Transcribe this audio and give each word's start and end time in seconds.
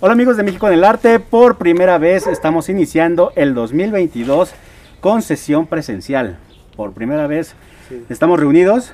Hola 0.00 0.14
amigos 0.14 0.36
de 0.36 0.42
México 0.42 0.66
en 0.66 0.74
el 0.74 0.84
Arte, 0.84 1.20
por 1.20 1.58
primera 1.58 1.98
vez 1.98 2.26
estamos 2.26 2.68
iniciando 2.68 3.32
el 3.36 3.54
2022 3.54 4.52
con 5.00 5.20
sesión 5.22 5.66
presencial. 5.66 6.38
Por 6.76 6.92
primera 6.92 7.26
vez 7.26 7.54
Sí. 7.88 8.04
estamos 8.08 8.38
reunidos, 8.40 8.92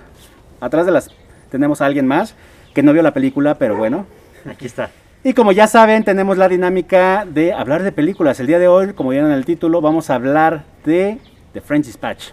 atrás 0.61 0.87
de 0.87 0.93
las 0.93 1.11
tenemos 1.51 1.81
a 1.81 1.87
alguien 1.87 2.07
más 2.07 2.35
que 2.75 2.83
no 2.83 2.93
vio 2.93 3.03
la 3.03 3.13
película, 3.13 3.57
pero 3.57 3.77
bueno. 3.77 4.07
Aquí 4.51 4.67
está. 4.67 4.91
Y 5.23 5.35
como 5.35 5.53
ya 5.53 5.67
saben, 5.67 6.05
tenemos 6.05 6.39
la 6.39 6.49
dinámica 6.49 7.25
de 7.27 7.53
hablar 7.53 7.83
de 7.83 7.93
películas. 7.93 8.39
El 8.41 8.47
día 8.47 8.59
de 8.59 8.69
hoy, 8.69 8.93
como 8.93 9.11
vieron 9.11 9.31
en 9.31 9.37
el 9.37 9.45
título, 9.45 9.81
vamos 9.81 10.11
a 10.11 10.15
hablar 10.15 10.65
de 10.85 11.19
The 11.53 11.61
French 11.61 11.87
Dispatch. 11.87 12.31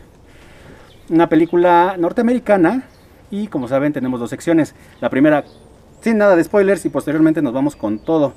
Una 1.09 1.27
película 1.27 1.95
norteamericana 1.97 2.83
y 3.29 3.47
como 3.47 3.67
saben 3.67 3.93
tenemos 3.93 4.19
dos 4.19 4.29
secciones. 4.29 4.73
La 5.01 5.09
primera 5.09 5.43
sin 6.01 6.17
nada 6.17 6.35
de 6.35 6.43
spoilers 6.43 6.85
y 6.85 6.89
posteriormente 6.89 7.41
nos 7.41 7.53
vamos 7.53 7.75
con 7.75 7.99
todo 7.99 8.33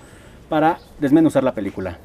para 0.49 0.79
desmenuzar 1.01 1.45
la 1.45 1.55
película. 1.55 1.99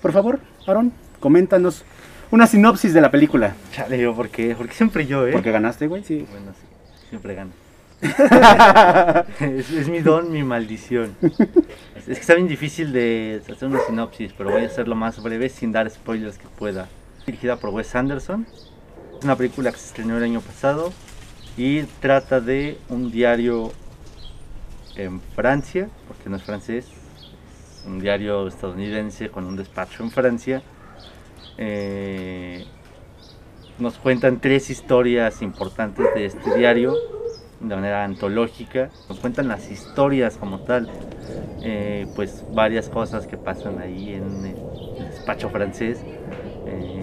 Por 0.00 0.12
favor, 0.12 0.40
Aaron, 0.66 0.92
coméntanos 1.20 1.84
una 2.30 2.46
sinopsis 2.46 2.94
de 2.94 3.00
la 3.00 3.10
pelícque 3.10 3.38
Chale, 3.72 4.00
yo, 4.00 4.14
¿por 4.14 4.30
qué? 4.30 4.54
Porque 4.56 4.74
siempre 4.74 5.06
yo, 5.06 5.26
¿eh? 5.26 5.32
Porque 5.32 5.50
ganaste, 5.50 5.86
güey. 5.86 6.02
Sí. 6.02 6.26
Bueno, 6.30 6.52
sí, 6.52 6.66
siempre 7.10 7.34
gano. 7.34 7.50
es, 9.40 9.70
es 9.70 9.88
mi 9.88 10.00
don, 10.00 10.32
mi 10.32 10.42
maldición. 10.42 11.14
Es, 11.94 12.04
que 12.06 12.12
está 12.12 12.34
bien 12.34 12.48
difícil 12.48 12.92
de 12.92 13.42
hacer 13.48 13.68
una 13.68 13.78
sinopsis, 13.86 14.32
pero 14.32 14.50
voy 14.50 14.64
a 14.64 14.66
hacerlo 14.66 14.96
más 14.96 15.22
breve 15.22 15.48
sin 15.48 15.72
dar 15.72 15.88
spoilers 15.88 16.38
que 16.38 16.48
pueda. 16.58 16.88
Dirigida 17.26 17.56
por 17.56 17.70
Wes 17.70 17.94
Anderson. 17.94 18.46
Es 19.18 19.24
una 19.24 19.36
película 19.36 19.70
que 19.70 19.78
se 19.78 19.86
estrenó 19.86 20.16
el 20.16 20.24
año 20.24 20.40
pasado 20.40 20.92
y 21.56 21.82
trata 22.00 22.40
de 22.40 22.78
un 22.88 23.10
diario 23.10 23.72
en 24.96 25.20
Francia, 25.20 25.88
porque 26.08 26.28
no 26.28 26.36
es 26.36 26.42
francés, 26.42 26.86
un 27.86 27.98
diario 28.00 28.46
estadounidense 28.46 29.30
con 29.30 29.44
un 29.44 29.56
despacho 29.56 30.02
en 30.02 30.10
Francia. 30.10 30.62
Eh, 31.58 32.64
nos 33.78 33.98
cuentan 33.98 34.40
tres 34.40 34.70
historias 34.70 35.42
importantes 35.42 36.06
de 36.14 36.26
este 36.26 36.54
diario 36.56 36.96
de 37.60 37.74
manera 37.74 38.04
antológica. 38.04 38.90
Nos 39.08 39.18
cuentan 39.18 39.48
las 39.48 39.70
historias 39.70 40.36
como 40.36 40.60
tal. 40.60 40.88
eh, 41.64 42.06
pues 42.16 42.44
varias 42.52 42.88
cosas 42.88 43.26
que 43.26 43.36
pasan 43.36 43.78
ahí 43.78 44.14
en 44.14 44.44
el 44.46 45.06
despacho 45.10 45.48
francés. 45.48 46.00
Eh, 46.66 47.02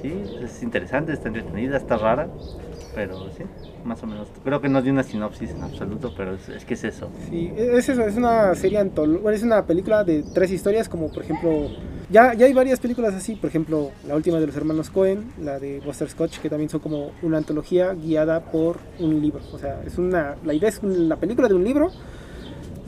sí, 0.00 0.24
es 0.42 0.62
interesante, 0.62 1.12
está 1.12 1.28
entretenida, 1.28 1.76
está 1.76 1.96
rara. 1.98 2.28
Pero 2.94 3.30
sí, 3.36 3.44
más 3.84 4.02
o 4.02 4.06
menos. 4.06 4.28
Creo 4.44 4.60
que 4.60 4.68
no 4.68 4.82
di 4.82 4.90
una 4.90 5.02
sinopsis 5.02 5.50
en 5.50 5.62
absoluto, 5.62 6.12
pero 6.16 6.34
es, 6.34 6.48
es 6.48 6.64
que 6.64 6.74
es 6.74 6.84
eso. 6.84 7.08
Sí, 7.28 7.52
es 7.56 7.88
eso, 7.88 8.02
es 8.02 8.16
una 8.16 8.54
serie 8.54 8.80
antolo- 8.80 9.20
bueno, 9.20 9.36
es 9.36 9.42
una 9.42 9.64
película 9.64 10.04
de 10.04 10.24
tres 10.34 10.50
historias, 10.50 10.88
como 10.88 11.08
por 11.08 11.22
ejemplo, 11.22 11.68
ya, 12.10 12.34
ya 12.34 12.46
hay 12.46 12.52
varias 12.54 12.80
películas 12.80 13.14
así, 13.14 13.34
por 13.36 13.48
ejemplo, 13.50 13.90
la 14.06 14.16
última 14.16 14.40
de 14.40 14.46
los 14.46 14.56
hermanos 14.56 14.90
Cohen, 14.90 15.32
la 15.42 15.58
de 15.58 15.80
Buster 15.80 16.08
Scotch, 16.08 16.38
que 16.38 16.48
también 16.50 16.70
son 16.70 16.80
como 16.80 17.12
una 17.22 17.38
antología 17.38 17.92
guiada 17.94 18.40
por 18.40 18.78
un 18.98 19.20
libro. 19.20 19.40
O 19.52 19.58
sea, 19.58 19.80
es 19.86 19.98
una, 19.98 20.36
la 20.44 20.54
idea 20.54 20.68
es 20.68 20.80
una 20.82 21.16
película 21.16 21.48
de 21.48 21.54
un 21.54 21.64
libro 21.64 21.92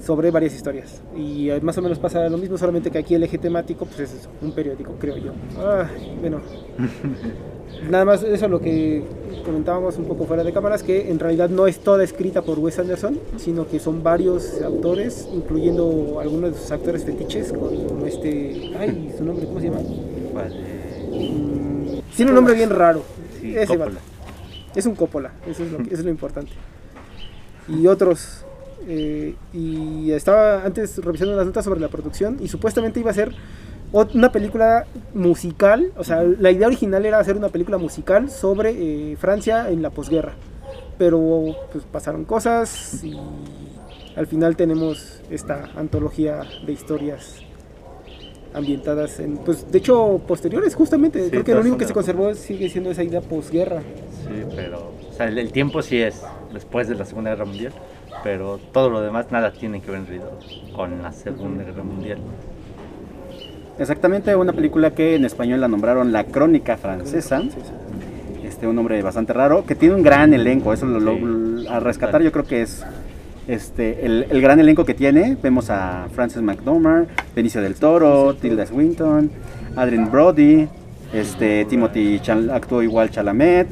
sobre 0.04 0.30
varias 0.30 0.54
historias. 0.54 1.02
Y 1.16 1.50
eh, 1.50 1.60
más 1.60 1.76
o 1.78 1.82
menos 1.82 1.98
pasa 1.98 2.28
lo 2.28 2.38
mismo, 2.38 2.56
solamente 2.58 2.90
que 2.90 2.98
aquí 2.98 3.14
el 3.14 3.22
eje 3.22 3.38
temático, 3.38 3.84
pues 3.86 4.00
es 4.00 4.14
eso, 4.20 4.30
un 4.40 4.52
periódico, 4.52 4.94
creo 4.98 5.16
yo. 5.16 5.32
Ay, 5.58 6.16
bueno. 6.20 6.40
Nada 7.88 8.04
más 8.04 8.22
eso 8.24 8.48
lo 8.48 8.60
que 8.60 9.02
comentábamos 9.44 9.96
un 9.96 10.04
poco 10.04 10.24
fuera 10.26 10.42
de 10.42 10.52
cámaras, 10.52 10.82
que 10.82 11.08
en 11.10 11.18
realidad 11.18 11.48
no 11.48 11.66
es 11.66 11.78
toda 11.78 12.02
escrita 12.02 12.42
por 12.42 12.58
Wes 12.58 12.78
Anderson, 12.78 13.18
sino 13.36 13.66
que 13.68 13.78
son 13.78 14.02
varios 14.02 14.60
autores, 14.60 15.28
incluyendo 15.32 16.18
algunos 16.20 16.52
de 16.52 16.58
sus 16.58 16.70
actores 16.72 17.04
fetiches, 17.04 17.52
como 17.52 18.04
este... 18.06 18.72
Ay, 18.78 19.14
su 19.16 19.24
nombre, 19.24 19.46
¿cómo 19.46 19.60
se 19.60 19.66
llama? 19.66 19.80
Vale. 20.34 20.56
Mm, 21.12 22.00
tiene 22.16 22.30
un 22.32 22.34
nombre 22.34 22.54
bien 22.54 22.70
raro. 22.70 23.02
Sí, 23.40 23.56
Ese 23.56 23.66
Coppola. 23.78 24.00
Es 24.74 24.86
un 24.86 24.94
Coppola, 24.94 25.32
eso 25.48 25.62
es 25.64 25.70
lo, 25.72 25.78
que- 25.78 25.84
eso 25.84 25.94
es 25.94 26.04
lo 26.04 26.10
importante. 26.10 26.52
Y 27.68 27.86
otros. 27.86 28.44
Eh, 28.88 29.34
y 29.52 30.10
estaba 30.12 30.64
antes 30.64 30.98
revisando 30.98 31.36
las 31.36 31.46
notas 31.46 31.64
sobre 31.64 31.80
la 31.80 31.88
producción 31.88 32.38
y 32.40 32.48
supuestamente 32.48 33.00
iba 33.00 33.10
a 33.10 33.14
ser 33.14 33.34
una 33.92 34.32
película 34.32 34.86
musical. 35.14 35.92
O 35.96 36.04
sea, 36.04 36.22
la 36.22 36.50
idea 36.50 36.66
original 36.66 37.04
era 37.04 37.18
hacer 37.18 37.36
una 37.36 37.48
película 37.48 37.78
musical 37.78 38.30
sobre 38.30 38.70
eh, 39.12 39.16
Francia 39.16 39.70
en 39.70 39.82
la 39.82 39.90
posguerra. 39.90 40.34
Pero 40.98 41.56
pues 41.72 41.84
pasaron 41.84 42.24
cosas 42.24 43.02
y 43.02 43.16
al 44.16 44.26
final 44.26 44.56
tenemos 44.56 45.20
esta 45.30 45.70
antología 45.76 46.42
de 46.66 46.72
historias 46.72 47.42
ambientadas 48.52 49.20
en, 49.20 49.38
pues 49.38 49.70
de 49.70 49.78
hecho 49.78 50.20
posteriores 50.26 50.74
justamente, 50.74 51.24
Sí, 51.24 51.30
creo 51.30 51.44
que 51.44 51.54
lo 51.54 51.60
único 51.60 51.78
que 51.78 51.86
se 51.86 51.92
conservó 51.92 52.34
sigue 52.34 52.68
siendo 52.68 52.90
esa 52.90 53.02
idea 53.02 53.20
posguerra. 53.20 53.80
Sí, 53.80 54.42
pero 54.54 54.92
o 55.08 55.12
sea, 55.12 55.28
el, 55.28 55.38
el 55.38 55.52
tiempo 55.52 55.82
sí 55.82 55.98
es 56.02 56.22
después 56.52 56.88
de 56.88 56.96
la 56.96 57.04
Segunda 57.04 57.30
Guerra 57.30 57.44
Mundial, 57.44 57.72
pero 58.22 58.58
todo 58.72 58.90
lo 58.90 59.00
demás 59.00 59.26
nada 59.30 59.52
tiene 59.52 59.80
que 59.80 59.90
ver 59.90 60.00
en 60.00 60.06
realidad 60.06 60.28
con 60.74 61.02
la 61.02 61.12
Segunda 61.12 61.64
Guerra 61.64 61.82
Mundial. 61.82 62.18
Exactamente, 63.78 64.36
una 64.36 64.52
película 64.52 64.90
que 64.90 65.14
en 65.14 65.24
español 65.24 65.60
la 65.60 65.68
nombraron 65.68 66.12
La 66.12 66.24
Crónica 66.24 66.76
Francesa. 66.76 67.42
Este 68.44 68.66
un 68.66 68.76
nombre 68.76 69.00
bastante 69.02 69.32
raro, 69.32 69.64
que 69.64 69.74
tiene 69.74 69.94
un 69.94 70.02
gran 70.02 70.34
elenco, 70.34 70.72
eso 70.72 70.84
lo, 70.86 71.00
lo- 71.00 71.70
a 71.70 71.80
rescatar 71.80 72.20
yo 72.22 72.32
creo 72.32 72.44
que 72.44 72.62
es 72.62 72.84
este 73.48 74.04
el, 74.04 74.26
el 74.28 74.40
gran 74.42 74.60
elenco 74.60 74.84
que 74.84 74.92
tiene, 74.92 75.36
vemos 75.42 75.70
a 75.70 76.08
Frances 76.12 76.42
McDormand, 76.42 77.08
Benicio 77.34 77.62
del 77.62 77.76
Toro, 77.76 78.34
Tilda 78.34 78.66
Swinton, 78.66 79.30
Adrien 79.76 80.10
Brody, 80.10 80.68
este 81.14 81.64
Timothy 81.66 82.18
Chal- 82.20 82.50
actuó 82.50 82.82
igual 82.82 83.10
Chalamet, 83.10 83.68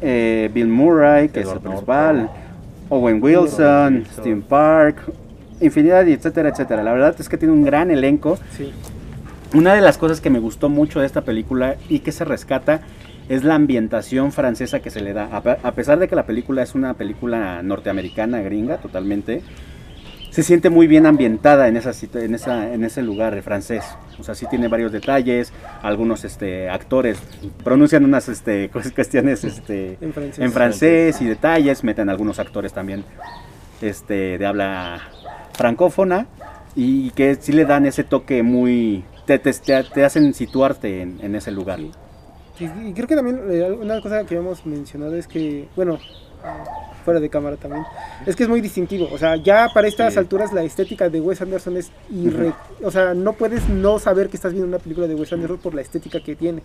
eh, 0.00 0.50
Bill 0.54 0.68
Murray, 0.68 1.28
que 1.28 1.40
es 1.40 1.46
el 1.50 1.58
principal. 1.60 2.30
Owen 2.88 3.22
Wilson, 3.22 3.94
Wilson. 3.94 4.20
Steve 4.20 4.42
Park, 4.48 4.98
infinidad, 5.60 6.06
y 6.06 6.12
etcétera, 6.12 6.50
etcétera. 6.50 6.82
La 6.82 6.92
verdad 6.92 7.14
es 7.18 7.28
que 7.28 7.38
tiene 7.38 7.54
un 7.54 7.64
gran 7.64 7.90
elenco. 7.90 8.38
Sí. 8.56 8.72
Una 9.54 9.74
de 9.74 9.80
las 9.80 9.98
cosas 9.98 10.20
que 10.20 10.30
me 10.30 10.40
gustó 10.40 10.68
mucho 10.68 11.00
de 11.00 11.06
esta 11.06 11.22
película 11.22 11.76
y 11.88 12.00
que 12.00 12.12
se 12.12 12.24
rescata 12.24 12.80
es 13.28 13.44
la 13.44 13.54
ambientación 13.54 14.32
francesa 14.32 14.80
que 14.80 14.90
se 14.90 15.00
le 15.00 15.12
da. 15.12 15.28
A 15.62 15.72
pesar 15.72 15.98
de 15.98 16.08
que 16.08 16.16
la 16.16 16.26
película 16.26 16.62
es 16.62 16.74
una 16.74 16.94
película 16.94 17.62
norteamericana, 17.62 18.42
gringa, 18.42 18.78
totalmente, 18.78 19.42
se 20.34 20.42
siente 20.42 20.68
muy 20.68 20.88
bien 20.88 21.06
ambientada 21.06 21.68
en, 21.68 21.76
esa, 21.76 21.92
en, 22.18 22.34
esa, 22.34 22.74
en 22.74 22.82
ese 22.82 23.02
lugar 23.02 23.40
francés. 23.42 23.84
O 24.18 24.24
sea, 24.24 24.34
sí 24.34 24.46
tiene 24.50 24.66
varios 24.66 24.90
detalles, 24.90 25.52
algunos 25.80 26.24
este, 26.24 26.68
actores 26.68 27.18
pronuncian 27.62 28.04
unas 28.04 28.28
este, 28.28 28.68
cues- 28.72 28.92
cuestiones 28.92 29.44
este, 29.44 29.96
En 30.00 30.12
francés. 30.12 30.44
en 30.44 30.50
francés 30.50 31.22
y 31.22 31.26
detalles, 31.26 31.84
meten 31.84 32.08
algunos 32.10 32.40
actores 32.40 32.72
también 32.72 33.04
este, 33.80 34.36
de 34.36 34.44
habla 34.44 35.02
francófona 35.56 36.26
y 36.74 37.10
que 37.12 37.36
sí 37.36 37.52
le 37.52 37.64
dan 37.64 37.86
ese 37.86 38.02
toque 38.02 38.42
muy... 38.42 39.04
te, 39.26 39.38
te- 39.38 39.52
te- 39.52 39.84
te 39.84 40.04
hacen 40.04 40.34
situarte 40.34 41.00
en, 41.02 41.18
en 41.22 41.36
ese 41.36 41.52
lugar. 41.52 41.78
Y 41.78 42.92
creo 42.92 43.06
que 43.06 43.14
también 43.14 43.40
eh, 43.50 43.70
una 43.70 44.00
cosa 44.00 44.24
que 44.24 44.34
hemos 44.34 44.66
mencionado 44.66 45.14
es 45.14 45.28
que, 45.28 45.68
bueno, 45.76 46.00
fuera 47.04 47.20
de 47.20 47.28
cámara 47.28 47.56
también, 47.56 47.84
es 48.24 48.34
que 48.34 48.44
es 48.44 48.48
muy 48.48 48.60
distintivo. 48.62 49.08
O 49.12 49.18
sea, 49.18 49.36
ya 49.36 49.68
para 49.74 49.86
estas 49.88 50.14
Sí. 50.14 50.18
alturas 50.18 50.52
la 50.52 50.62
estética 50.62 51.10
de 51.10 51.20
Wes 51.20 51.42
Anderson 51.42 51.76
es 51.76 51.90
irre... 52.10 52.52
O 52.82 52.90
sea, 52.90 53.12
no 53.14 53.34
puedes 53.34 53.68
no 53.68 53.98
saber 53.98 54.28
que 54.30 54.36
estás 54.36 54.52
viendo 54.52 54.66
una 54.68 54.78
película 54.78 55.06
de 55.06 55.14
Wes 55.14 55.32
Anderson 55.32 55.58
por 55.58 55.74
la 55.74 55.82
estética 55.82 56.20
que 56.20 56.34
tiene. 56.34 56.62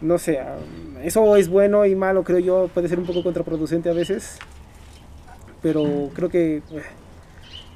No 0.00 0.18
sé, 0.18 0.40
ah, 0.40 0.56
eso 1.04 1.36
es 1.36 1.48
bueno 1.48 1.84
y 1.86 1.94
malo, 1.94 2.24
creo 2.24 2.38
yo, 2.38 2.68
puede 2.72 2.88
ser 2.88 2.98
un 2.98 3.04
poco 3.06 3.22
contraproducente 3.22 3.88
a 3.90 3.92
veces, 3.92 4.38
pero 5.60 6.10
creo 6.14 6.28
que 6.28 6.56
eh, 6.56 6.62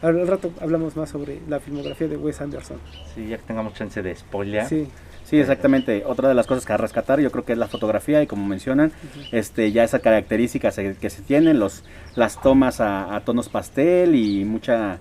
al 0.02 0.26
rato 0.26 0.50
hablamos 0.60 0.96
más 0.96 1.10
sobre 1.10 1.40
la 1.48 1.60
filmografía 1.60 2.08
de 2.08 2.16
Wes 2.16 2.40
Anderson. 2.40 2.78
Sí, 3.14 3.28
ya 3.28 3.36
que 3.36 3.44
tengamos 3.44 3.74
chance 3.74 4.02
de 4.02 4.16
spoiler. 4.16 4.64
Sí, 4.66 4.88
Sí, 5.28 5.38
exactamente. 5.38 6.04
Otra 6.06 6.28
de 6.28 6.34
las 6.34 6.46
cosas 6.46 6.64
que 6.64 6.72
a 6.72 6.76
rescatar 6.76 7.20
yo 7.20 7.30
creo 7.32 7.44
que 7.44 7.52
es 7.52 7.58
la 7.58 7.66
fotografía 7.66 8.22
y 8.22 8.26
como 8.28 8.46
mencionan, 8.46 8.92
este 9.32 9.72
ya 9.72 9.82
esa 9.84 9.98
característica 9.98 10.70
que 10.70 11.10
se 11.10 11.22
tienen, 11.22 11.58
los, 11.58 11.82
las 12.14 12.40
tomas 12.40 12.80
a, 12.80 13.14
a 13.14 13.20
tonos 13.20 13.48
pastel 13.48 14.14
y 14.14 14.44
mucha 14.44 14.98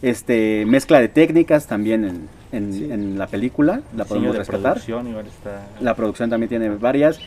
este 0.00 0.64
mezcla 0.66 1.00
de 1.00 1.08
técnicas 1.08 1.66
también 1.66 2.04
en, 2.04 2.28
en- 2.52 2.72
Sí. 2.72 2.88
en 2.92 3.18
la 3.18 3.26
película, 3.26 3.80
la 3.96 4.04
podemos 4.04 4.32
de 4.32 4.38
rescatar. 4.38 4.74
producción 4.74 5.08
igual 5.08 5.26
está... 5.26 5.66
La 5.80 5.94
producción 5.96 6.30
también 6.30 6.48
tiene 6.48 6.68
varias. 6.70 7.18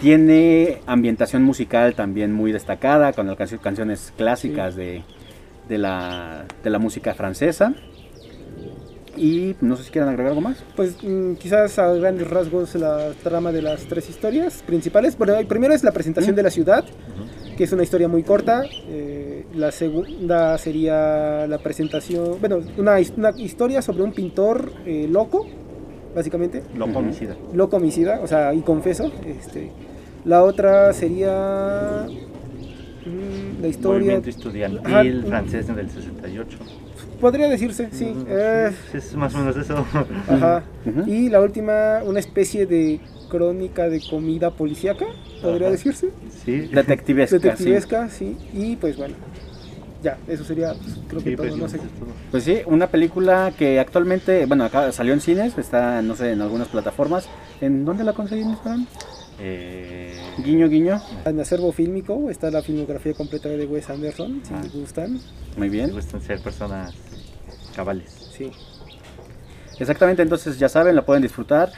Tiene 0.00 0.78
ambientación 0.86 1.42
musical 1.42 1.94
también 1.94 2.32
muy 2.32 2.52
destacada, 2.52 3.12
con 3.12 3.26
las 3.26 3.36
cancio- 3.36 3.58
canciones 3.60 4.12
clásicas 4.16 4.76
de, 4.76 5.02
de 5.68 5.78
la, 5.78 6.44
de 6.62 6.70
la 6.70 6.78
música 6.78 7.14
francesa. 7.14 7.74
Y 9.18 9.56
no 9.60 9.76
sé 9.76 9.84
si 9.84 9.90
quieren 9.90 10.08
agregar 10.08 10.30
algo 10.30 10.40
más. 10.40 10.58
Pues 10.76 10.96
mm, 11.02 11.34
quizás 11.34 11.78
a 11.78 11.92
grandes 11.94 12.28
rasgos 12.28 12.74
la 12.76 13.10
trama 13.22 13.50
de 13.52 13.62
las 13.62 13.84
tres 13.86 14.08
historias 14.08 14.62
principales. 14.66 15.18
Bueno, 15.18 15.34
el 15.34 15.46
primero 15.46 15.74
es 15.74 15.82
la 15.84 15.92
presentación 15.92 16.36
de 16.36 16.42
la 16.42 16.50
ciudad, 16.50 16.84
que 17.56 17.64
es 17.64 17.72
una 17.72 17.82
historia 17.82 18.06
muy 18.08 18.22
corta. 18.22 18.62
eh, 18.88 19.44
la 19.54 19.72
segunda 19.72 20.56
sería 20.58 21.46
la 21.46 21.58
presentación, 21.58 22.36
bueno, 22.38 22.60
una, 22.76 22.96
una 23.16 23.30
historia 23.38 23.80
sobre 23.82 24.02
un 24.02 24.12
pintor 24.12 24.70
eh, 24.84 25.08
loco, 25.10 25.46
básicamente, 26.14 26.62
Loco 26.76 26.98
homicida. 26.98 27.34
loco 27.54 27.76
homicida, 27.78 28.20
o 28.22 28.26
sea, 28.26 28.52
y 28.54 28.60
confeso. 28.60 29.10
Este, 29.26 29.70
la 30.26 30.42
otra 30.44 30.92
sería 30.92 32.06
mm, 33.06 33.62
la 33.62 33.68
historia, 33.68 34.00
Movimiento 34.00 34.30
estudiantil 34.30 34.80
Ajá. 34.84 35.28
francés 35.28 35.74
del 35.74 35.90
68. 35.90 36.58
Podría 37.20 37.48
decirse, 37.48 37.88
sí. 37.92 38.14
Eh, 38.28 38.70
sí, 38.92 38.98
Es 38.98 39.14
más 39.14 39.34
o 39.34 39.38
menos 39.38 39.56
eso. 39.56 39.84
Ajá. 40.28 40.62
Y 41.06 41.28
la 41.28 41.40
última, 41.40 42.00
una 42.04 42.20
especie 42.20 42.66
de 42.66 43.00
crónica 43.28 43.88
de 43.88 44.00
comida 44.08 44.50
policíaca, 44.50 45.04
podría 45.42 45.66
Ajá. 45.68 45.72
decirse. 45.76 46.10
Sí. 46.44 46.60
Detectivesca. 46.72 47.36
Detectivesca, 47.38 48.08
sí. 48.08 48.36
Y 48.54 48.76
pues 48.76 48.96
bueno, 48.96 49.14
ya, 50.02 50.16
eso 50.28 50.44
sería, 50.44 50.72
pues, 50.74 50.96
creo 51.08 51.22
que 51.22 51.30
Sí, 51.30 51.36
todo, 51.36 51.46
pues, 51.48 51.58
no 51.58 51.68
sé. 51.68 51.76
es 51.76 51.82
todo. 51.82 52.08
Pues 52.30 52.44
sí, 52.44 52.58
una 52.66 52.86
película 52.88 53.52
que 53.58 53.80
actualmente, 53.80 54.46
bueno, 54.46 54.64
acá 54.64 54.92
salió 54.92 55.12
en 55.12 55.20
cines, 55.20 55.58
está, 55.58 56.00
no 56.02 56.14
sé, 56.14 56.32
en 56.32 56.40
algunas 56.40 56.68
plataformas. 56.68 57.28
¿En 57.60 57.84
dónde 57.84 58.04
la 58.04 58.12
conseguimos, 58.12 58.60
Fran? 58.62 58.86
Eh, 59.40 60.14
Guiño, 60.44 60.68
guiño. 60.68 61.00
En 61.24 61.38
acervo 61.40 61.70
fílmico 61.72 62.30
está 62.30 62.50
la 62.50 62.62
filmografía 62.62 63.12
completa 63.14 63.48
de 63.48 63.66
Wes 63.66 63.88
Anderson, 63.90 64.40
si 64.44 64.54
Ah. 64.54 64.60
les 64.62 64.72
gustan. 64.72 65.12
Muy 65.56 65.68
me 65.68 65.68
bien. 65.68 65.90
gustan 65.92 66.20
ser 66.22 66.40
personas 66.40 66.94
cabales. 67.78 68.10
Sí. 68.36 68.50
Exactamente, 69.78 70.22
entonces 70.22 70.58
ya 70.58 70.68
saben, 70.68 70.96
la 70.96 71.02
pueden 71.02 71.22
disfrutar. 71.22 71.70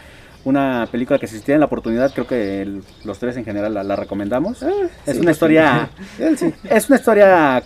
Una 0.43 0.89
película 0.91 1.19
que 1.19 1.27
si 1.27 1.39
tienen 1.41 1.61
la 1.61 1.67
oportunidad, 1.67 2.11
creo 2.15 2.27
que 2.27 2.63
el- 2.63 2.83
los 3.05 3.19
tres 3.19 3.37
en 3.37 3.45
general 3.45 3.75
la, 3.75 3.83
la 3.85 3.95
recomendamos. 3.95 4.63
Ah, 4.63 4.71
Es 5.07 5.17
sí, 5.17 5.21
una 5.21 5.33
historia, 5.33 5.91
sí. 6.39 6.55
es 6.65 6.89
una 6.89 6.97
historia 6.99 7.63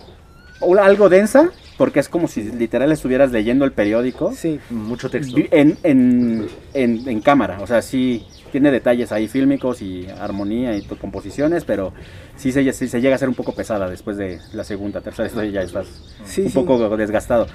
algo 0.81 1.07
densa, 1.07 1.49
porque 1.77 1.99
es 1.99 2.09
como 2.09 2.27
si 2.27 2.43
literal 2.43 2.91
estuvieras 2.91 3.31
leyendo 3.31 3.65
el 3.65 3.71
periódico 3.71 4.33
Sí. 4.33 4.59
Mucho 4.69 5.09
texto. 5.09 5.37
en, 5.51 5.77
en, 5.83 6.47
en, 6.73 7.07
en 7.07 7.21
cámara. 7.21 7.57
O 7.61 7.67
sea, 7.67 7.81
sí 7.81 8.25
tiene 8.51 8.71
detalles 8.71 9.11
ahí 9.11 9.27
fílmicos 9.27 9.81
y 9.81 10.07
armonía 10.19 10.77
y 10.77 10.83
composiciones, 10.83 11.65
pero 11.65 11.91
sí 12.37 12.53
se, 12.53 12.71
sí 12.71 12.87
se 12.87 13.01
llega 13.01 13.15
a 13.15 13.17
ser 13.17 13.27
un 13.27 13.35
poco 13.35 13.53
pesada 13.53 13.89
después 13.89 14.15
de 14.15 14.39
la 14.53 14.63
segunda, 14.63 15.01
tercera 15.01 15.27
historia, 15.27 15.51
ya 15.51 15.61
estás 15.61 15.87
Sí, 16.23 16.43
un 16.43 16.49
sí. 16.49 16.53
poco 16.53 16.95
desgastado. 16.95 17.47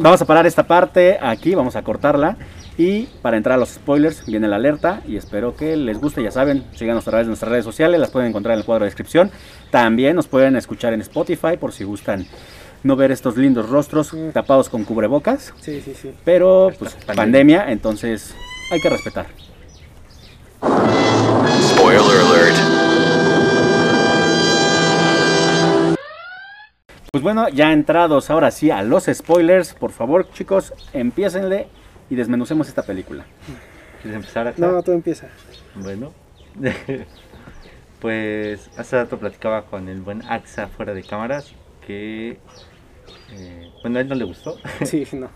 Vamos 0.00 0.20
a 0.20 0.24
parar 0.26 0.46
esta 0.46 0.66
parte 0.66 1.16
aquí, 1.20 1.54
vamos 1.54 1.76
a 1.76 1.82
cortarla. 1.82 2.36
Y 2.76 3.08
para 3.22 3.36
entrar 3.36 3.54
a 3.54 3.58
los 3.58 3.70
spoilers 3.70 4.24
viene 4.26 4.46
la 4.48 4.56
alerta 4.56 5.02
y 5.06 5.16
espero 5.16 5.54
que 5.56 5.76
les 5.76 5.98
guste, 5.98 6.22
ya 6.22 6.30
saben, 6.30 6.64
síganos 6.74 7.06
a 7.06 7.10
través 7.10 7.26
de 7.26 7.30
nuestras 7.30 7.50
redes 7.50 7.64
sociales, 7.64 7.98
las 8.00 8.10
pueden 8.10 8.28
encontrar 8.28 8.54
en 8.54 8.60
el 8.60 8.64
cuadro 8.66 8.84
de 8.84 8.88
descripción. 8.88 9.30
También 9.70 10.14
nos 10.16 10.26
pueden 10.28 10.54
escuchar 10.56 10.92
en 10.92 11.00
Spotify 11.00 11.56
por 11.58 11.72
si 11.72 11.82
gustan 11.84 12.26
no 12.88 12.96
ver 12.96 13.12
estos 13.12 13.36
lindos 13.36 13.68
rostros 13.68 14.12
Mm. 14.14 14.30
tapados 14.30 14.68
con 14.70 14.82
cubrebocas. 14.84 15.52
Sí, 15.60 15.80
sí, 15.84 15.94
sí. 15.94 16.12
Pero 16.24 16.72
pues 16.78 16.94
pandemia. 16.94 17.14
pandemia, 17.16 17.70
entonces 17.72 18.34
hay 18.72 18.80
que 18.80 18.88
respetar. 18.88 19.26
Spoiler 21.60 22.00
alert. 22.00 22.56
Pues 27.12 27.22
bueno, 27.22 27.48
ya 27.50 27.72
entrados 27.72 28.30
ahora 28.30 28.50
sí 28.50 28.70
a 28.70 28.82
los 28.82 29.04
spoilers, 29.12 29.74
por 29.74 29.92
favor 29.92 30.30
chicos, 30.32 30.72
empiecenle 30.94 31.68
y 32.08 32.14
desmenucemos 32.16 32.68
esta 32.68 32.82
película. 32.82 33.24
¿Quieres 34.02 34.16
empezar 34.16 34.48
acá? 34.48 34.56
No, 34.58 34.82
todo 34.82 34.94
empieza. 34.94 35.26
Bueno, 35.74 36.12
pues 38.00 38.70
hace 38.78 38.96
rato 38.96 39.18
platicaba 39.18 39.66
con 39.66 39.88
el 39.88 40.00
buen 40.00 40.22
Axa 40.22 40.68
fuera 40.68 40.94
de 40.94 41.02
cámaras 41.02 41.52
que, 41.86 42.38
eh, 43.32 43.70
bueno, 43.82 43.98
a 43.98 44.02
él 44.02 44.08
no 44.08 44.14
le 44.14 44.24
gustó. 44.24 44.56
Sí, 44.84 45.06
no. 45.12 45.30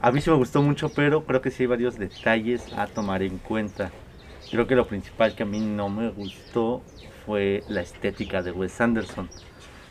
A 0.00 0.12
mí 0.12 0.20
sí 0.20 0.30
me 0.30 0.36
gustó 0.36 0.62
mucho, 0.62 0.90
pero 0.90 1.24
creo 1.24 1.42
que 1.42 1.50
sí 1.50 1.64
hay 1.64 1.66
varios 1.66 1.98
detalles 1.98 2.72
a 2.76 2.86
tomar 2.86 3.22
en 3.22 3.38
cuenta. 3.38 3.90
Creo 4.50 4.66
que 4.66 4.74
lo 4.74 4.86
principal 4.86 5.34
que 5.34 5.42
a 5.42 5.46
mí 5.46 5.60
no 5.60 5.88
me 5.88 6.10
gustó 6.10 6.82
fue 7.24 7.64
la 7.68 7.82
estética 7.82 8.42
de 8.42 8.50
Wes 8.52 8.80
Anderson, 8.80 9.28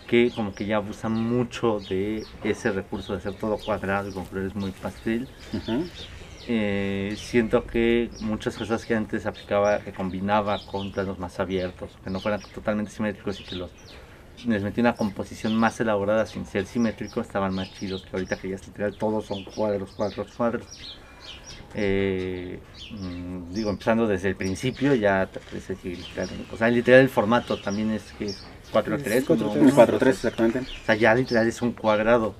que 0.08 0.32
como 0.32 0.54
que 0.54 0.66
ya 0.66 0.78
abusa 0.78 1.10
mucho 1.10 1.80
de 1.80 2.26
ese 2.44 2.72
recurso 2.72 3.14
de 3.14 3.20
hacer 3.20 3.34
todo 3.36 3.58
cuadrado 3.58 4.10
y 4.10 4.14
con 4.14 4.26
colores 4.26 4.56
muy 4.56 4.72
pastel. 4.72 5.30
Eh, 6.48 7.14
siento 7.18 7.66
que 7.68 8.10
muchas 8.20 8.58
cosas 8.58 8.86
que 8.86 8.96
antes 8.96 9.26
aplicaba, 9.28 9.80
que 9.80 9.94
combinaba 9.94 10.66
con 10.66 10.92
planos 10.92 11.20
más 11.20 11.40
abiertos, 11.40 11.92
que 12.04 12.10
no 12.10 12.20
fueran 12.20 12.42
totalmente 12.42 12.92
simétricos 12.92 13.40
y 13.40 13.44
que 13.44 13.56
los 13.56 13.72
les 14.48 14.64
metí 14.64 14.82
una 14.82 14.96
composición 14.96 15.56
más 15.56 15.80
elaborada 15.80 16.26
sin 16.26 16.46
ser 16.46 16.66
simétrico, 16.66 17.22
estaban 17.22 17.54
más 17.54 17.72
chidos 17.74 18.02
que 18.04 18.10
ahorita 18.14 18.38
que 18.38 18.50
ya 18.50 18.56
es 18.56 18.68
literal, 18.68 18.94
todos 18.94 19.26
son 19.26 19.44
cuadros, 19.44 19.92
cuadros, 19.92 20.28
cuadros. 20.36 20.66
Eh, 21.76 22.60
mm, 22.92 23.54
digo, 23.54 23.70
empezando 23.70 24.08
desde 24.08 24.30
el 24.30 24.36
principio, 24.36 24.96
ya 24.96 25.30
literal, 25.84 26.30
o 26.52 26.58
sea, 26.58 26.70
literal 26.70 27.02
el 27.02 27.10
formato 27.10 27.58
también 27.58 27.92
es 27.92 28.04
que 28.18 28.30
es 28.30 28.38
4-3, 28.72 29.08
Es 29.18 29.26
4:3. 29.26 29.62
Un 29.62 29.72
4-3 29.72 30.16
exactamente. 30.16 30.60
o 30.60 30.86
sea, 30.86 30.96
ya 30.96 31.14
literal 31.16 31.48
es 31.48 31.62
un 31.62 31.74
cuadrado. 31.74 32.34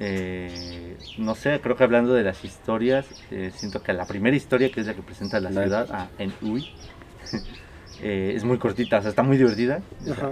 Eh, 0.00 0.96
no 1.18 1.34
sé, 1.34 1.60
creo 1.62 1.76
que 1.76 1.84
hablando 1.84 2.12
de 2.12 2.24
las 2.24 2.44
historias, 2.44 3.06
eh, 3.30 3.52
siento 3.56 3.82
que 3.82 3.92
la 3.92 4.04
primera 4.06 4.36
historia, 4.36 4.70
que 4.70 4.80
es 4.80 4.86
la 4.86 4.94
que 4.94 5.02
presenta 5.02 5.38
la 5.40 5.50
La- 5.50 5.62
ciudad, 5.62 5.88
ah, 5.92 6.08
en 6.18 6.32
Uy, 6.42 6.66
eh, 8.02 8.32
es 8.36 8.44
muy 8.44 8.58
cortita, 8.58 8.98
o 8.98 9.00
sea, 9.02 9.10
está 9.10 9.22
muy 9.22 9.36
divertida 9.38 9.82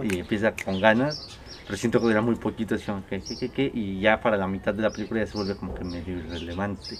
y 0.03 0.19
empieza 0.19 0.53
con 0.55 0.81
ganas, 0.81 1.19
pero 1.67 1.77
siento 1.77 2.01
que 2.01 2.07
dura 2.07 2.21
muy 2.23 2.35
poquito, 2.37 2.75
así 2.75 2.87
como 2.87 3.05
que, 3.07 3.23
que, 3.23 3.37
que, 3.37 3.49
que, 3.51 3.71
y 3.73 4.01
ya 4.01 4.21
para 4.21 4.37
la 4.37 4.47
mitad 4.49 4.75
de 4.75 4.83
la 4.83 4.91
película 4.93 5.21
ya 5.21 5.27
se 5.27 5.37
vuelve 5.37 5.55
como 5.57 5.75
que 5.75 5.85
medio 5.85 6.17
irrelevante. 6.19 6.99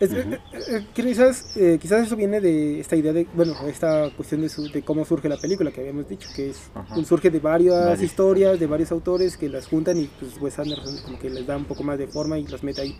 Es, 0.00 0.12
eh, 0.14 0.40
eh, 0.52 0.82
quizás, 0.94 1.44
quizás 1.78 2.06
eso 2.06 2.16
viene 2.16 2.40
de 2.40 2.80
esta 2.80 2.96
idea 2.96 3.12
de, 3.12 3.26
bueno, 3.34 3.54
esta 3.68 4.08
cuestión 4.16 4.40
de, 4.40 4.48
su- 4.48 4.70
de 4.70 4.80
cómo 4.82 5.04
surge 5.04 5.28
la 5.28 5.36
película 5.36 5.70
que 5.70 5.82
habíamos 5.82 6.08
dicho, 6.08 6.30
que 6.34 6.48
es 6.50 6.70
Ajá. 6.74 7.04
surge 7.04 7.28
de 7.28 7.38
varias 7.38 7.78
Varias. 7.78 8.02
historias, 8.02 8.58
de 8.58 8.66
varios 8.66 8.90
autores 8.92 9.36
que 9.36 9.50
las 9.50 9.66
juntan 9.66 9.98
y 9.98 10.06
pues 10.06 10.38
Wes 10.40 10.58
Anderson 10.58 10.96
como 11.04 11.18
que 11.18 11.28
les 11.28 11.46
da 11.46 11.56
un 11.58 11.64
poco 11.66 11.82
más 11.82 11.98
de 11.98 12.06
forma 12.06 12.38
y 12.38 12.46
las 12.46 12.62
mete 12.62 12.80
ahí. 12.80 12.94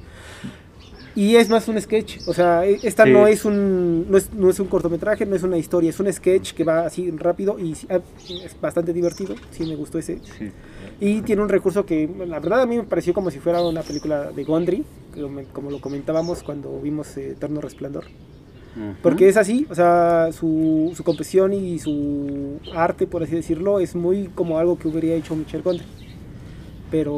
Y 1.17 1.35
es 1.37 1.49
más 1.49 1.67
un 1.67 1.81
sketch, 1.81 2.19
o 2.29 2.33
sea, 2.35 2.65
e- 2.65 2.79
esta 2.85 3.05
Sí. 3.05 3.11
no 3.11 3.27
es 3.27 3.45
un 3.45 4.09
no 4.11 4.17
es, 4.17 4.33
no 4.33 4.49
es 4.49 4.61
un 4.61 4.69
cortometraje, 4.69 5.27
no 5.27 5.35
es 5.35 5.43
una 5.43 5.59
historia, 5.59 5.91
es 5.91 5.99
un 5.99 6.12
sketch 6.12 6.53
que 6.53 6.62
va 6.62 6.87
así 6.87 7.11
rápido 7.11 7.59
y 7.59 7.75
ah, 7.89 7.99
es 8.45 8.61
bastante 8.61 8.93
divertido, 8.93 9.35
sí 9.51 9.67
me 9.67 9.75
gustó 9.75 9.99
ese. 9.99 10.19
Sí. 10.39 10.51
Y 11.01 11.23
tiene 11.23 11.43
un 11.43 11.49
recurso 11.49 11.84
que, 11.84 12.08
la 12.27 12.39
verdad, 12.39 12.63
a 12.63 12.67
mí 12.67 12.77
me 12.77 12.84
pareció 12.84 13.13
como 13.13 13.31
si 13.31 13.39
fuera 13.41 13.61
una 13.63 13.82
película 13.82 14.31
de 14.31 14.44
Gondry, 14.44 14.84
como, 15.53 15.70
lo 15.70 15.81
comentábamos 15.81 16.43
cuando 16.44 16.79
vimos 16.81 17.17
eh, 17.17 17.31
Eterno 17.31 17.61
Resplandor. 17.61 18.05
Porque 19.03 19.29
es 19.29 19.37
así, 19.37 19.67
o 19.69 19.75
sea, 19.75 20.29
su, 20.32 20.93
su 20.94 21.03
composición 21.03 21.53
y 21.53 21.81
su 21.81 22.61
arte, 22.73 23.08
por 23.08 23.25
así 23.25 23.34
decirlo, 23.34 23.81
es 23.81 23.96
muy 23.96 24.29
como 24.32 24.58
algo 24.58 24.79
que 24.79 24.87
hubiera 24.87 25.08
hecho 25.17 25.34
Michel 25.34 25.63
Gondry. 25.63 25.84
Pero, 26.91 27.13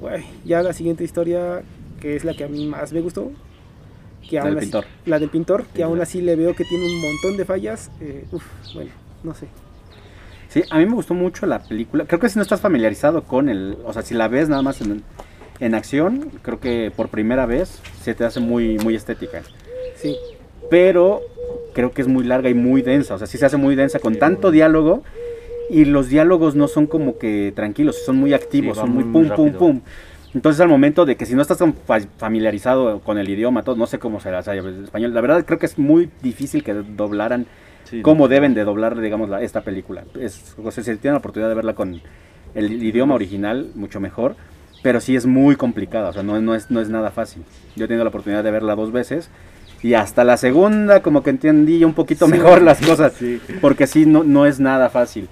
güey, 0.00 0.24
ya 0.44 0.62
la 0.62 0.72
siguiente 0.72 1.04
historia, 1.04 1.62
que 2.00 2.16
es 2.16 2.24
la 2.24 2.34
que 2.34 2.44
a 2.44 2.48
mí 2.48 2.64
más 2.66 2.92
me 2.92 3.00
gustó, 3.00 3.30
que 4.28 4.36
La 4.36 4.42
aún 4.42 4.50
del 4.50 4.58
así- 4.58 4.66
pintor. 4.66 4.84
la 5.06 5.18
del 5.18 5.28
pintor, 5.30 5.64
que 5.66 5.76
Sí, 5.78 5.82
aún 5.82 6.00
así 6.00 6.20
le 6.20 6.36
veo 6.36 6.54
que 6.54 6.64
tiene 6.64 6.84
un 6.86 7.00
montón 7.00 7.36
de 7.36 7.44
fallas. 7.44 7.90
eh, 8.00 8.24
uf, 8.32 8.44
bueno, 8.74 8.90
no 9.24 9.34
sé. 9.34 9.46
Sí, 10.48 10.62
a 10.70 10.78
mí 10.78 10.86
me 10.86 10.94
gustó 10.94 11.14
mucho 11.14 11.44
la 11.46 11.58
película. 11.60 12.04
Creo 12.06 12.20
que 12.20 12.28
si 12.28 12.36
no 12.36 12.42
estás 12.42 12.60
familiarizado 12.60 13.22
con 13.24 13.48
el, 13.48 13.76
o 13.84 13.92
sea, 13.92 14.02
si 14.02 14.14
la 14.14 14.28
ves 14.28 14.48
nada 14.48 14.62
más 14.62 14.80
en, 14.80 15.02
en 15.60 15.74
acción, 15.74 16.30
creo 16.42 16.58
que 16.58 16.90
por 16.94 17.08
primera 17.08 17.44
vez 17.46 17.80
se 18.02 18.14
te 18.14 18.24
hace 18.24 18.40
muy, 18.40 18.78
muy 18.78 18.94
estética. 18.94 19.42
Sí, 19.96 20.16
Pero 20.70 21.20
creo 21.74 21.92
que 21.92 22.00
es 22.02 22.08
muy 22.08 22.24
larga 22.24 22.48
y 22.48 22.54
muy 22.54 22.80
densa. 22.82 23.14
O 23.14 23.18
sea, 23.18 23.26
sí 23.26 23.36
se 23.38 23.44
hace 23.46 23.56
muy 23.58 23.74
densa 23.76 23.98
con 23.98 24.14
Sí, 24.14 24.20
tanto 24.20 24.50
diálogo 24.50 25.02
y 25.70 25.84
los 25.84 26.08
diálogos 26.08 26.54
no 26.54 26.66
son 26.68 26.86
como 26.86 27.18
que 27.18 27.52
tranquilos, 27.54 27.96
son 28.04 28.16
muy 28.16 28.32
activos, 28.32 28.76
Sí, 28.76 28.80
son 28.80 28.90
muy 28.90 29.04
muy, 29.04 29.12
pum, 29.12 29.22
muy 29.28 29.36
pum, 29.36 29.46
rápido. 29.48 29.58
pum. 29.58 29.80
Entonces 30.38 30.60
al 30.60 30.68
momento 30.68 31.04
de 31.04 31.16
que 31.16 31.26
si 31.26 31.34
no 31.34 31.42
estás 31.42 31.58
tan 31.58 31.74
fa- 31.74 31.98
familiarizado 32.16 33.00
con 33.00 33.18
el 33.18 33.28
idioma, 33.28 33.64
todo, 33.64 33.74
no 33.74 33.88
sé 33.88 33.98
cómo 33.98 34.20
será, 34.20 34.38
el 34.38 34.84
español, 34.84 35.12
la 35.12 35.20
verdad 35.20 35.44
creo 35.44 35.58
que 35.58 35.66
es 35.66 35.76
muy 35.80 36.10
difícil 36.22 36.62
que 36.62 36.74
doblaran 36.74 37.46
Sí, 37.82 38.02
cómo 38.02 38.24
no. 38.24 38.28
deben 38.28 38.54
de 38.54 38.62
doblar, 38.62 39.00
digamos, 39.00 39.28
la- 39.28 39.42
esta 39.42 39.62
película. 39.62 40.04
Es, 40.20 40.54
o 40.62 40.70
sea, 40.70 40.84
si 40.84 40.94
tienen 40.98 41.14
la 41.14 41.18
oportunidad 41.18 41.48
de 41.48 41.56
verla 41.56 41.74
con 41.74 42.00
el 42.54 42.80
idioma 42.84 43.16
original, 43.16 43.72
mucho 43.74 43.98
mejor. 43.98 44.36
Pero 44.80 45.00
sí 45.00 45.16
es 45.16 45.26
muy 45.26 45.56
complicada, 45.56 46.10
o 46.10 46.12
sea, 46.12 46.22
no, 46.22 46.40
no, 46.40 46.54
es, 46.54 46.70
no 46.70 46.80
es 46.80 46.88
nada 46.88 47.10
fácil. 47.10 47.42
Yo 47.74 47.86
he 47.86 47.88
tenido 47.88 48.04
la 48.04 48.10
oportunidad 48.10 48.44
de 48.44 48.52
verla 48.52 48.76
dos 48.76 48.92
veces 48.92 49.28
y 49.82 49.94
hasta 49.94 50.22
la 50.22 50.36
segunda 50.36 51.02
como 51.02 51.24
que 51.24 51.30
entendí 51.30 51.82
un 51.82 51.94
poquito 51.94 52.26
Sí. 52.26 52.30
mejor 52.32 52.62
las 52.62 52.80
cosas, 52.80 53.12
Sí. 53.18 53.40
porque 53.60 53.88
sí, 53.88 54.06
no, 54.06 54.22
no 54.22 54.46
es 54.46 54.60
nada 54.60 54.88
fácil. 54.88 55.28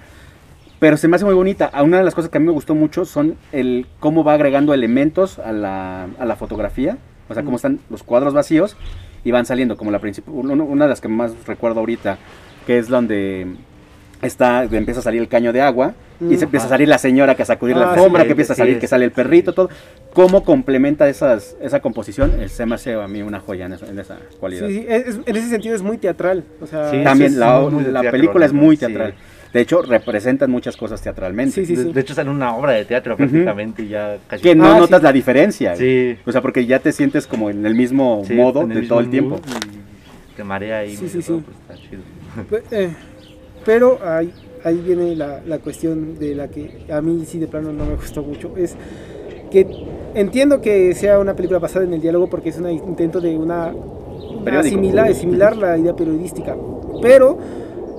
Pero 0.79 0.95
se 0.97 1.07
me 1.07 1.15
hace 1.15 1.25
muy 1.25 1.33
bonita. 1.33 1.71
Una 1.83 1.97
de 1.97 2.03
las 2.03 2.13
cosas 2.13 2.29
que 2.29 2.37
a 2.37 2.39
mí 2.39 2.45
me 2.45 2.51
gustó 2.51 2.75
mucho 2.75 3.05
son 3.05 3.35
el 3.51 3.87
cómo 3.99 4.23
va 4.23 4.33
agregando 4.33 4.73
elementos 4.73 5.39
a 5.39 5.51
la, 5.51 6.07
a 6.19 6.25
la 6.25 6.35
fotografía. 6.35 6.97
O 7.29 7.33
sea, 7.33 7.43
cómo 7.43 7.55
están 7.55 7.79
los 7.89 8.03
cuadros 8.03 8.33
vacíos 8.33 8.77
y 9.23 9.31
van 9.31 9.45
saliendo. 9.45 9.75
Como 9.75 9.89
la 9.91 9.99
principal, 9.99 10.33
una 10.35 10.85
de 10.85 10.89
las 10.89 11.01
que 11.01 11.07
más 11.07 11.33
recuerdo 11.47 11.79
ahorita, 11.79 12.17
que 12.67 12.77
es 12.77 12.87
donde 12.89 13.47
está, 14.21 14.63
empieza 14.63 14.99
a 14.99 15.03
salir 15.03 15.21
el 15.21 15.27
caño 15.27 15.51
de 15.51 15.61
agua 15.61 15.93
y 16.19 16.37
se 16.37 16.45
empieza 16.45 16.65
a 16.65 16.69
salir 16.69 16.87
la 16.87 16.97
señora 16.97 17.35
que 17.35 17.43
a 17.43 17.45
sacudir 17.45 17.75
la 17.77 17.89
Ah, 17.89 17.93
alfombra, 17.93 18.21
sí, 18.23 18.27
que 18.27 18.31
empieza 18.31 18.53
a 18.53 18.55
sí, 18.55 18.61
salir, 18.61 18.75
es. 18.75 18.79
que 18.81 18.87
sale 18.87 19.05
el 19.05 19.11
perrito, 19.11 19.53
todo. 19.53 19.69
¿Cómo 20.13 20.43
complementa 20.43 21.07
esas, 21.09 21.55
esa 21.61 21.79
composición? 21.79 22.39
El 22.39 22.49
se 22.49 22.65
me 22.65 22.73
hace 22.75 22.93
a 22.95 23.07
mí 23.07 23.21
una 23.21 23.39
joya 23.39 23.65
en 23.67 23.73
esa, 23.73 23.87
en 23.87 23.99
esa 23.99 24.17
cualidad. 24.39 24.67
Sí, 24.67 24.79
sí, 24.79 24.85
es- 24.87 25.07
es- 25.07 25.19
en 25.25 25.35
ese 25.35 25.49
sentido 25.49 25.75
es 25.75 25.81
muy 25.83 25.97
teatral. 25.97 26.43
O 26.61 26.65
sea, 26.65 26.89
Sí, 26.89 27.03
También 27.03 27.31
es 27.33 27.37
la, 27.37 27.59
la 27.61 28.01
teatro, 28.01 28.11
película 28.11 28.45
es 28.45 28.53
muy 28.53 28.75
Sí. 28.77 28.85
teatral. 28.85 29.13
De 29.53 29.61
hecho, 29.61 29.81
representan 29.81 30.51
muchas 30.51 30.75
cosas 30.77 31.01
teatralmente. 31.01 31.53
Sí, 31.53 31.65
sí, 31.65 31.75
de, 31.75 31.83
sí. 31.83 31.91
de 31.93 32.01
hecho 32.01 32.13
sale 32.13 32.29
una 32.29 32.55
obra 32.55 32.73
de 32.73 32.85
teatro 32.85 33.15
prácticamente 33.15 33.83
y 33.83 33.89
ya 33.89 34.17
casi. 34.27 34.43
Que 34.43 34.55
no 34.55 34.65
Ah, 34.65 34.77
notas 34.79 34.99
sí. 34.99 35.03
la 35.05 35.13
diferencia. 35.13 35.75
Sí. 35.75 36.17
O 36.25 36.31
sea, 36.31 36.41
porque 36.41 36.65
ya 36.65 36.79
te 36.79 36.91
sientes 36.91 37.25
como 37.27 37.49
en 37.49 37.65
el 37.65 37.73
mismo 37.75 38.23
Sí, 38.25 38.33
modo 38.33 38.61
en 38.61 38.69
de 38.69 38.75
mismo 38.75 38.89
todo 38.89 38.99
el 38.99 39.09
tiempo. 39.09 39.39
Te 40.35 40.43
marea 40.43 40.79
ahí. 40.79 40.95
Sí, 40.95 41.07
sí, 41.09 41.19
todo, 41.21 41.37
sí. 41.39 41.43
pues, 41.45 41.57
está 41.79 41.89
chido. 41.89 42.01
Pe- 42.49 42.63
eh, 42.83 42.89
pero 43.65 43.99
ahí, 44.05 44.31
ahí 44.63 44.77
viene 44.85 45.15
la, 45.15 45.41
la 45.45 45.59
cuestión 45.59 46.19
de 46.19 46.35
la 46.35 46.47
que 46.49 46.85
a 46.91 47.01
mí 47.01 47.23
sí 47.25 47.39
de 47.39 47.47
plano 47.47 47.71
no 47.73 47.85
me 47.85 47.95
gustó 47.95 48.21
mucho. 48.21 48.53
Es 48.57 48.75
que 49.49 49.65
entiendo 50.13 50.61
que 50.61 50.93
sea 50.93 51.19
una 51.19 51.35
película 51.35 51.59
basada 51.59 51.85
en 51.85 51.93
el 51.93 52.01
diálogo 52.01 52.29
porque 52.29 52.49
es 52.49 52.57
un 52.59 52.69
intento 52.69 53.19
de 53.21 53.35
una, 53.37 53.67
una 53.73 54.43
Periódico. 54.43 54.67
asimilar, 54.75 55.09
asimilar 55.09 55.57
la 55.57 55.77
idea 55.77 55.95
periodística. 55.95 56.55
Pero 57.01 57.37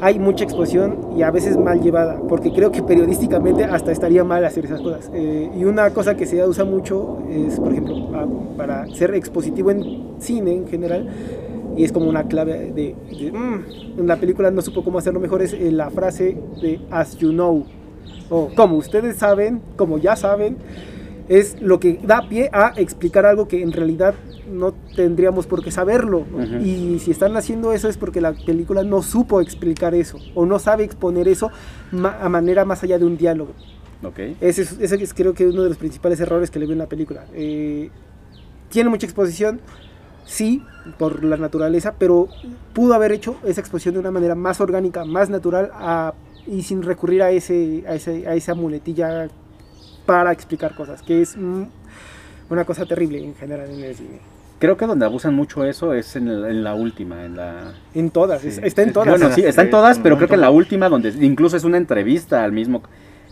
hay 0.01 0.19
mucha 0.19 0.45
exposición 0.45 0.99
y 1.17 1.23
a 1.23 1.31
veces 1.31 1.57
mal 1.57 1.81
llevada, 1.81 2.21
porque 2.29 2.53
creo 2.53 2.71
que 2.71 2.83
periodísticamente 2.83 3.65
hasta 3.65 3.91
estaría 3.91 4.23
mal 4.25 4.45
hacer 4.45 4.65
esas 4.65 4.81
cosas. 4.81 5.11
Eh, 5.13 5.51
y 5.57 5.65
una 5.65 5.91
cosa 5.91 6.17
que 6.17 6.27
se 6.27 6.47
usa 6.47 6.65
mucho 6.65 7.19
es, 7.29 7.59
por 7.59 7.73
ejemplo, 7.73 7.97
para 8.57 8.87
ser 8.95 9.15
expositivo 9.15 9.71
en 9.71 10.15
cine 10.19 10.53
en 10.53 10.69
general, 10.69 11.09
y 11.77 11.85
es 11.85 11.93
como 11.93 12.09
una 12.09 12.25
clave 12.25 12.73
de, 12.73 12.95
de, 13.11 13.33
"Mm, 13.33 14.01
en 14.01 14.07
la 14.07 14.17
película 14.17 14.51
no 14.51 14.63
supo 14.63 14.83
cómo 14.85 14.99
hacerlo 14.99 15.21
mejor, 15.21 15.43
es 15.43 15.53
eh, 15.53 15.71
la 15.73 15.91
frase 15.91 16.37
de 16.63 16.81
as 16.91 17.17
you 17.19 17.31
know, 17.31 17.65
o 18.31 18.49
como 18.55 18.77
ustedes 18.77 19.17
saben, 19.17 19.61
como 19.77 19.99
ya 19.99 20.17
saben, 20.17 20.57
es 21.29 21.61
lo 21.61 21.79
que 21.79 21.99
da 22.03 22.27
pie 22.29 22.49
a 22.53 22.73
explicar 22.77 23.27
algo 23.27 23.49
que 23.49 23.63
en 23.63 23.73
realidad 23.73 24.15
no 24.51 24.73
tendríamos 24.97 25.47
por 25.47 25.63
qué 25.63 25.71
saberlo. 25.71 26.25
Y 26.65 26.99
si 27.01 27.11
están 27.11 27.37
haciendo 27.37 27.73
eso 27.73 27.89
es 27.89 27.97
porque 27.97 28.21
la 28.21 28.33
película 28.33 28.83
no 28.83 29.03
supo 29.03 29.41
explicar 29.41 29.95
eso 29.95 30.19
o 30.35 30.47
no 30.47 30.59
sabe 30.59 30.85
exponer 30.85 31.29
eso 31.29 31.51
ma- 31.93 32.19
a 32.21 32.29
manera 32.29 32.65
más 32.65 32.83
allá 32.83 32.99
de 32.99 33.05
un 33.05 33.17
diálogo. 33.17 33.53
Ok. 34.03 34.19
Ese 34.41 34.63
es, 34.63 34.73
ese 34.81 35.03
es 35.03 35.13
creo 35.15 35.35
que 35.35 35.47
uno 35.47 35.63
de 35.63 35.69
los 35.69 35.79
principales 35.79 36.21
errores 36.21 36.51
que 36.51 36.59
le 36.59 36.67
veo 36.67 36.73
en 36.75 36.79
la 36.79 36.87
película. 36.89 37.25
Eh, 37.35 37.91
tiene 38.71 38.91
mucha 38.91 39.07
exposición, 39.07 39.61
sí, 40.25 40.63
por 40.99 41.25
la 41.25 41.37
naturaleza, 41.37 41.95
pero 41.99 42.29
pudo 42.75 42.95
haber 42.95 43.13
hecho 43.13 43.37
esa 43.45 43.61
exposición 43.61 43.95
de 43.95 44.01
una 44.01 44.11
manera 44.11 44.35
más 44.35 44.61
orgánica, 44.61 45.05
más 45.05 45.31
natural 45.31 45.71
a- 45.75 46.15
y 46.47 46.63
sin 46.63 46.83
recurrir 46.83 47.23
a, 47.23 47.31
ese, 47.31 47.85
a, 47.89 47.95
ese, 47.95 48.27
a 48.27 48.35
esa 48.35 48.55
muletilla 48.55 49.29
para 50.07 50.33
explicar 50.33 50.75
cosas, 50.75 51.03
que 51.03 51.21
es 51.21 51.37
mm, 51.37 51.63
una 52.51 52.65
cosa 52.65 52.87
terrible 52.87 53.23
en 53.23 53.35
general 53.35 53.69
en 53.71 53.83
el 53.85 53.95
cine. 53.95 54.21
Creo 54.59 54.77
que 54.77 54.87
donde 54.87 55.05
abusan 55.05 55.35
mucho 55.35 55.65
eso 55.65 55.93
es 55.95 56.17
en, 56.17 56.27
el- 56.29 56.45
en 56.47 56.65
la 56.65 56.75
última, 56.75 57.25
en 57.25 57.37
la... 57.37 57.73
En 57.95 58.11
todas, 58.11 58.43
Sí. 58.43 58.49
está 58.63 58.83
en 58.83 58.93
todas. 58.93 59.09
Bueno, 59.09 59.33
sí, 59.35 59.43
está 59.45 59.63
en 59.63 59.71
todas, 59.71 59.99
pero 60.01 60.17
creo 60.17 60.29
que 60.29 60.35
en 60.35 60.41
la 60.41 60.51
última, 60.51 60.89
donde 60.89 61.11
incluso 61.21 61.57
es 61.57 61.65
una 61.65 61.77
entrevista 61.77 62.43
al 62.43 62.51
mismo 62.53 62.83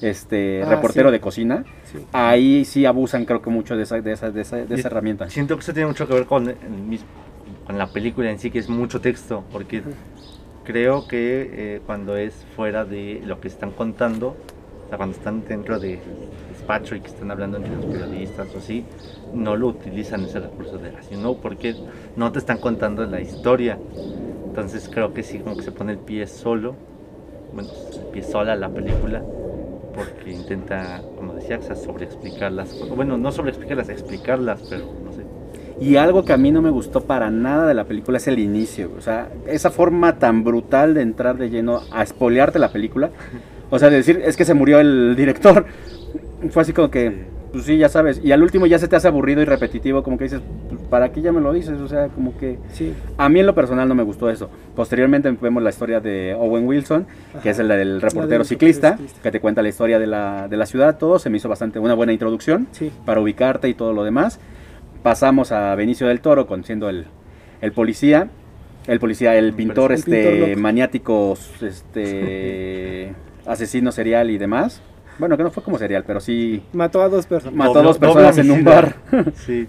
este 0.01 0.63
Ah, 0.63 0.69
reportero 0.69 1.09
sí. 1.09 1.13
de 1.13 1.21
cocina, 1.21 1.65
Sí. 1.91 1.99
ahí 2.13 2.65
sí 2.65 2.85
abusan 2.87 3.25
creo 3.25 3.43
que 3.43 3.51
mucho 3.51 3.77
de 3.77 3.83
esa, 3.83 4.01
de 4.01 4.13
esa, 4.13 4.31
de 4.31 4.43
esa, 4.43 4.57
de 4.59 4.75
esa 4.75 4.89
herramienta. 4.89 5.29
Siento 5.31 5.57
que 5.57 5.63
eso 5.63 5.73
tiene 5.73 5.89
mucho 5.89 6.07
que 6.07 6.15
ver 6.15 6.27
con, 6.27 6.49
el 6.49 6.57
mismo, 6.87 7.07
con 7.67 7.77
la 7.79 7.89
película 7.89 8.31
en 8.31 8.39
sí, 8.39 8.51
que 8.51 8.59
es 8.61 8.69
mucho 8.69 9.01
texto, 9.01 9.43
porque 9.51 9.83
creo 10.65 11.09
que 11.09 11.51
eh, 11.53 11.81
cuando 11.87 12.17
es 12.17 12.35
fuera 12.55 12.85
de 12.85 13.23
lo 13.25 13.41
que 13.41 13.49
están 13.49 13.71
contando, 13.73 14.37
o 14.85 14.89
sea, 14.91 14.97
cuando 14.99 15.17
están 15.17 15.43
dentro 15.49 15.79
del 15.81 15.99
despacho 16.67 16.97
y 16.97 17.01
que 17.01 17.09
están 17.09 17.31
hablando 17.31 17.59
entre 17.59 17.75
los 17.75 17.85
periodistas 17.87 18.49
o 18.55 18.59
así, 18.59 18.85
no 19.33 19.57
lo 19.57 19.69
utilizan 19.69 20.25
ese 20.25 20.41
recurso 20.41 20.79
de 20.79 20.91
así, 20.97 21.17
¿no? 21.17 21.35
Porque 21.35 21.77
no 22.17 22.33
te 22.33 22.39
están 22.41 22.59
contando 22.59 23.07
la 23.07 23.21
historia. 23.21 23.79
Entonces 24.47 24.91
creo 24.93 25.15
que 25.15 25.23
sí, 25.23 25.39
como 25.39 25.57
que 25.57 25.63
se 25.63 25.73
pone 25.73 25.93
el 25.93 25.99
pie 25.99 26.27
solo, 26.27 26.75
bueno, 27.55 27.71
el 27.93 28.07
pie 28.07 28.23
sola 28.23 28.57
la 28.57 28.69
película, 28.69 29.23
porque 29.95 30.33
intenta, 30.33 31.03
como 31.17 31.35
decía, 31.35 31.59
o 31.59 31.63
sea, 31.63 31.77
sobreexplicar 31.77 32.51
las 32.53 32.73
cosas. 32.73 32.97
Bueno, 32.97 33.17
no 33.17 33.31
sobreexplicarlas, 33.31 33.89
explicarlas, 33.89 34.63
pero 34.69 34.85
no 35.05 35.13
sé. 35.13 35.23
Y 35.79 35.97
algo 35.97 36.25
que 36.25 36.33
a 36.33 36.39
mí 36.39 36.51
no 36.51 36.63
me 36.63 36.71
gustó 36.71 37.03
para 37.03 37.31
nada 37.31 37.67
de 37.67 37.75
la 37.75 37.85
película 37.85 38.17
es 38.17 38.27
el 38.27 38.39
inicio. 38.39 38.91
O 38.97 39.01
sea, 39.03 39.29
esa 39.47 39.71
forma 39.71 40.19
tan 40.19 40.43
brutal 40.43 40.95
de 40.95 41.03
entrar 41.03 41.37
de 41.37 41.51
lleno 41.51 41.83
a 41.93 42.03
espolearte 42.03 42.59
la 42.59 42.73
película. 42.73 43.11
O 43.69 43.79
sea, 43.79 43.91
de 43.91 43.97
decir, 43.97 44.23
es 44.25 44.37
que 44.37 44.45
se 44.45 44.55
murió 44.55 44.81
el 44.81 45.15
director. 45.17 45.67
Fue 46.51 46.63
así 46.63 46.73
como 46.73 46.91
que, 46.91 47.25
pues 47.53 47.65
sí, 47.65 47.77
ya 47.79 47.89
sabes. 47.89 48.21
Y 48.23 48.33
al 48.33 48.43
último 48.43 48.67
ya 48.67 48.79
se 48.79 48.89
te 48.89 48.97
hace 48.97 49.09
aburrido 49.09 49.41
y 49.43 49.45
repetitivo, 49.45 50.03
como 50.03 50.19
que 50.19 50.25
dices, 50.25 50.41
pues, 50.69 50.81
¿para 50.91 51.11
qué 51.13 51.21
ya 51.23 51.33
me 51.33 51.41
lo 51.41 51.53
dices? 51.53 51.81
O 51.81 51.89
sea, 51.89 52.09
como 52.09 52.37
que... 52.39 52.59
Sí. 52.73 52.93
A 53.17 53.29
mí 53.29 53.41
en 53.41 53.47
lo 53.47 53.55
personal 53.55 53.89
no 53.89 53.95
me 53.95 54.03
gustó 54.03 54.29
eso. 54.31 54.51
Posteriormente 54.75 55.31
vemos 55.41 55.63
la 55.63 55.71
historia 55.71 56.01
de 56.01 56.35
Owen 56.35 56.67
Wilson, 56.67 57.07
que 57.43 57.51
es 57.51 57.59
el 57.59 57.69
del 57.69 58.01
reportero 58.01 58.39
del 58.39 58.47
ciclista, 58.47 58.99
que 59.23 59.31
te 59.31 59.41
cuenta 59.41 59.63
la 59.63 59.69
historia 59.69 59.99
de 59.99 60.07
la, 60.07 60.49
de 60.49 60.57
la 60.57 60.67
ciudad, 60.67 60.99
todo. 60.99 61.19
Se 61.19 61.31
me 61.31 61.39
hizo 61.39 61.49
bastante 61.49 61.79
una 61.79 61.95
buena 61.95 62.13
introducción 62.13 62.67
Sí. 62.73 62.91
para 63.05 63.21
ubicarte 63.21 63.69
y 63.69 63.75
todo 63.75 63.93
lo 63.93 64.05
demás. 64.05 64.39
Pasamos 65.03 65.53
a 65.53 65.75
Benicio 65.77 66.09
del 66.09 66.21
Toro, 66.21 66.47
con 66.47 66.65
siendo 66.65 66.89
el, 66.89 67.07
el 67.61 67.73
policía. 67.73 68.29
El 68.87 69.01
policía, 69.01 69.37
el 69.37 69.53
pintor, 69.53 69.91
el 69.93 69.99
este, 69.99 70.31
pintor 70.45 70.57
maniático, 70.59 71.37
este, 71.61 73.13
asesino 73.47 73.91
serial 73.93 74.31
y 74.31 74.39
demás. 74.39 74.81
Bueno, 75.19 75.37
que 75.37 75.43
no 75.43 75.51
fue 75.51 75.63
como 75.63 75.79
serial, 75.79 76.05
pero 76.07 76.21
sí 76.21 76.63
Mató 76.73 77.01
a 77.03 77.09
dos 77.09 77.27
personas. 77.27 77.55
mató 77.57 77.79
a 77.79 77.83
dos 77.83 77.99
personas 77.99 78.37
en 78.39 78.51
un 78.51 78.65
bar. 78.65 78.97
Sí. 79.47 79.67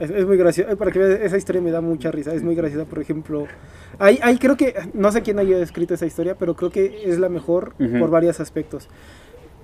Es, 0.00 0.10
es 0.10 0.26
muy 0.26 0.36
gracioso, 0.36 0.76
para 0.76 0.90
que 0.90 0.98
veas, 0.98 1.20
esa 1.20 1.36
historia 1.36 1.60
me 1.62 1.70
da 1.70 1.80
mucha 1.80 2.10
risa, 2.10 2.34
es 2.34 2.42
muy 2.42 2.54
graciosa, 2.56 2.86
por 2.86 2.98
ejemplo, 3.00 3.46
ahí, 3.98 4.18
ahí 4.22 4.36
creo 4.38 4.56
que, 4.56 4.74
no 4.94 5.12
sé 5.12 5.22
quién 5.22 5.38
haya 5.38 5.58
escrito 5.58 5.94
esa 5.94 6.06
historia, 6.06 6.34
pero 6.36 6.56
creo 6.56 6.70
que 6.70 7.02
es 7.08 7.18
la 7.20 7.28
mejor 7.28 7.74
Ujú. 7.78 7.98
por 8.00 8.10
varios 8.10 8.40
aspectos. 8.40 8.88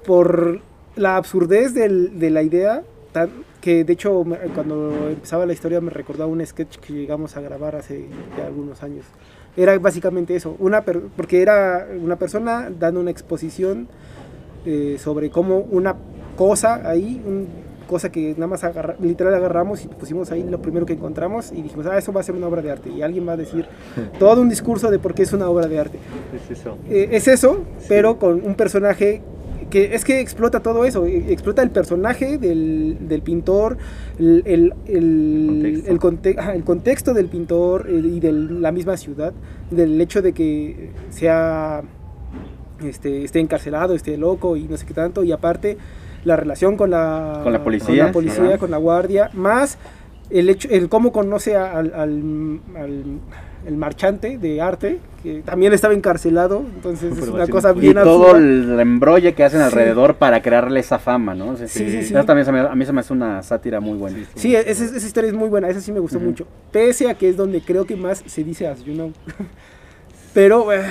Por 0.07 0.61
la 0.97 1.17
absurdez 1.17 1.75
del- 1.75 2.19
de 2.21 2.31
la 2.31 2.43
idea, 2.43 2.83
tan- 3.13 3.31
que 3.61 3.83
de 3.85 3.93
hecho 3.95 4.25
cuando 4.55 5.09
empezaba 5.11 5.45
la 5.45 5.53
historia 5.53 5.81
me 5.81 5.91
recordaba 5.91 6.31
un 6.31 6.45
sketch 6.47 6.77
que 6.79 6.93
llegamos 6.93 7.37
a 7.37 7.41
grabar 7.41 7.75
hace 7.75 8.07
ya 8.37 8.47
algunos 8.47 8.83
años. 8.85 9.07
Era 9.57 9.77
básicamente 9.79 10.37
eso, 10.37 10.55
una 10.61 10.83
per- 10.83 11.01
porque 11.17 11.43
era 11.43 11.89
una 12.01 12.17
persona 12.17 12.71
dando 12.79 13.01
una 13.01 13.11
exposición 13.11 13.89
eh, 14.67 14.97
sobre 14.99 15.31
cómo 15.31 15.59
una 15.71 15.97
cosa 16.37 16.89
ahí, 16.89 17.21
un- 17.27 17.47
cosa 17.89 18.13
que 18.13 18.33
nada 18.35 18.49
más 18.49 18.65
agarra- 18.65 18.97
literal 19.01 19.33
agarramos 19.35 19.83
y 19.83 19.89
pusimos 19.89 20.31
ahí 20.31 20.43
lo 20.43 20.61
primero 20.61 20.85
que 20.85 20.93
encontramos 20.93 21.53
y 21.53 21.63
dijimos, 21.63 21.87
ah, 21.87 21.97
eso 21.97 22.13
va 22.13 22.21
a 22.21 22.23
ser 22.23 22.35
una 22.35 22.47
obra 22.47 22.61
de 22.61 22.71
arte. 22.71 22.91
Y 22.91 23.01
alguien 23.01 23.27
va 23.27 23.33
a 23.33 23.37
decir 23.39 23.65
todo 24.19 24.43
un 24.43 24.51
discurso 24.51 24.91
de 24.91 24.99
por 24.99 25.15
qué 25.15 25.23
es 25.23 25.33
una 25.33 25.49
obra 25.49 25.67
de 25.69 25.79
arte. 25.79 25.99
Es 26.35 26.59
eso. 26.59 26.77
Eh, 26.91 27.09
es 27.13 27.29
eso, 27.29 27.65
pero 27.89 28.19
con 28.19 28.45
un 28.45 28.55
personaje 28.57 29.23
que 29.71 29.95
es 29.95 30.05
que 30.05 30.21
explota 30.21 30.61
todo 30.61 30.85
eso, 30.85 31.07
eh, 31.07 31.27
explota 31.29 31.63
el 31.63 31.71
personaje 31.71 32.37
del, 32.39 32.99
del 33.09 33.23
pintor, 33.23 33.77
el, 34.19 34.43
el, 34.47 34.75
el, 34.87 35.47
Contexto. 35.47 35.91
el 35.91 35.99
conte- 35.99 36.39
ajá, 36.39 36.55
el 36.55 36.65
contexto 36.65 37.15
del 37.15 37.27
pintor 37.29 37.87
y 37.91 38.21
de 38.21 38.33
la 38.33 38.71
misma 38.73 38.97
ciudad, 38.99 39.33
del 39.71 39.99
hecho 40.01 40.21
de 40.23 40.33
que 40.35 40.91
sea 41.11 41.83
este, 42.83 43.25
esté 43.25 43.41
encarcelado, 43.41 43.95
esté 43.95 44.17
loco 44.17 44.57
y 44.57 44.65
no 44.65 44.77
sé 44.77 44.87
qué 44.87 44.95
tanto, 44.95 45.25
y 45.25 45.33
aparte 45.33 45.77
la 46.25 46.37
relación 46.37 46.77
con 46.77 46.91
la, 46.91 47.41
Con 47.43 47.53
la 47.53 47.63
policía, 47.65 48.05
con 48.05 48.07
la, 48.07 48.13
policía, 48.13 48.53
sí. 48.53 48.59
con 48.59 48.71
la 48.71 48.77
guardia, 48.77 49.31
más 49.35 49.79
el 50.31 50.51
hecho, 50.51 50.69
el 50.71 50.89
cómo 50.89 51.11
conoce 51.13 51.57
al, 51.57 51.93
al- 51.95 52.61
al- 52.77 53.05
el 53.67 53.77
marchante 53.77 54.39
de 54.39 54.61
arte, 54.63 54.99
que 55.23 55.43
también 55.43 55.73
estaba 55.73 55.93
encarcelado, 55.93 56.63
entonces 56.75 57.19
es 57.19 57.29
una 57.29 57.47
cosa 57.49 57.73
Y 57.77 57.81
bien 57.81 57.95
todo 57.95 58.27
absurda. 58.29 58.39
el 58.39 58.81
embrollo 58.81 59.35
que 59.35 59.43
hacen 59.45 59.59
Sí. 59.61 59.65
alrededor 59.67 60.15
para 60.15 60.41
crearle 60.43 60.79
esa 60.81 60.99
fama, 60.99 61.35
¿no? 61.35 61.51
O 61.51 61.57
sea, 61.57 61.67
Sí, 61.67 61.81
sí, 61.91 62.03
sí. 62.05 62.15
eso 62.15 62.25
también 62.25 62.51
me- 62.53 62.61
a 62.61 62.75
mí 62.75 62.87
se 62.87 62.93
me 62.93 63.01
hace 63.01 63.13
una 63.13 63.43
sátira 63.43 63.81
muy 63.81 63.99
buena. 63.99 64.19
Sí, 64.37 64.55
esa, 64.55 64.85
esa 64.85 64.97
historia 65.07 65.29
es 65.29 65.35
muy 65.35 65.49
buena, 65.49 65.69
esa 65.69 65.81
sí 65.81 65.91
me 65.93 65.99
gustó 66.01 66.21
mucho. 66.21 66.47
Pese 66.71 67.11
a 67.11 67.15
que 67.15 67.29
es 67.31 67.37
donde 67.37 67.61
creo 67.61 67.85
que 67.85 67.97
más 67.97 68.23
se 68.27 68.45
dice 68.45 68.69
as 68.69 68.85
you 68.85 68.95
know. 68.95 69.13
Pero 70.35 70.73
eh, 70.73 70.83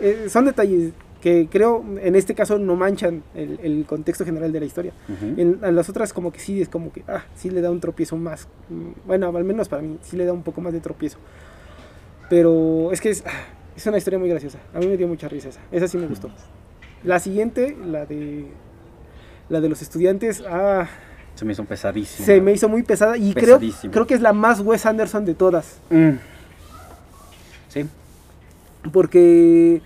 eh, 0.00 0.24
son 0.28 0.46
detalles 0.46 0.92
que 1.24 1.48
creo 1.50 1.82
en 2.02 2.16
este 2.16 2.34
caso 2.34 2.58
no 2.58 2.76
manchan 2.76 3.22
el, 3.34 3.58
el 3.62 3.86
contexto 3.86 4.26
general 4.26 4.52
de 4.52 4.60
la 4.60 4.66
historia. 4.66 4.92
Ujú. 5.08 5.40
En, 5.40 5.58
a 5.64 5.70
las 5.70 5.88
otras 5.88 6.12
como 6.12 6.30
que 6.30 6.38
sí 6.38 6.60
es 6.60 6.68
como 6.68 6.92
que, 6.92 7.02
ah, 7.08 7.24
sí 7.34 7.48
le 7.48 7.62
da 7.62 7.70
un 7.70 7.80
tropiezo 7.80 8.18
más. 8.18 8.46
mm, 8.68 9.06
Bueno, 9.06 9.34
al 9.34 9.42
menos 9.42 9.70
para 9.70 9.80
mí, 9.80 9.96
sí 10.02 10.18
le 10.18 10.26
da 10.26 10.34
un 10.34 10.42
poco 10.42 10.60
más 10.60 10.74
de 10.74 10.80
tropiezo. 10.80 11.16
Pero 12.28 12.92
es 12.92 13.00
que 13.00 13.08
es, 13.08 13.24
ah, 13.26 13.30
es 13.74 13.86
una 13.86 13.96
historia 13.96 14.18
muy 14.18 14.28
graciosa. 14.28 14.58
A 14.74 14.80
mí 14.80 14.86
me 14.86 14.98
dio 14.98 15.08
mucha 15.08 15.26
risa 15.26 15.48
esa. 15.48 15.60
Esa 15.72 15.88
sí 15.88 15.96
me 15.96 16.06
gustó. 16.08 16.30
La 17.04 17.18
siguiente, 17.20 17.74
la 17.86 18.04
de 18.04 18.44
la 19.48 19.62
de 19.62 19.68
los 19.70 19.80
estudiantes, 19.80 20.42
ah, 20.46 20.86
Se 21.36 21.46
me 21.46 21.52
hizo 21.52 21.64
pesadísimo. 21.64 22.26
se 22.26 22.40
me 22.42 22.52
hizo 22.52 22.68
muy 22.68 22.82
pesada 22.82 23.16
y 23.16 23.32
creo, 23.32 23.58
creo 23.90 24.06
que 24.06 24.12
es 24.14 24.20
la 24.20 24.34
más 24.34 24.60
Wes 24.60 24.84
Anderson 24.84 25.24
de 25.24 25.32
todas. 25.34 25.78
Mm. 25.88 26.10
Sí. 27.70 27.86
Porque 28.92 29.80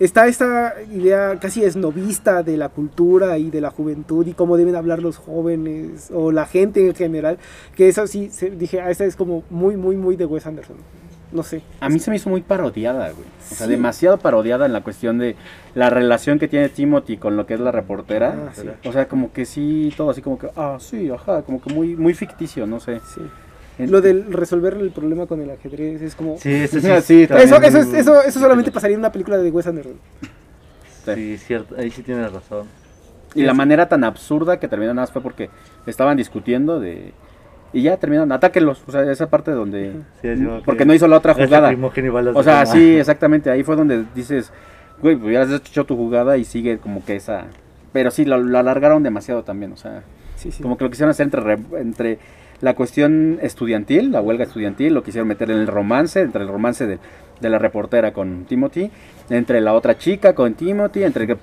está 0.00 0.26
esta 0.26 0.74
idea 0.92 1.36
casi 1.40 1.64
esnovista 1.64 2.42
de 2.42 2.56
la 2.56 2.68
cultura 2.68 3.38
y 3.38 3.50
de 3.50 3.60
la 3.60 3.70
juventud 3.70 4.26
y 4.26 4.32
cómo 4.32 4.56
deben 4.56 4.76
hablar 4.76 5.00
los 5.02 5.16
jóvenes 5.16 6.10
o 6.12 6.32
la 6.32 6.46
gente 6.46 6.86
en 6.86 6.94
general, 6.94 7.38
que 7.74 7.88
eso 7.88 8.06
sí, 8.06 8.28
se- 8.30 8.50
dije, 8.50 8.80
ah, 8.80 8.90
esta 8.90 9.04
es 9.04 9.16
como 9.16 9.42
muy, 9.50 9.76
muy, 9.76 9.96
muy 9.96 10.16
de 10.16 10.24
Wes 10.26 10.46
Anderson. 10.46 10.76
No 11.30 11.42
sé. 11.42 11.60
A 11.80 11.90
mí 11.90 11.98
se 11.98 12.10
me 12.10 12.16
hizo 12.16 12.30
muy 12.30 12.40
parodiada, 12.40 13.10
güey. 13.10 13.26
O 13.50 13.54
sea, 13.54 13.66
Sí. 13.66 13.72
demasiado 13.72 14.16
parodiada 14.16 14.64
en 14.64 14.72
la 14.72 14.82
cuestión 14.82 15.18
de 15.18 15.36
la 15.74 15.90
relación 15.90 16.38
que 16.38 16.48
tiene 16.48 16.70
Timothy 16.70 17.18
con 17.18 17.36
lo 17.36 17.44
que 17.44 17.52
es 17.52 17.60
la 17.60 17.70
reportera. 17.70 18.34
Ah, 18.48 18.52
sí. 18.54 18.66
O 18.88 18.92
sea, 18.92 19.08
como 19.08 19.30
que 19.30 19.44
sí, 19.44 19.92
todo 19.94 20.08
así 20.08 20.22
como 20.22 20.38
que, 20.38 20.48
ah, 20.56 20.78
sí, 20.80 21.10
ajá, 21.10 21.42
como 21.42 21.60
que 21.60 21.70
muy, 21.74 21.96
muy 21.96 22.14
ficticio, 22.14 22.66
no 22.66 22.80
sé. 22.80 23.00
Sí. 23.14 23.20
Lo 23.78 24.00
del 24.00 24.32
resolver 24.32 24.74
el 24.74 24.90
problema 24.90 25.26
con 25.26 25.40
el 25.40 25.50
ajedrez 25.50 26.02
es 26.02 26.14
como... 26.14 26.36
Sí, 26.38 26.52
eso 26.54 26.80
sí. 26.80 26.88
Sí, 27.02 27.22
Eso, 27.22 27.56
eso, 27.62 27.78
es- 27.78 27.92
eso, 27.94 28.22
eso 28.22 28.40
solamente 28.40 28.72
pasaría 28.72 28.94
en 28.94 29.00
una 29.00 29.12
película 29.12 29.38
de 29.38 29.50
Wes 29.50 29.66
Anderson. 29.66 29.94
Sí, 31.14 31.36
cierto, 31.38 31.74
ahí 31.78 31.90
sí 31.90 32.02
tienes 32.02 32.32
razón. 32.32 32.66
Y 33.34 33.42
la 33.42 33.54
manera 33.54 33.88
tan 33.88 34.04
absurda 34.04 34.58
que 34.58 34.68
más 34.68 35.12
fue 35.12 35.22
porque 35.22 35.50
estaban 35.86 36.16
discutiendo 36.16 36.80
de... 36.80 37.12
Y 37.72 37.82
ya 37.82 37.98
terminaron, 37.98 38.32
atáquenlos. 38.32 38.82
O 38.86 38.90
sea, 38.92 39.10
esa 39.12 39.28
parte 39.28 39.50
donde... 39.50 39.92
Porque 40.64 40.84
no 40.86 40.94
hizo 40.94 41.06
la 41.06 41.18
otra 41.18 41.34
jugada. 41.34 41.70
O 42.34 42.42
sea, 42.42 42.64
sí, 42.66 42.96
exactamente. 42.96 43.50
Ahí 43.50 43.62
fue 43.62 43.76
donde 43.76 44.04
dices, 44.14 44.50
güey, 45.02 45.14
pues 45.16 45.26
hubieras 45.26 45.50
hecho 45.52 45.84
tu 45.84 45.94
jugada 45.96 46.36
y 46.38 46.44
sigue 46.44 46.78
como 46.78 47.04
que 47.04 47.16
esa... 47.16 47.44
Pero 47.92 48.10
sí, 48.10 48.24
lo, 48.24 48.38
lo 48.38 48.58
alargaron 48.58 49.02
demasiado 49.02 49.44
también, 49.44 49.72
o 49.72 49.76
sea... 49.76 50.02
Sí, 50.36 50.50
sí. 50.52 50.62
Como 50.62 50.78
que 50.78 50.84
lo 50.84 50.90
quisieron 50.90 51.10
hacer 51.10 51.24
entre, 51.24 51.40
re- 51.40 51.58
entre 51.80 52.18
la 52.60 52.74
cuestión 52.74 53.38
estudiantil, 53.42 54.12
la 54.12 54.20
huelga 54.20 54.44
estudiantil, 54.44 54.94
lo 54.94 55.02
quisieron 55.02 55.28
meter 55.28 55.50
en 55.50 55.58
el 55.58 55.66
romance, 55.66 56.20
entre 56.20 56.42
el 56.42 56.48
romance 56.48 56.86
de, 56.86 56.98
de 57.40 57.50
la 57.50 57.58
reportera 57.58 58.12
con 58.12 58.44
Timothy, 58.46 58.90
entre 59.30 59.60
la 59.60 59.74
otra 59.74 59.96
chica 59.96 60.34
con 60.34 60.54
Timothy, 60.54 61.04
entre 61.04 61.36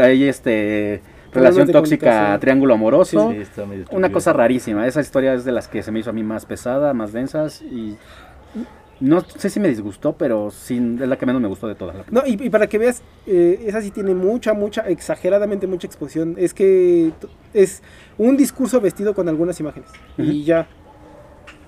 ahí 0.00 0.24
este 0.24 1.02
relación 1.32 1.68
tóxica, 1.68 2.38
triángulo 2.40 2.74
amoroso. 2.74 3.32
Sí, 3.32 3.62
Una 3.90 4.12
cosa 4.12 4.32
rarísima. 4.32 4.86
Esa 4.86 5.00
historia 5.00 5.34
es 5.34 5.44
de 5.44 5.52
las 5.52 5.68
que 5.68 5.82
se 5.82 5.90
me 5.90 6.00
hizo 6.00 6.10
a 6.10 6.12
mí 6.12 6.22
más 6.22 6.46
pesada, 6.46 6.92
más 6.92 7.12
densas 7.12 7.62
y 7.62 7.96
no 9.02 9.20
sé 9.20 9.50
si 9.50 9.58
me 9.58 9.68
disgustó, 9.68 10.12
pero 10.12 10.52
sí 10.52 10.76
es 10.76 11.08
la 11.08 11.18
que 11.18 11.26
menos 11.26 11.42
me 11.42 11.48
gustó 11.48 11.66
de 11.66 11.74
todas. 11.74 11.96
No, 12.12 12.22
y, 12.24 12.40
y 12.40 12.50
para 12.50 12.68
que 12.68 12.78
veas, 12.78 13.02
eh, 13.26 13.64
esa 13.66 13.82
sí 13.82 13.90
tiene 13.90 14.14
mucha, 14.14 14.54
mucha, 14.54 14.82
exageradamente 14.82 15.66
mucha 15.66 15.88
exposición. 15.88 16.36
Es 16.38 16.54
que 16.54 17.10
es 17.52 17.82
un 18.16 18.36
discurso 18.36 18.80
vestido 18.80 19.12
con 19.12 19.28
algunas 19.28 19.58
imágenes. 19.58 19.90
Y 20.16 20.44
ya. 20.44 20.68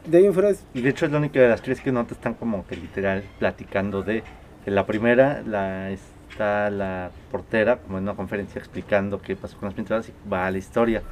De 0.07 0.19
ahí 0.19 0.27
en 0.27 0.33
fuera 0.33 0.51
es... 0.51 0.65
Y 0.75 0.83
de 0.83 0.91
hecho 0.91 1.07
es 1.07 1.13
la 1.13 1.19
única 1.19 1.41
de 1.41 1.49
las 1.49 1.61
tres 1.61 1.81
que 1.81 1.91
no 1.91 2.07
te 2.07 2.15
están 2.15 2.35
como 2.35 2.67
que 2.67 2.77
literal 2.77 3.25
platicando 3.39 4.03
de. 4.03 4.23
que 4.65 4.71
la 4.71 4.87
primera 4.87 5.43
la 5.43 5.91
está 5.91 6.71
la 6.71 7.11
portera 7.33 7.79
como 7.79 7.99
en 7.99 8.05
una 8.05 8.15
conferencia 8.15 8.61
explicando 8.61 9.21
qué 9.21 9.35
pasó 9.35 9.57
con 9.59 9.67
las 9.67 9.75
pinturas 9.75 10.09
y 10.09 10.31
va 10.31 10.47
a 10.47 10.51
la 10.53 10.59
historia. 10.59 11.03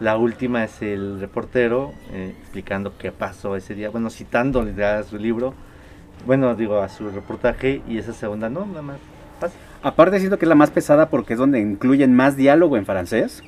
La 0.00 0.16
última 0.16 0.64
es 0.64 0.80
el 0.82 1.18
reportero 1.18 1.92
eh, 2.12 2.34
explicando 2.40 2.96
qué 2.98 3.10
pasó 3.10 3.56
ese 3.56 3.74
día, 3.74 3.90
bueno, 3.90 4.10
citando 4.10 4.62
literal 4.62 5.04
su 5.04 5.16
libro, 5.16 5.54
bueno, 6.26 6.54
digo, 6.54 6.80
a 6.80 6.88
su 6.88 7.08
reportaje 7.10 7.82
y 7.88 7.98
esa 7.98 8.12
segunda 8.12 8.48
no, 8.48 8.64
nada 8.66 8.82
más 8.82 8.96
pasa. 9.40 9.54
Aparte 9.82 10.18
siento 10.18 10.38
que 10.38 10.44
es 10.44 10.48
la 10.48 10.54
más 10.54 10.70
pesada 10.70 11.08
porque 11.08 11.32
es 11.32 11.38
donde 11.38 11.58
incluyen 11.60 12.14
más 12.14 12.36
diálogo 12.36 12.76
en 12.76 12.86
francés. 12.86 13.42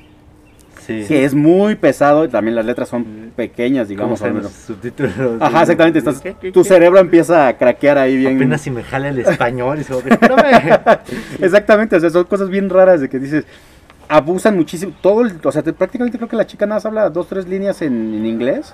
Sí, 0.85 1.03
que 1.07 1.23
es 1.25 1.33
muy 1.33 1.73
pesado 1.75 2.25
y 2.25 2.27
también 2.27 2.53
las 2.53 2.65
letras 2.65 2.89
son 2.89 3.31
pequeñas, 3.35 3.87
digamos 3.87 4.21
menos. 4.21 4.43
los 4.43 4.51
subtítulos. 4.51 5.13
Ajá, 5.39 5.61
exactamente. 5.61 5.97
estás- 5.99 6.21
¿Qué, 6.21 6.35
qué, 6.39 6.51
tu 6.51 6.61
qué? 6.61 6.69
cerebro 6.69 6.99
empieza 6.99 7.47
a 7.47 7.57
craquear 7.57 7.97
ahí 7.97 8.15
bien. 8.17 8.35
Apenas 8.35 8.61
si 8.61 8.69
me 8.69 8.83
jala 8.83 9.09
el 9.09 9.17
español 9.19 9.79
y 9.79 9.83
se. 9.83 9.93
Exactamente, 11.41 11.95
o 11.95 11.99
sea, 11.99 12.09
son 12.09 12.25
cosas 12.25 12.49
bien 12.49 12.69
raras 12.69 13.01
de 13.01 13.09
que 13.09 13.17
dices, 13.19 13.45
abusan 14.07 14.55
muchísimo. 14.55 14.93
Todo, 15.01 15.21
el- 15.21 15.39
o 15.43 15.51
sea, 15.51 15.63
te- 15.63 15.73
prácticamente 15.73 16.17
creo 16.17 16.29
que 16.29 16.35
la 16.35 16.45
chica 16.45 16.65
nada 16.65 16.75
más 16.77 16.85
habla 16.85 17.09
dos, 17.09 17.27
tres 17.27 17.47
líneas 17.47 17.81
en, 17.81 18.13
en 18.13 18.25
inglés, 18.25 18.73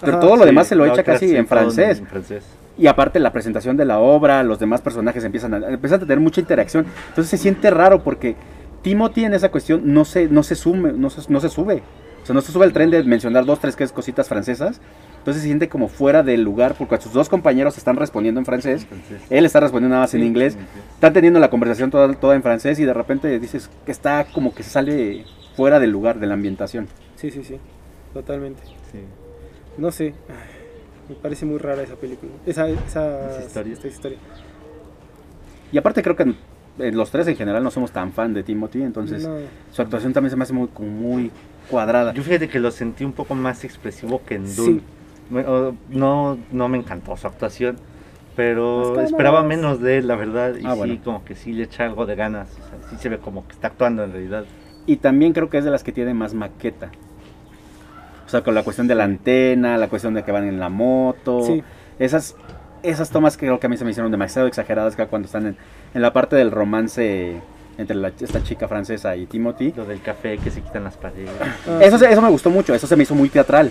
pero 0.00 0.12
Ajá, 0.12 0.20
todo 0.20 0.36
lo 0.36 0.42
Sí, 0.42 0.46
demás 0.50 0.66
se 0.68 0.74
lo 0.76 0.86
echa 0.86 1.02
casi 1.02 1.28
sí, 1.30 1.36
en 1.36 1.46
francés. 1.48 1.98
en 1.98 2.06
francés. 2.06 2.44
Y 2.78 2.86
aparte 2.86 3.18
la 3.18 3.32
presentación 3.32 3.76
de 3.76 3.84
la 3.84 3.98
obra, 3.98 4.42
los 4.44 4.60
demás 4.60 4.80
personajes 4.80 5.24
empiezan 5.24 5.52
a, 5.52 5.68
empiezan 5.68 5.98
a 5.98 6.02
tener 6.02 6.20
mucha 6.20 6.40
interacción. 6.40 6.86
Entonces 7.08 7.28
se 7.28 7.36
siente 7.36 7.70
raro 7.70 8.04
porque 8.04 8.36
Timothy 8.82 9.24
en 9.24 9.34
esa 9.34 9.50
cuestión 9.50 9.92
no 9.92 10.04
se, 10.04 10.28
no 10.28 10.44
se, 10.44 10.54
sume, 10.54 10.92
no, 10.92 11.10
se, 11.10 11.30
no 11.30 11.40
se 11.40 11.48
sube. 11.48 11.82
O 12.22 12.26
sea, 12.26 12.34
no 12.34 12.40
se 12.40 12.52
sube 12.52 12.64
el 12.66 12.72
tren 12.72 12.90
de 12.90 13.02
mencionar 13.02 13.44
dos, 13.44 13.58
tres 13.58 13.74
que 13.74 13.84
es 13.84 13.90
cositas 13.90 14.28
francesas. 14.28 14.80
Entonces 15.18 15.42
se 15.42 15.48
siente 15.48 15.68
como 15.68 15.88
fuera 15.88 16.22
del 16.22 16.42
lugar 16.42 16.74
porque 16.78 16.98
sus 17.00 17.12
dos 17.12 17.28
compañeros 17.28 17.76
están 17.76 17.96
respondiendo 17.96 18.38
en 18.38 18.46
francés. 18.46 18.86
Entonces, 18.90 19.22
Él 19.28 19.44
está 19.44 19.60
respondiendo 19.60 19.94
nada 19.94 20.04
más 20.04 20.14
en 20.14 20.22
inglés. 20.22 20.56
Están 20.94 21.12
teniendo 21.12 21.40
la 21.40 21.50
conversación 21.50 21.90
toda, 21.90 22.12
toda 22.14 22.36
en 22.36 22.42
francés 22.42 22.78
y 22.78 22.84
de 22.84 22.94
repente 22.94 23.38
dices 23.40 23.68
que 23.84 23.92
está 23.92 24.24
como 24.32 24.54
que 24.54 24.62
se 24.62 24.70
sale 24.70 25.24
fuera 25.56 25.80
del 25.80 25.90
lugar, 25.90 26.20
de 26.20 26.28
la 26.28 26.34
ambientación. 26.34 26.86
Sí, 27.16 27.30
sí, 27.30 27.42
sí. 27.42 27.58
Totalmente. 28.14 28.62
Sí. 28.92 29.00
No 29.76 29.90
sé. 29.90 30.14
Me 31.08 31.14
parece 31.14 31.46
muy 31.46 31.58
rara 31.58 31.82
esa 31.82 31.94
película. 31.96 32.32
Esa, 32.46 32.68
esa, 32.68 33.30
Esa 33.30 33.42
historia. 33.44 33.72
esta 33.72 33.88
historia. 33.88 34.18
Y 35.72 35.78
aparte 35.78 36.02
creo 36.02 36.16
que 36.16 36.34
los 36.92 37.10
tres 37.10 37.26
en 37.28 37.36
general 37.36 37.62
no 37.62 37.70
somos 37.70 37.90
tan 37.92 38.12
fan 38.12 38.32
de 38.34 38.42
Timothy, 38.42 38.82
entonces 38.82 39.26
No. 39.26 39.36
su 39.72 39.82
actuación 39.82 40.12
también 40.12 40.30
se 40.30 40.36
me 40.36 40.42
hace 40.44 40.52
muy, 40.52 40.68
muy 40.78 41.30
cuadrada. 41.70 42.12
Yo 42.14 42.22
fíjate 42.22 42.48
que 42.48 42.58
lo 42.60 42.70
sentí 42.70 43.04
un 43.04 43.12
poco 43.12 43.34
más 43.34 43.64
expresivo 43.64 44.22
que 44.24 44.36
en 44.36 44.46
Sí. 44.46 44.80
Dune. 45.30 45.46
O- 45.46 45.74
No, 45.90 46.38
no 46.52 46.68
me 46.68 46.78
encantó 46.78 47.16
su 47.16 47.26
actuación, 47.26 47.76
pero 48.36 48.94
Las 48.94 49.06
esperaba 49.10 49.42
menos 49.42 49.80
de 49.80 49.98
él, 49.98 50.08
la 50.08 50.16
verdad. 50.16 50.54
Y 50.56 50.64
Ah, 50.64 50.72
sí, 50.72 50.78
bueno. 50.78 50.98
como 51.04 51.24
que 51.24 51.34
sí 51.34 51.52
le 51.52 51.64
echa 51.64 51.84
algo 51.84 52.06
de 52.06 52.14
ganas. 52.14 52.48
O 52.52 52.68
sea, 52.68 52.88
sí 52.90 52.96
se 52.98 53.08
ve 53.10 53.18
como 53.18 53.46
que 53.46 53.52
está 53.52 53.68
actuando 53.68 54.04
en 54.04 54.12
realidad. 54.12 54.44
Y 54.86 54.96
también 54.96 55.32
creo 55.34 55.50
que 55.50 55.58
es 55.58 55.64
de 55.64 55.70
las 55.70 55.84
que 55.84 55.92
tiene 55.92 56.14
más 56.14 56.32
maqueta. 56.32 56.90
O 58.28 58.30
sea, 58.30 58.42
con 58.42 58.54
la 58.54 58.62
cuestión 58.62 58.86
de 58.86 58.94
la 58.94 59.04
antena, 59.04 59.78
la 59.78 59.88
cuestión 59.88 60.12
de 60.12 60.22
que 60.22 60.30
van 60.32 60.46
en 60.46 60.60
la 60.60 60.68
moto. 60.68 61.42
Sí. 61.46 61.62
Esas, 61.98 62.36
esas 62.82 63.08
tomas 63.08 63.38
que 63.38 63.46
creo 63.46 63.58
que 63.58 63.66
a 63.66 63.70
mí 63.70 63.78
se 63.78 63.84
me 63.86 63.90
hicieron 63.90 64.12
demasiado 64.12 64.46
exageradas 64.46 64.94
que 64.96 65.06
cuando 65.06 65.24
están 65.24 65.46
en, 65.46 65.56
en 65.94 66.02
la 66.02 66.12
parte 66.12 66.36
del 66.36 66.50
romance 66.50 67.40
entre 67.78 67.96
la- 67.96 68.12
esta 68.20 68.42
chica 68.42 68.68
francesa 68.68 69.16
y 69.16 69.24
Timothy. 69.24 69.72
Lo 69.74 69.86
del 69.86 70.02
café 70.02 70.36
que 70.36 70.50
se 70.50 70.60
quitan 70.60 70.84
las 70.84 70.98
paredes. 70.98 71.30
Ah, 71.66 71.78
Eso, 71.80 71.98
sí. 71.98 72.04
eso 72.04 72.20
me 72.20 72.28
gustó 72.28 72.50
mucho, 72.50 72.74
eso 72.74 72.86
se 72.86 72.96
me 72.96 73.04
hizo 73.04 73.14
muy 73.14 73.30
teatral. 73.30 73.70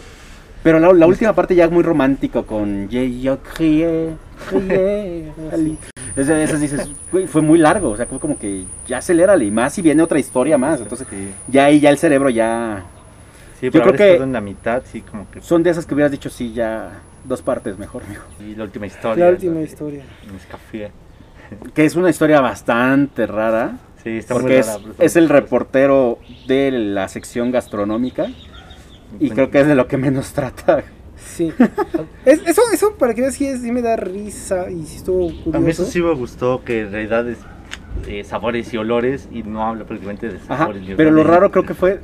Pero 0.63 0.79
la, 0.79 0.91
la 0.91 1.05
última 1.05 1.33
parte 1.33 1.53
ya 1.53 1.65
es 1.65 1.71
muy 1.71 1.83
romántico 1.83 2.43
con 2.47 2.89
yo 2.89 3.37
crié, 3.55 4.13
crié, 4.49 5.31
ese 6.17 6.57
dices, 6.57 6.89
güey, 7.11 7.27
fue 7.27 7.41
muy 7.41 7.59
largo, 7.59 7.91
o 7.91 7.95
sea, 7.95 8.07
fue 8.07 8.19
como 8.19 8.39
que 8.39 8.63
ya 8.87 8.97
acelérale 8.97 9.45
y 9.45 9.51
más 9.51 9.73
si 9.73 9.83
viene 9.83 10.01
otra 10.01 10.17
historia 10.19 10.57
más. 10.57 10.81
Entonces, 10.81 11.07
ya 11.47 11.65
ahí 11.65 11.79
ya 11.79 11.91
el 11.91 11.97
cerebro 11.99 12.29
ya 12.31 12.83
sí 13.59 13.65
Yo 13.67 13.71
pero 13.71 13.83
creo 13.85 13.95
haber 13.95 14.17
que- 14.17 14.23
en 14.23 14.33
la 14.33 14.41
mitad, 14.41 14.83
sí, 14.91 15.01
como 15.01 15.29
que. 15.29 15.41
son 15.41 15.63
de 15.63 15.69
esas 15.71 15.85
que 15.85 15.93
hubieras 15.93 16.11
dicho, 16.11 16.29
sí, 16.29 16.53
ya 16.53 17.01
dos 17.23 17.41
partes 17.41 17.77
mejor, 17.77 18.03
mijo. 18.07 18.23
Y 18.39 18.55
la 18.55 18.63
última 18.63 18.85
historia. 18.87 19.25
La 19.25 19.31
última 19.31 19.55
de- 19.59 19.63
historia. 19.63 20.03
Nescafé. 20.31 20.91
Que 21.73 21.85
es 21.85 21.95
una 21.95 22.09
historia 22.09 22.41
bastante 22.41 23.25
rara, 23.27 23.77
Sí, 24.03 24.17
está 24.17 24.33
porque 24.35 24.59
es, 24.59 24.67
rara, 24.67 24.79
es 24.99 25.15
el 25.15 25.29
reportero 25.29 26.19
de 26.47 26.71
la 26.71 27.07
sección 27.07 27.51
gastronómica 27.51 28.27
y 29.19 29.29
creo 29.29 29.49
que 29.49 29.61
es 29.61 29.67
de 29.67 29.75
lo 29.75 29.87
que 29.87 29.97
menos 29.97 30.33
trata. 30.33 30.83
Sí. 31.17 31.51
Es- 32.25 32.41
eso, 32.45 32.61
eso 32.71 32.95
para 32.95 33.13
que 33.13 33.21
veas, 33.21 33.33
sí, 33.35 33.45
es- 33.47 33.61
sí 33.61 33.71
me 33.71 33.81
da 33.81 33.95
risa 33.95 34.69
y 34.69 34.85
sí 34.85 34.97
estuvo 34.97 35.27
curioso. 35.29 35.57
A 35.57 35.59
mí 35.59 35.69
eso 35.71 35.85
sí 35.85 36.01
me 36.01 36.13
gustó, 36.13 36.63
que 36.63 36.81
en 36.81 36.91
realidad 36.91 37.27
es 37.27 37.37
eh, 38.07 38.23
sabores 38.23 38.71
y 38.73 38.77
olores 38.77 39.27
y 39.31 39.41
no 39.43 39.63
habla 39.67 39.85
prácticamente 39.85 40.27
de 40.29 40.37
Ajá, 40.47 40.57
sabores. 40.59 40.83
ni 40.83 40.93
pero 40.95 41.09
lo 41.11 41.23
raro 41.23 41.49
creo 41.51 41.65
que 41.65 41.73
fue 41.73 41.99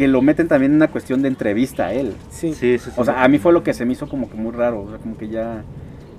que 0.00 0.08
lo 0.08 0.22
meten 0.22 0.48
también 0.48 0.72
en 0.72 0.76
una 0.76 0.88
cuestión 0.88 1.20
de 1.20 1.28
entrevista 1.28 1.88
a 1.88 1.92
él. 1.92 2.14
Sí. 2.30 2.54
Sí, 2.54 2.78
sí 2.78 2.88
O 2.96 3.04
sea, 3.04 3.22
a 3.22 3.28
mí 3.28 3.38
fue 3.38 3.52
lo 3.52 3.62
que 3.62 3.74
se 3.74 3.84
me 3.84 3.92
hizo 3.92 4.08
como 4.08 4.30
que 4.30 4.34
muy 4.34 4.50
raro, 4.50 4.80
o 4.84 4.88
sea, 4.88 4.96
como 4.96 5.18
que 5.18 5.28
ya 5.28 5.62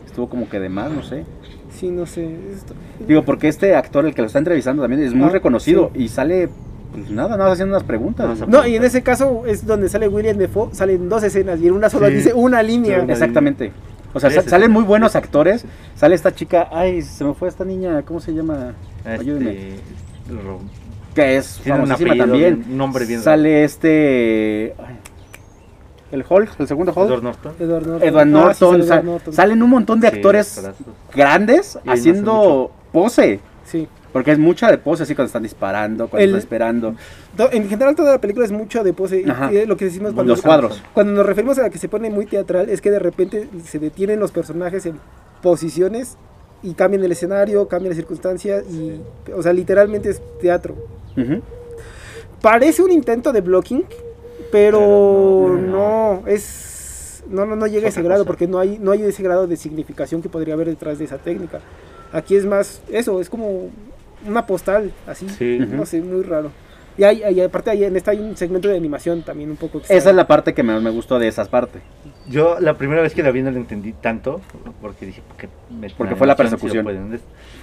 estuvo 0.06 0.30
como 0.30 0.48
que 0.48 0.60
de 0.60 0.70
más, 0.70 0.92
no 0.92 1.02
sé. 1.02 1.26
Sí, 1.72 1.90
no 1.90 2.06
sé. 2.06 2.30
esto- 2.54 2.76
Digo, 3.08 3.24
porque 3.26 3.48
este 3.48 3.74
actor, 3.76 4.06
el 4.06 4.14
que 4.14 4.22
lo 4.22 4.28
está 4.28 4.38
entrevistando 4.38 4.84
también 4.84 5.02
es 5.02 5.16
muy 5.16 5.30
Ah, 5.30 5.32
reconocido 5.32 5.90
sí. 5.96 6.04
y 6.04 6.08
sale, 6.10 6.48
pues 6.94 7.10
nada, 7.10 7.30
nada 7.30 7.46
más 7.46 7.54
haciendo 7.54 7.74
unas 7.76 7.84
preguntas. 7.84 8.48
No, 8.48 8.68
y 8.68 8.76
en 8.76 8.84
ese 8.84 9.02
caso 9.02 9.48
es 9.48 9.66
donde 9.66 9.90
sale 9.90 10.08
William 10.08 10.38
Defoe, 10.38 10.76
salen 10.76 11.10
dos 11.10 11.24
escenas 11.24 11.60
y 11.60 11.66
en 11.66 11.74
una 11.74 11.90
sola 11.90 12.10
Sí. 12.10 12.14
dice 12.18 12.34
una 12.36 12.62
línea. 12.62 12.98
Sí, 13.00 13.04
una- 13.04 13.14
Exactamente. 13.14 13.72
O 14.14 14.20
sea, 14.20 14.30
salen 14.44 14.68
sí. 14.68 14.74
muy 14.74 14.84
buenos 14.84 15.16
actores. 15.16 15.66
Sale 15.96 16.14
esta 16.14 16.36
chica, 16.36 16.68
ay, 16.72 17.02
se 17.02 17.24
me 17.24 17.34
fue 17.34 17.50
esta 17.50 17.66
niña, 17.66 18.04
¿cómo 18.04 18.20
se 18.20 18.32
llama? 18.32 18.74
Ayúdenme. 19.06 19.70
Este, 19.70 19.80
ro- 20.46 20.60
Que 21.16 21.38
es 21.38 21.60
Tiene 21.64 21.80
un 21.82 21.88
famosísima 21.88 22.14
apellido 22.14 22.28
también. 22.28 22.66
un 22.70 22.78
nombre 22.78 23.06
bien 23.06 23.22
Sale 23.22 23.64
este... 23.66 24.74
ay, 24.80 24.98
el 26.12 26.26
Hulk, 26.30 26.60
el 26.60 26.68
segundo 26.68 26.92
Hulk. 26.96 27.08
Edward 27.10 27.24
Norton. 27.24 27.54
Edward 27.60 27.88
Norton. 27.88 28.08
Edward 28.10 28.22
Ah, 28.22 28.54
sí, 28.54 28.64
Norton. 28.64 28.72
sale 28.72 28.84
sa- 28.84 28.94
Edward 28.96 29.06
Norton. 29.06 29.34
Salen 29.34 29.64
un 29.64 29.70
montón 29.70 30.00
de 30.02 30.10
Sí, 30.10 30.16
actores 30.18 30.70
grandes 31.14 31.80
haciendo 31.88 32.72
pose. 32.92 33.40
Sí. 33.66 33.88
Porque 34.12 34.32
es 34.32 34.40
mucha 34.40 34.70
de 34.70 34.78
pose, 34.78 35.04
así 35.04 35.16
cuando 35.16 35.28
están 35.28 35.44
disparando, 35.44 36.10
cuando 36.10 36.24
El- 36.24 36.30
están 36.32 36.40
esperando. 36.40 36.96
To- 37.38 37.50
En 37.54 37.70
general 37.70 37.96
toda 37.96 38.12
la 38.12 38.18
película 38.20 38.46
es 38.46 38.52
mucho 38.52 38.84
de 38.84 38.92
pose. 38.92 39.22
y- 39.22 39.30
Ajá. 39.30 39.54
y 39.54 39.58
es 39.58 39.68
lo 39.70 39.78
que 39.78 39.86
decimos 39.86 40.12
cuando, 40.14 40.34
Los 40.34 40.42
cuadros. 40.42 40.82
cuando 40.94 41.14
nos 41.14 41.26
referimos 41.26 41.58
a 41.60 41.70
que 41.70 41.78
se 41.78 41.88
pone 41.88 42.10
muy 42.10 42.26
teatral 42.26 42.70
es 42.70 42.82
que 42.82 42.92
de 42.92 43.00
repente 43.00 43.48
se 43.66 43.80
detienen 43.80 44.20
los 44.20 44.32
personajes 44.34 44.86
en 44.86 45.00
posiciones 45.42 46.18
y 46.62 46.74
cambian 46.74 47.04
el 47.06 47.12
escenario, 47.14 47.68
cambian 47.70 47.92
las 47.92 47.98
circunstancias 47.98 48.66
y, 48.70 49.00
o 49.34 49.42
sea, 49.42 49.54
literalmente 49.54 50.10
es 50.10 50.22
teatro. 50.42 50.76
Parece 52.42 52.82
un 52.82 52.92
intento 52.92 53.32
de 53.32 53.42
blocking, 53.42 53.84
pero, 54.52 54.80
Pero 54.80 55.58
no, 55.62 56.22
no, 56.22 56.28
es 56.28 57.24
no 57.30 57.46
no 57.46 57.56
no 57.56 57.68
llega 57.68 57.86
a 57.86 57.90
Es 57.90 57.96
ese 57.96 58.04
grado 58.04 58.24
cosa. 58.24 58.28
porque 58.28 58.48
no 58.48 58.60
hay 58.60 58.78
no 58.80 58.92
hay 58.92 59.04
ese 59.04 59.22
grado 59.24 59.48
de 59.48 59.56
significación 59.58 60.22
que 60.22 60.30
podría 60.30 60.56
haber 60.56 60.68
detrás 60.68 60.98
de 61.00 61.06
esa 61.06 61.18
técnica. 61.18 61.60
Aquí 62.12 62.36
es 62.36 62.46
más 62.46 62.82
eso, 62.90 63.22
es 63.22 63.30
como 63.30 63.70
una 64.28 64.46
postal 64.46 64.92
así, 65.08 65.30
Sí. 65.30 65.60
no 65.60 65.86
sé, 65.86 66.02
muy 66.02 66.24
raro. 66.24 66.52
Y 66.98 67.04
hay, 67.04 67.24
hay- 67.24 67.42
aparte 67.42 67.70
hay, 67.72 67.84
en 67.86 67.96
esta 67.96 68.12
hay 68.12 68.20
un 68.20 68.36
segmento 68.38 68.68
de 68.68 68.78
animación 68.78 69.22
también 69.24 69.50
un 69.50 69.58
poco 69.58 69.78
extraño. 69.80 69.98
Esa 69.98 70.10
es 70.10 70.16
la 70.16 70.28
parte 70.28 70.54
que 70.54 70.62
menos 70.64 70.82
me 70.84 70.90
gustó 70.90 71.20
de 71.20 71.28
esas 71.28 71.48
partes. 71.48 71.82
Yo 72.30 72.60
la 72.60 72.76
primera 72.78 73.02
vez 73.02 73.14
que 73.14 73.24
la 73.24 73.32
vi 73.32 73.42
no 73.42 73.50
la 73.52 73.58
entendí 73.58 73.94
tanto, 73.94 74.42
porque 74.82 75.06
dije, 75.06 75.22
¿por 75.28 75.38
qué 75.38 75.50
meten 75.70 75.98
Porque 75.98 76.16
fue 76.16 76.28
la 76.28 76.34
si 76.34 76.38
persecución. 76.38 76.86
ver? 76.86 77.20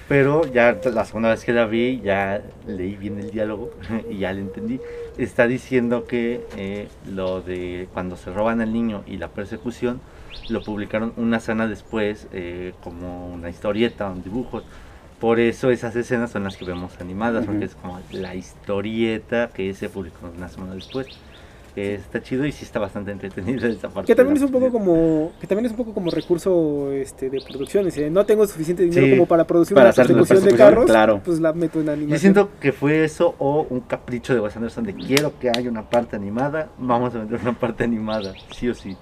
Pero 0.07 0.41
ya 0.51 0.77
la 0.93 1.05
segunda 1.05 1.29
vez 1.29 1.43
que 1.45 1.53
la 1.53 1.65
vi, 1.65 2.01
ya 2.01 2.41
leí 2.67 2.95
bien 2.95 3.19
el 3.19 3.29
diálogo 3.31 3.71
y 4.09 4.17
ya 4.17 4.33
le 4.33 4.41
entendí. 4.41 4.79
Está 5.17 5.47
diciendo 5.47 6.05
que 6.05 6.41
eh, 6.57 6.87
lo 7.11 7.41
de 7.41 7.87
cuando 7.93 8.17
se 8.17 8.31
roban 8.31 8.61
al 8.61 8.73
niño 8.73 9.03
y 9.07 9.17
la 9.17 9.27
persecución, 9.29 10.01
lo 10.49 10.61
publicaron 10.63 11.13
una 11.17 11.39
semana 11.39 11.67
después 11.67 12.27
eh, 12.33 12.73
como 12.83 13.31
una 13.31 13.49
historieta, 13.49 14.09
un 14.09 14.23
dibujo. 14.23 14.61
Por 15.19 15.39
eso 15.39 15.69
esas 15.69 15.95
escenas 15.95 16.31
son 16.31 16.45
las 16.45 16.55
que 16.55 16.63
vemos 16.65 16.93
animadas, 17.01 17.43
Ujú. 17.43 17.51
porque 17.51 17.65
es 17.65 17.75
como 17.75 17.99
la 18.11 18.35
historieta 18.35 19.49
que 19.53 19.73
se 19.73 19.89
publicó 19.89 20.29
una 20.35 20.47
semana 20.47 20.75
después. 20.75 21.07
Eh, 21.75 21.93
está 21.95 22.21
chido 22.21 22.45
y 22.45 22.51
sí 22.51 22.65
está 22.65 22.79
bastante 22.79 23.11
entretenido 23.11 23.67
esa 23.67 23.89
parte. 23.89 24.07
que 24.07 24.15
también 24.15 24.37
es 24.37 24.43
un 24.43 24.51
poco 24.51 24.71
como 24.71 25.31
que 25.39 25.45
también 25.45 25.65
es 25.67 25.71
un 25.71 25.77
poco 25.77 25.93
como 25.93 26.09
recurso 26.09 26.91
este 26.91 27.29
de 27.29 27.39
producción, 27.47 27.85
dice, 27.85 28.09
no 28.09 28.25
tengo 28.25 28.45
suficiente 28.47 28.83
dinero 28.83 29.05
Sí. 29.05 29.11
como 29.11 29.27
para 29.27 29.45
producir 29.45 29.75
Para 29.75 29.89
una 29.89 29.93
persecución 29.95 30.43
de 30.45 30.55
carros, 30.55 30.85
claro. 30.87 31.21
pues 31.23 31.39
la 31.39 31.53
meto 31.53 31.79
en 31.79 31.89
animación. 31.89 32.09
Yo 32.09 32.19
siento 32.19 32.49
que 32.59 32.71
fue 32.73 33.03
eso 33.03 33.35
o 33.37 33.67
un 33.69 33.81
capricho 33.81 34.33
de 34.33 34.39
Wes 34.41 34.55
Anderson 34.55 34.83
de 34.85 34.95
quiero 34.95 35.37
que 35.39 35.49
haya 35.49 35.69
una 35.69 35.87
parte 35.89 36.15
animada, 36.15 36.69
vamos 36.79 37.13
a 37.15 37.19
meter 37.19 37.39
una 37.41 37.53
parte 37.57 37.83
animada, 37.83 38.33
sí 38.51 38.67
o 38.67 38.73
sí. 38.73 38.97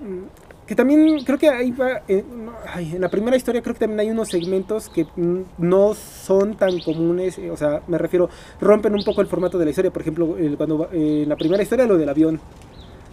Mm, 0.00 0.24
Que 0.70 0.76
también 0.76 1.24
creo 1.24 1.36
que 1.36 1.48
ahí 1.48 1.72
va, 1.72 2.02
eh, 2.06 2.22
no, 2.32 2.52
ay, 2.72 2.92
en 2.94 3.00
la 3.00 3.08
primera 3.08 3.36
historia 3.36 3.60
creo 3.60 3.74
que 3.74 3.80
también 3.80 3.98
hay 3.98 4.10
unos 4.10 4.28
segmentos 4.28 4.88
que 4.88 5.04
no 5.58 5.94
son 5.94 6.54
tan 6.54 6.78
comunes, 6.78 7.38
eh, 7.38 7.50
o 7.50 7.56
sea, 7.56 7.82
me 7.88 7.98
refiero, 7.98 8.30
rompen 8.60 8.94
un 8.94 9.02
poco 9.02 9.20
el 9.20 9.26
formato 9.26 9.58
de 9.58 9.64
la 9.64 9.70
historia, 9.70 9.90
por 9.90 10.02
ejemplo, 10.02 10.36
cuando 10.56 10.88
eh, 10.92 11.22
en 11.24 11.28
la 11.28 11.34
primera 11.34 11.60
historia 11.60 11.86
lo 11.86 11.98
del 11.98 12.08
avión, 12.08 12.38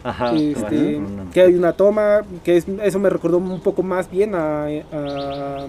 Ajá. 0.03 0.35
este, 0.35 0.99
bueno, 0.99 1.31
que 1.33 1.41
hay 1.41 1.55
una 1.55 1.73
toma, 1.73 2.21
que 2.43 2.57
es, 2.57 2.67
eso 2.67 2.99
me 2.99 3.09
recordó 3.09 3.39
un 3.39 3.59
poco 3.61 3.81
más 3.81 4.07
bien 4.11 4.35
a, 4.35 4.67
a, 4.67 5.67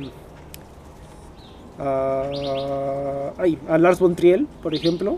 a, 1.79 3.33
ay, 3.39 3.59
a 3.67 3.79
Lars 3.79 3.99
von 3.99 4.15
Trier, 4.15 4.45
por 4.63 4.75
ejemplo, 4.75 5.17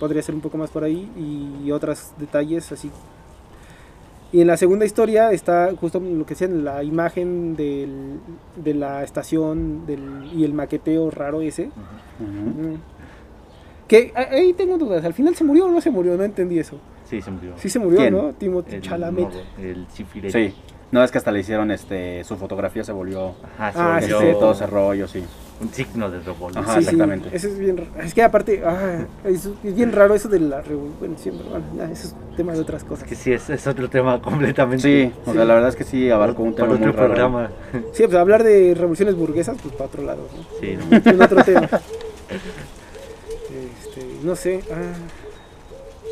podría 0.00 0.22
ser 0.22 0.34
un 0.34 0.40
poco 0.40 0.56
más 0.56 0.70
por 0.70 0.82
ahí, 0.82 1.10
y 1.62 1.70
otros 1.72 2.12
detalles 2.18 2.72
así. 2.72 2.90
Y 4.34 4.40
en 4.40 4.48
la 4.48 4.56
segunda 4.56 4.84
historia 4.84 5.30
está 5.30 5.70
justo 5.80 6.00
lo 6.00 6.26
que 6.26 6.34
decían, 6.34 6.64
la 6.64 6.82
imagen 6.82 7.54
del, 7.54 8.18
de 8.56 8.74
la 8.74 9.04
estación 9.04 9.86
del, 9.86 10.28
y 10.34 10.42
el 10.42 10.52
maqueteo 10.52 11.08
raro 11.12 11.40
ese. 11.40 11.66
Mm. 12.18 12.74
Que 13.86 14.12
a- 14.16 14.34
ahí 14.34 14.52
tengo 14.54 14.76
dudas, 14.76 15.04
¿al 15.04 15.14
final 15.14 15.36
se 15.36 15.44
murió 15.44 15.66
o 15.66 15.68
no 15.70 15.80
se 15.80 15.90
murió? 15.90 16.16
No 16.16 16.24
entendí 16.24 16.58
eso. 16.58 16.78
Sí, 17.08 17.22
se 17.22 17.30
murió. 17.30 17.52
Sí 17.56 17.68
se 17.68 17.78
murió, 17.78 17.98
¿Quién? 18.00 18.12
¿no? 18.12 18.32
Timothy 18.32 18.80
Chalamet. 18.80 19.28
el. 19.58 19.86
Sí. 20.32 20.52
No 20.90 21.04
es 21.04 21.12
que 21.12 21.18
hasta 21.18 21.30
le 21.30 21.38
hicieron 21.40 21.70
este 21.70 22.24
su 22.24 22.36
fotografía 22.36 22.82
se 22.82 22.90
volvió 22.92 23.34
Ajá, 23.58 23.72
se 24.00 24.10
Ah, 24.10 24.14
volvió 24.16 24.32
sí. 24.32 24.38
todo 24.40 24.52
ese 24.52 24.66
rollo, 24.66 25.06
sí. 25.06 25.22
Un 25.60 25.72
signo 25.72 26.10
de 26.10 26.20
revolución. 26.20 26.64
Ajá, 26.64 26.74
Sí, 26.74 26.80
sí, 26.80 26.84
exactamente. 26.90 27.28
eso 27.32 27.48
es 27.48 27.58
bien 27.58 27.76
ra- 27.76 28.04
Es 28.04 28.12
que 28.12 28.22
aparte, 28.22 28.62
ah, 28.66 29.04
es, 29.24 29.48
es 29.62 29.74
bien 29.76 29.92
raro 29.92 30.14
eso 30.14 30.28
de 30.28 30.40
la 30.40 30.60
revolución, 30.60 31.36
bueno, 31.48 31.64
ya, 31.76 31.84
eso 31.90 32.08
es 32.08 32.36
tema 32.36 32.52
de 32.52 32.60
otras 32.60 32.82
cosas. 32.84 33.08
Que 33.08 33.14
sí, 33.14 33.32
es, 33.32 33.48
es 33.50 33.66
otro 33.66 33.88
tema 33.88 34.20
completamente. 34.22 34.82
Sí, 34.82 35.12
o 35.24 35.30
Sí. 35.30 35.36
sea, 35.36 35.44
la 35.44 35.54
verdad 35.54 35.68
es 35.70 35.76
que 35.76 35.84
sí 35.84 36.10
abarcó 36.10 36.42
un 36.42 36.54
tema 36.54 36.68
para 36.68 36.78
muy 36.80 36.88
otro 36.88 37.00
raro. 37.00 37.14
programa. 37.14 37.50
Sí, 37.92 38.02
pues 38.04 38.14
hablar 38.14 38.42
de 38.42 38.74
revoluciones 38.74 39.14
burguesas, 39.14 39.56
pues 39.62 39.72
para 39.74 39.86
otro 39.86 40.02
lado, 40.02 40.26
¿no? 40.36 40.44
Sí, 40.60 40.76
no. 40.90 40.96
Es 40.96 41.06
un 41.14 41.22
otro 41.22 41.44
tema. 41.44 41.68
Este, 43.22 44.06
no 44.24 44.34
sé, 44.34 44.60
ah, 44.72 44.92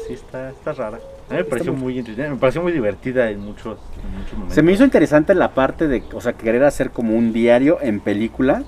sí 0.06 0.14
está, 0.14 0.50
está 0.50 0.72
rara. 0.72 0.98
A 1.28 1.32
mí 1.34 1.38
me 1.38 1.44
pareció 1.44 1.72
muy- 1.72 1.82
muy 1.82 1.98
entretenida, 1.98 2.30
me 2.30 2.36
pareció 2.36 2.62
muy 2.62 2.72
divertida 2.72 3.30
en 3.30 3.40
muchos, 3.40 3.78
en 4.04 4.18
muchos 4.18 4.32
momentos. 4.34 4.54
Se 4.54 4.62
me 4.62 4.72
hizo 4.72 4.84
interesante 4.84 5.34
la 5.34 5.52
parte 5.54 5.88
de, 5.88 6.02
o 6.12 6.20
sea, 6.20 6.34
querer 6.34 6.62
hacer 6.64 6.90
como 6.90 7.16
un 7.16 7.32
diario 7.32 7.78
en 7.80 8.00
película, 8.00 8.62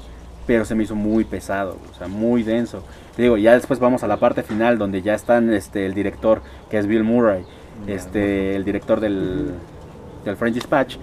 pero 0.47 0.65
se 0.65 0.75
me 0.75 0.83
hizo 0.85 0.95
muy 0.95 1.25
pesado, 1.25 1.77
o 1.93 1.99
sea, 1.99 2.09
muy 2.09 2.43
denso. 2.43 2.83
Te 3.17 3.23
digo, 3.23 3.37
ya 3.37 3.55
después 3.55 3.79
vamos 3.81 4.03
a 4.03 4.07
la 4.09 4.17
parte 4.19 4.43
final 4.43 4.77
donde 4.79 5.03
ya 5.03 5.15
están 5.15 5.53
este 5.53 5.87
el 5.87 5.95
director 5.95 6.43
que 6.71 6.79
es 6.79 6.87
Bill 6.87 7.05
Murray, 7.05 7.45
este 7.87 8.57
el 8.57 8.65
director 8.65 9.01
del, 9.01 9.51
del 10.25 10.37
French 10.37 10.55
Dispatch. 10.55 10.97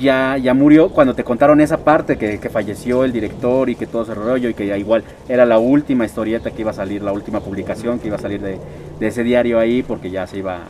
Ya, 0.00 0.36
ya 0.38 0.54
murió 0.54 0.88
cuando 0.88 1.14
te 1.14 1.22
contaron 1.22 1.60
esa 1.60 1.76
parte 1.84 2.16
que, 2.16 2.40
que 2.40 2.48
falleció 2.48 3.04
el 3.04 3.12
director 3.12 3.68
y 3.68 3.76
que 3.76 3.86
todo 3.86 4.02
ese 4.02 4.14
rollo 4.14 4.48
y 4.48 4.54
que 4.54 4.66
ya 4.66 4.76
igual 4.76 5.04
era 5.28 5.44
la 5.44 5.58
última 5.58 6.04
historieta 6.06 6.50
que 6.50 6.62
iba 6.62 6.70
a 6.70 6.74
salir, 6.74 7.02
la 7.02 7.12
última 7.12 7.40
publicación 7.40 7.98
que 8.00 8.08
iba 8.08 8.16
a 8.16 8.20
salir 8.20 8.40
de, 8.40 8.58
de 8.98 9.06
ese 9.06 9.22
diario 9.22 9.58
ahí 9.58 9.82
porque 9.82 10.10
ya 10.10 10.26
se 10.26 10.38
iba 10.38 10.60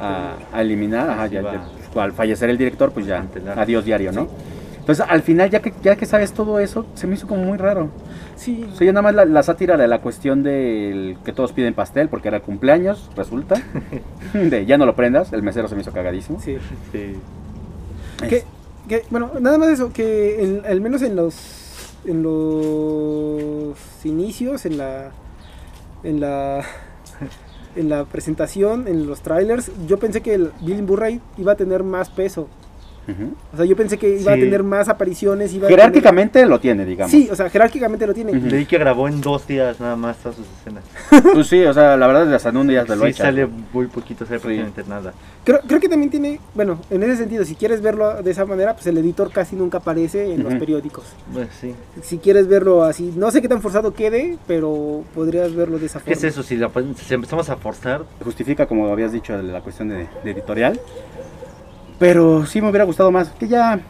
a, 0.00 0.34
a 0.52 0.62
eliminar, 0.62 1.10
ajá, 1.10 1.26
ya- 1.26 1.42
ya, 1.42 1.64
pues, 1.92 2.04
al 2.04 2.12
fallecer 2.12 2.48
el 2.48 2.56
director 2.56 2.92
pues 2.92 3.06
ya, 3.06 3.24
adiós 3.56 3.84
diario, 3.84 4.12
¿no? 4.12 4.28
Entonces 4.84 5.06
al 5.08 5.22
final 5.22 5.48
ya 5.48 5.60
que, 5.60 5.72
ya 5.82 5.96
que 5.96 6.04
sabes 6.04 6.32
todo 6.34 6.58
eso, 6.60 6.84
se 6.94 7.06
me 7.06 7.14
hizo 7.14 7.26
como 7.26 7.42
muy 7.42 7.56
raro. 7.56 7.88
sí, 8.36 8.66
O 8.70 8.76
sea, 8.76 8.84
ya 8.84 8.92
nada 8.92 9.00
más 9.02 9.14
la, 9.14 9.24
la 9.24 9.42
sátira 9.42 9.78
de 9.78 9.88
la 9.88 10.02
cuestión 10.02 10.42
del 10.42 11.16
que 11.24 11.32
todos 11.32 11.52
piden 11.52 11.72
pastel 11.72 12.10
porque 12.10 12.28
era 12.28 12.40
cumpleaños, 12.40 13.10
resulta. 13.16 13.54
de 14.34 14.66
ya 14.66 14.76
no 14.76 14.84
lo 14.84 14.94
prendas, 14.94 15.32
el 15.32 15.42
mesero 15.42 15.68
se 15.68 15.74
me 15.74 15.80
hizo 15.80 15.92
cagadísimo. 15.92 16.38
sí. 16.40 16.58
Sí. 16.92 17.14
Que, 18.28 18.44
que, 18.88 19.02
bueno, 19.10 19.30
nada 19.40 19.56
más 19.58 19.68
eso, 19.68 19.92
que 19.92 20.42
en- 20.44 20.62
al 20.66 20.80
menos 20.80 21.00
en 21.02 21.16
los 21.16 21.34
en 22.06 22.22
los 22.22 23.76
inicios, 24.04 24.66
en 24.66 24.78
la 24.78 25.10
en 26.02 26.20
la 26.20 26.62
en 27.76 27.88
la 27.88 28.04
presentación, 28.04 28.86
en 28.86 29.06
los 29.06 29.22
trailers, 29.22 29.70
yo 29.88 29.98
pensé 29.98 30.20
que 30.20 30.34
el 30.34 30.52
Bill 30.60 30.82
Murray 30.82 31.20
iba 31.38 31.52
a 31.52 31.56
tener 31.56 31.82
más 31.82 32.08
peso. 32.10 32.46
Ujú. 33.06 33.34
O 33.52 33.56
sea, 33.56 33.66
yo 33.66 33.76
pensé 33.76 33.98
que 33.98 34.18
iba 34.18 34.32
a 34.32 34.34
Sí. 34.34 34.40
tener 34.40 34.62
más 34.62 34.88
apariciones, 34.88 35.52
iba 35.52 35.66
a 35.66 35.70
Jerárquicamente 35.70 36.44
lo 36.46 36.58
tiene, 36.60 36.84
digamos. 36.84 37.10
tener- 37.10 37.26
Sí, 37.26 37.32
o 37.32 37.36
sea, 37.36 37.50
jerárquicamente 37.50 38.06
lo 38.06 38.14
tiene. 38.14 38.32
Ujú. 38.36 38.46
Leí 38.46 38.66
que 38.66 38.78
grabó 38.78 39.08
en 39.08 39.20
dos 39.20 39.46
días 39.46 39.78
nada 39.80 39.96
más 39.96 40.16
todas 40.18 40.36
sus 40.36 40.46
escenas. 40.60 40.84
Pues 41.34 41.46
sí, 41.46 41.62
o 41.64 41.72
sea, 41.74 41.96
la 41.96 42.06
verdad 42.06 42.22
es 42.24 42.28
que 42.30 42.34
hasta 42.36 42.48
en 42.50 42.56
un 42.56 42.66
día 42.68 42.84
te 42.84 42.96
lo 42.96 43.04
sí, 43.04 43.10
echa. 43.10 43.24
sale 43.24 43.46
muy 43.72 43.86
poquito, 43.86 44.24
sale 44.24 44.38
Sí. 44.38 44.42
prácticamente 44.44 44.84
nada. 44.88 45.12
Creo, 45.44 45.60
creo 45.66 45.80
que 45.80 45.88
también 45.88 46.10
tiene, 46.10 46.40
bueno, 46.54 46.78
en 46.90 47.02
ese 47.02 47.16
sentido, 47.16 47.44
si 47.44 47.54
quieres 47.54 47.82
verlo 47.82 48.22
de 48.22 48.30
esa 48.30 48.46
manera, 48.46 48.74
pues 48.74 48.86
el 48.86 48.96
editor 48.98 49.30
casi 49.30 49.56
nunca 49.56 49.78
aparece 49.78 50.32
en 50.32 50.42
los 50.42 50.52
Ujú. 50.52 50.60
periódicos. 50.60 51.04
Bueno, 51.32 51.48
sí. 51.60 51.74
Si 52.02 52.18
quieres 52.18 52.48
verlo 52.48 52.82
así, 52.84 53.12
no 53.16 53.30
sé 53.30 53.42
qué 53.42 53.48
tan 53.48 53.60
forzado 53.60 53.92
quede, 53.92 54.38
pero 54.46 55.02
podrías 55.14 55.54
verlo 55.54 55.78
de 55.78 55.86
esa 55.86 55.98
¿Qué 55.98 56.14
forma. 56.14 56.16
es 56.18 56.24
eso? 56.24 56.42
Si, 56.42 56.56
la, 56.56 56.70
si 56.96 57.14
empezamos 57.14 57.50
a 57.50 57.56
forzar, 57.56 58.02
Justifica, 58.24 58.66
como 58.66 58.90
habías 58.90 59.12
dicho, 59.12 59.36
la 59.36 59.60
cuestión 59.60 59.88
de, 59.88 60.06
de 60.24 60.30
editorial. 60.30 60.80
Pero 62.04 62.44
sí 62.44 62.60
me 62.60 62.68
hubiera 62.68 62.84
gustado 62.84 63.10
más. 63.10 63.30
Que 63.30 63.48
ya. 63.48 63.80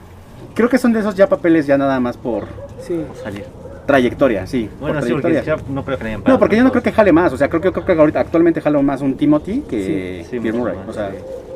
Creo 0.55 0.69
que 0.69 0.79
son 0.79 0.93
de 0.93 1.01
esos 1.01 1.17
ya 1.17 1.29
papeles 1.29 1.67
ya 1.67 1.77
nada 1.77 1.99
más 1.99 2.17
por 2.17 2.45
Sí. 2.81 3.01
salir. 3.25 3.45
trayectoria, 3.87 4.47
sí. 4.47 4.71
Bueno, 4.81 5.01
por 5.01 5.05
sí, 5.09 5.13
porque 5.13 5.29
trayectoria. 5.29 5.57
ya 5.67 5.73
no 5.75 5.85
creo 5.85 5.99
que 5.99 6.05
hayan 6.07 6.23
No, 6.27 6.39
porque 6.39 6.57
yo 6.57 6.63
no 6.65 6.71
creo 6.71 6.83
que 6.83 6.93
jale 6.93 7.13
más. 7.13 7.33
O 7.33 7.37
sea, 7.37 7.49
creo 7.51 7.61
que, 7.61 7.71
creo 7.73 7.85
que 7.85 7.93
ahorita 7.93 8.21
actualmente 8.21 8.61
jalo 8.63 8.83
más 8.83 9.03
un 9.03 9.15
Timothy 9.17 9.61
que 9.69 10.23
Sí, 10.25 10.31
sí, 10.31 10.39
Bill 10.39 10.53
mucho 10.53 10.59
Murray. 10.65 10.77
más. 10.79 10.89
O 10.89 10.93
sea, 10.95 11.11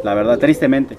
la 0.04 0.14
verdad, 0.14 0.36
tristemente. 0.38 0.98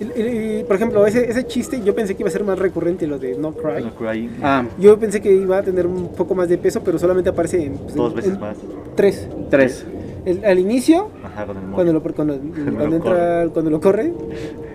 Y- 0.00 0.20
y- 0.20 0.58
y, 0.60 0.64
por 0.64 0.74
ejemplo, 0.76 1.06
ese, 1.06 1.30
ese 1.30 1.46
chiste 1.46 1.80
yo 1.82 1.94
pensé 1.94 2.14
que 2.16 2.22
iba 2.24 2.28
a 2.28 2.32
ser 2.32 2.42
más 2.44 2.58
recurrente, 2.58 3.06
lo 3.06 3.18
de 3.18 3.38
No 3.38 3.52
Cry. 3.52 3.84
No 3.84 3.94
Cry, 3.94 4.28
Ah, 4.42 4.64
Yo 4.78 4.98
pensé 4.98 5.22
que 5.22 5.32
iba 5.32 5.56
a 5.58 5.62
tener 5.62 5.86
un 5.86 6.08
poco 6.08 6.34
más 6.34 6.48
de 6.48 6.58
peso, 6.58 6.82
pero 6.84 6.98
solamente 6.98 7.30
aparece 7.30 7.64
en, 7.64 7.78
pues, 7.78 7.94
dos 7.94 8.10
en- 8.10 8.16
veces 8.16 8.34
en 8.34 8.40
más. 8.40 8.56
Tres. 8.96 9.28
tres. 9.50 9.86
El- 10.26 10.44
al 10.44 10.58
inicio, 10.58 11.08
Ajá, 11.34 11.46
con 11.46 11.56
el 11.56 11.62
cuando 11.70 11.92
lo, 11.92 12.02
cuando, 12.14 12.38
cuando 12.38 12.86
lo 12.86 12.94
entra, 12.96 13.48
cuando 13.52 13.70
lo 13.70 13.80
corre. 13.80 14.12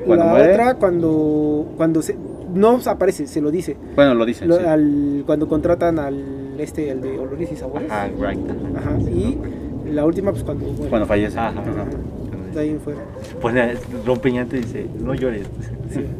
Cuando 0.05 0.25
la 0.25 0.31
muere. 0.31 0.51
otra, 0.53 0.75
cuando, 0.75 1.73
cuando 1.77 2.01
se, 2.01 2.15
no 2.53 2.79
aparece, 2.85 3.27
se 3.27 3.41
lo 3.41 3.51
dice. 3.51 3.77
Bueno, 3.95 4.13
lo 4.13 4.25
dicen. 4.25 4.47
Lo- 4.47 4.57
sí. 4.57 4.65
al, 4.65 5.23
cuando 5.25 5.47
contratan 5.47 5.99
al 5.99 6.59
este, 6.59 6.89
el 6.89 7.01
de 7.01 7.17
Olores 7.17 7.51
y 7.51 7.55
Sabores. 7.55 7.89
Ajá, 7.91 8.07
right. 8.07 8.39
Ajá, 8.75 8.99
Y 9.09 9.37
la 9.91 10.05
última, 10.05 10.31
pues 10.31 10.43
cuando 10.43 10.65
muere. 10.65 10.89
Cuando 10.89 11.07
fallece. 11.07 11.39
Ajá. 11.39 11.49
Ajá. 11.59 11.85
De 12.53 12.59
ahí 12.59 12.69
en 12.69 12.79
fuera. 12.79 12.99
Pone, 13.41 13.75
rompe 14.05 14.31
llanto 14.31 14.55
y 14.55 14.59
dice, 14.59 14.85
no 14.99 15.13
llores. 15.13 15.47
Sí. 15.91 16.05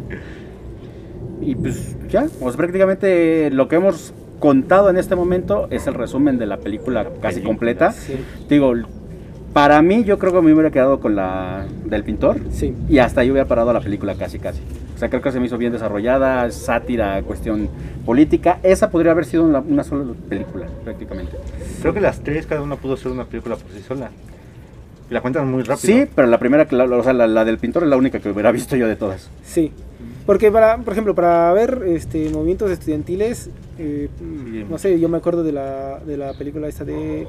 Y 1.41 1.55
pues 1.55 1.95
ya, 2.09 2.27
pues 2.41 2.57
prácticamente 2.57 3.49
lo 3.49 3.67
que 3.69 3.77
hemos 3.77 4.13
contado 4.39 4.89
en 4.89 4.97
este 4.97 5.15
momento 5.15 5.67
es 5.69 5.87
el 5.87 5.93
resumen 5.93 6.37
de 6.37 6.45
la 6.45 6.57
película 6.57 7.05
casi 7.21 7.35
película, 7.35 7.43
completa. 7.47 7.91
Sí. 7.93 8.15
Digo, 8.49 8.73
Para 9.53 9.81
mí, 9.81 10.03
yo 10.03 10.19
creo 10.19 10.31
que 10.31 10.41
me 10.41 10.53
hubiera 10.53 10.69
quedado 10.71 10.99
con 10.99 11.15
la 11.15 11.65
del 11.85 12.03
pintor. 12.03 12.37
Sí. 12.51 12.73
Y 12.87 12.99
hasta 12.99 13.23
yo 13.23 13.33
hubiera 13.33 13.47
parado 13.47 13.73
la 13.73 13.81
película 13.81 14.15
casi, 14.15 14.37
casi. 14.39 14.61
O 14.95 14.99
sea, 14.99 15.09
creo 15.09 15.21
que 15.21 15.31
se 15.31 15.39
me 15.39 15.47
hizo 15.47 15.57
bien 15.57 15.71
desarrollada, 15.71 16.49
sátira, 16.51 17.21
cuestión 17.23 17.69
política. 18.05 18.59
Esa 18.63 18.89
podría 18.91 19.11
haber 19.13 19.25
sido 19.25 19.43
una, 19.43 19.59
una 19.59 19.83
sola 19.83 20.05
película, 20.27 20.67
prácticamente. 20.83 21.37
Creo 21.81 21.93
que 21.93 22.01
las 22.01 22.19
tres, 22.21 22.45
cada 22.45 22.61
una 22.61 22.75
pudo 22.75 22.95
ser 22.97 23.11
una 23.11 23.25
película 23.25 23.55
por 23.55 23.71
sí 23.71 23.81
sola. 23.87 24.11
Y 25.09 25.13
la 25.13 25.21
cuentan 25.21 25.49
muy 25.49 25.63
rápido. 25.63 25.93
Sí, 25.95 26.05
pero 26.13 26.27
la 26.27 26.37
primera, 26.37 26.67
que 26.67 26.75
la- 26.75 26.83
o 26.85 27.03
sea, 27.03 27.13
la, 27.13 27.25
la 27.27 27.43
del 27.43 27.57
pintor 27.57 27.83
es 27.83 27.89
la 27.89 27.97
única 27.97 28.19
que 28.19 28.29
hubiera 28.29 28.51
visto 28.51 28.75
yo 28.75 28.87
de 28.87 28.95
todas. 28.95 29.29
Sí. 29.43 29.71
Porque 30.27 30.51
para, 30.51 30.77
por 30.77 30.93
ejemplo, 30.93 31.15
para 31.15 31.51
ver 31.53 31.81
este 31.87 32.29
movimientos 32.29 32.69
estudiantiles, 32.69 33.49
eh, 33.79 34.09
Sí. 34.19 34.65
no 34.69 34.77
sé, 34.77 34.99
yo 34.99 35.09
me 35.09 35.17
acuerdo 35.17 35.43
de 35.43 35.53
la, 35.53 35.99
de 36.05 36.17
la 36.17 36.33
película 36.33 36.67
esta 36.67 36.83
de 36.85 37.25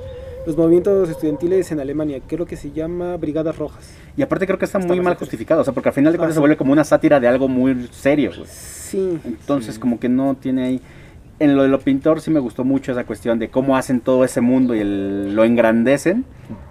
los 0.47 0.57
movimientos 0.57 1.09
estudiantiles 1.09 1.71
en 1.73 1.81
Alemania, 1.81 2.21
creo 2.27 2.47
que 2.47 2.57
se 2.57 2.71
llama 2.73 3.17
Brigadas 3.17 3.57
Rojas. 3.59 3.93
Y 4.17 4.23
aparte 4.23 4.47
creo 4.47 4.59
que 4.59 4.65
está 4.65 4.79
Está 4.79 4.89
muy 4.93 5.01
mal 5.03 5.15
justificado, 5.17 5.61
o 5.61 5.65
sea, 5.65 5.73
porque 5.75 5.89
al 5.91 5.95
final 5.95 6.13
de 6.13 6.17
Ah, 6.17 6.21
cuentas 6.21 6.35
se 6.35 6.41
vuelve 6.41 6.57
como 6.57 6.73
una 6.73 6.85
sátira 6.85 7.21
de 7.21 7.29
algo 7.29 7.49
muy 7.49 7.89
serio. 7.93 8.31
güey. 8.37 8.47
Sí. 8.49 9.19
Entonces 9.25 9.75
Sí. 9.77 9.81
como 9.81 10.01
que 10.01 10.09
no 10.09 10.35
tiene 10.35 10.65
ahí... 10.65 10.81
En 11.39 11.57
lo 11.57 11.63
de 11.63 11.69
lo 11.71 11.79
pintor 11.81 12.21
sí 12.21 12.31
me 12.31 12.39
gustó 12.39 12.65
mucho 12.65 12.93
esa 12.93 13.05
cuestión 13.05 13.39
de 13.39 13.49
cómo 13.49 13.75
hacen 13.75 14.01
todo 14.01 14.25
ese 14.25 14.43
mundo 14.43 14.75
y 14.75 14.81
el- 14.81 15.35
lo 15.35 15.43
engrandecen 15.45 16.27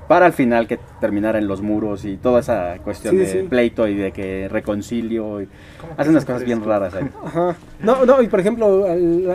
para 0.08 0.27
al 0.27 0.34
final 0.34 0.67
que 0.67 0.77
terminara 1.01 1.39
en 1.39 1.47
los 1.47 1.63
muros 1.63 2.05
y 2.05 2.17
toda 2.17 2.41
esa 2.41 2.75
cuestión 2.84 3.15
Sí, 3.15 3.17
de 3.19 3.25
sí. 3.25 3.38
pleito 3.49 3.88
y 3.88 3.95
de 3.95 4.12
que 4.12 4.47
reconcilio. 4.47 5.41
Y, 5.41 5.47
¿Cómo 5.82 5.95
que 5.95 6.01
hacen 6.01 6.12
unas 6.12 6.23
son 6.23 6.34
cosas 6.36 6.45
bien 6.45 6.63
raras 6.63 6.93
ahí. 6.93 7.05
Ajá. 7.25 7.55
No, 7.82 8.05
no, 8.05 8.21
y 8.21 8.27
por 8.27 8.39
ejemplo, 8.41 8.86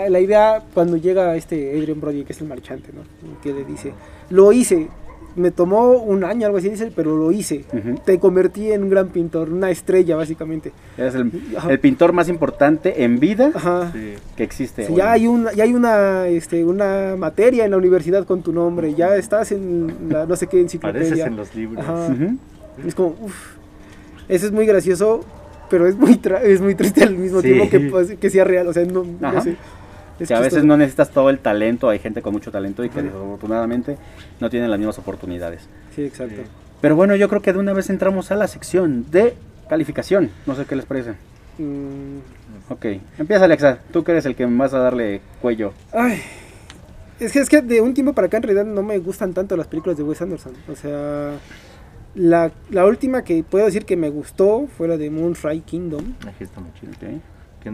la 0.08 0.20
idea 0.20 0.62
cuando 0.72 0.96
llega 0.98 1.34
este 1.34 1.76
Adrian 1.80 2.00
Brody, 2.00 2.22
que 2.22 2.32
es 2.32 2.40
el 2.40 2.46
marchante, 2.46 2.90
¿no? 2.92 3.00
Que 3.42 3.52
le 3.52 3.64
dice, 3.64 3.92
lo 4.30 4.52
hice, 4.52 4.88
me 5.36 5.50
tomó 5.50 5.92
un 5.94 6.22
año, 6.22 6.46
algo 6.46 6.58
así, 6.58 6.68
dice, 6.68 6.92
pero 6.94 7.16
lo 7.16 7.32
hice. 7.32 7.64
Te 8.04 8.18
convertí 8.20 8.70
en 8.70 8.84
un 8.84 8.90
gran 8.90 9.08
pintor, 9.08 9.50
una 9.50 9.68
estrella, 9.70 10.14
básicamente. 10.14 10.70
Es 10.96 11.14
el, 11.16 11.32
el 11.68 11.80
pintor 11.80 12.12
más 12.12 12.28
importante 12.28 13.02
en 13.02 13.18
vida 13.18 13.50
Ajá. 13.52 13.92
Que 14.36 14.44
existe. 14.44 14.84
Sí, 14.86 14.92
hoy. 14.92 14.98
ya 14.98 15.10
hay 15.12 15.26
una, 15.26 15.52
ya 15.52 15.64
hay 15.64 15.74
una, 15.74 16.28
este, 16.28 16.64
una 16.64 17.16
materia 17.18 17.64
en 17.64 17.72
la 17.72 17.76
universidad 17.78 18.24
con 18.26 18.42
tu 18.42 18.52
nombre, 18.52 18.94
ya 18.94 19.16
estás 19.16 19.50
en 19.50 19.92
la 20.08 20.24
no 20.26 20.36
sé 20.36 20.46
qué 20.46 20.58
Pareces 20.58 20.74
enciclopedia. 20.74 21.26
en 21.26 21.36
los 21.36 21.54
libros. 21.54 21.84
Es 22.86 22.94
como, 22.94 23.16
uff, 23.20 23.34
eso 24.28 24.46
es 24.46 24.52
muy 24.52 24.66
gracioso, 24.66 25.20
pero 25.68 25.86
es 25.88 25.96
muy, 25.96 26.12
tra- 26.14 26.42
es 26.42 26.60
muy 26.60 26.74
triste 26.76 27.02
al 27.02 27.16
mismo 27.16 27.40
Sí. 27.40 27.48
tiempo 27.48 27.68
que, 27.70 27.80
pues, 27.80 28.14
que 28.18 28.30
sea 28.30 28.44
real, 28.44 28.68
o 28.68 28.72
sea, 28.72 28.84
no, 28.84 29.04
sé. 29.42 29.56
Es 30.18 30.28
Que 30.28 30.34
a 30.34 30.40
veces 30.40 30.64
no 30.64 30.76
necesitas 30.76 31.10
todo 31.10 31.28
el 31.30 31.38
talento, 31.40 31.88
hay 31.88 31.98
gente 31.98 32.22
con 32.22 32.32
mucho 32.32 32.50
talento 32.52 32.84
y 32.84 32.88
que 32.90 33.00
Ajá. 33.00 33.08
desafortunadamente 33.08 33.96
no 34.40 34.48
tienen 34.50 34.70
las 34.70 34.78
mismas 34.78 34.98
oportunidades. 34.98 35.68
Sí, 35.94 36.04
exacto. 36.04 36.42
Pero 36.80 36.96
bueno, 36.96 37.16
yo 37.16 37.28
creo 37.28 37.42
que 37.42 37.52
de 37.52 37.58
una 37.58 37.72
vez 37.72 37.90
entramos 37.90 38.30
a 38.30 38.36
la 38.36 38.46
sección 38.46 39.06
de 39.10 39.34
calificación. 39.68 40.30
No 40.46 40.54
sé 40.54 40.66
qué 40.66 40.76
les 40.76 40.84
parece. 40.84 41.12
Mm, 41.58 42.18
Ok, 42.70 42.86
empieza 43.18 43.44
Alexa, 43.44 43.78
tú 43.92 44.04
que 44.04 44.12
eres 44.12 44.24
el 44.26 44.34
que 44.34 44.46
vas 44.46 44.72
a 44.72 44.78
darle 44.78 45.20
cuello. 45.42 45.72
Ay, 45.92 46.20
es 47.20 47.32
que, 47.32 47.40
es 47.40 47.48
que 47.48 47.60
de 47.60 47.80
un 47.80 47.92
tiempo 47.94 48.12
para 48.14 48.26
acá 48.28 48.38
en 48.38 48.42
realidad 48.44 48.64
no 48.64 48.82
me 48.82 48.98
gustan 48.98 49.34
tanto 49.34 49.56
las 49.56 49.66
películas 49.66 49.96
de 49.98 50.02
Wes 50.02 50.22
Anderson. 50.22 50.52
O 50.70 50.74
sea, 50.74 51.32
la, 52.14 52.52
la 52.70 52.86
última 52.86 53.22
que 53.22 53.42
puedo 53.44 53.66
decir 53.66 53.84
que 53.84 53.96
me 53.96 54.08
gustó 54.08 54.66
fue 54.78 54.88
la 54.88 54.96
de 54.96 55.10
Moonrise 55.10 55.60
Kingdom. 55.64 56.14
Aquí 56.26 56.44
está 56.44 56.60
muy 56.60 56.70
chido. 56.80 56.92
Ok. 56.92 57.20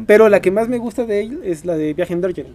Pero 0.07 0.29
la 0.29 0.40
que 0.40 0.50
más 0.50 0.68
me 0.68 0.79
gusta 0.79 1.05
de 1.05 1.20
él 1.20 1.40
es 1.44 1.64
la 1.64 1.76
de 1.76 1.94
Viaje 1.94 2.12
en 2.12 2.20
Darjeeling. 2.20 2.55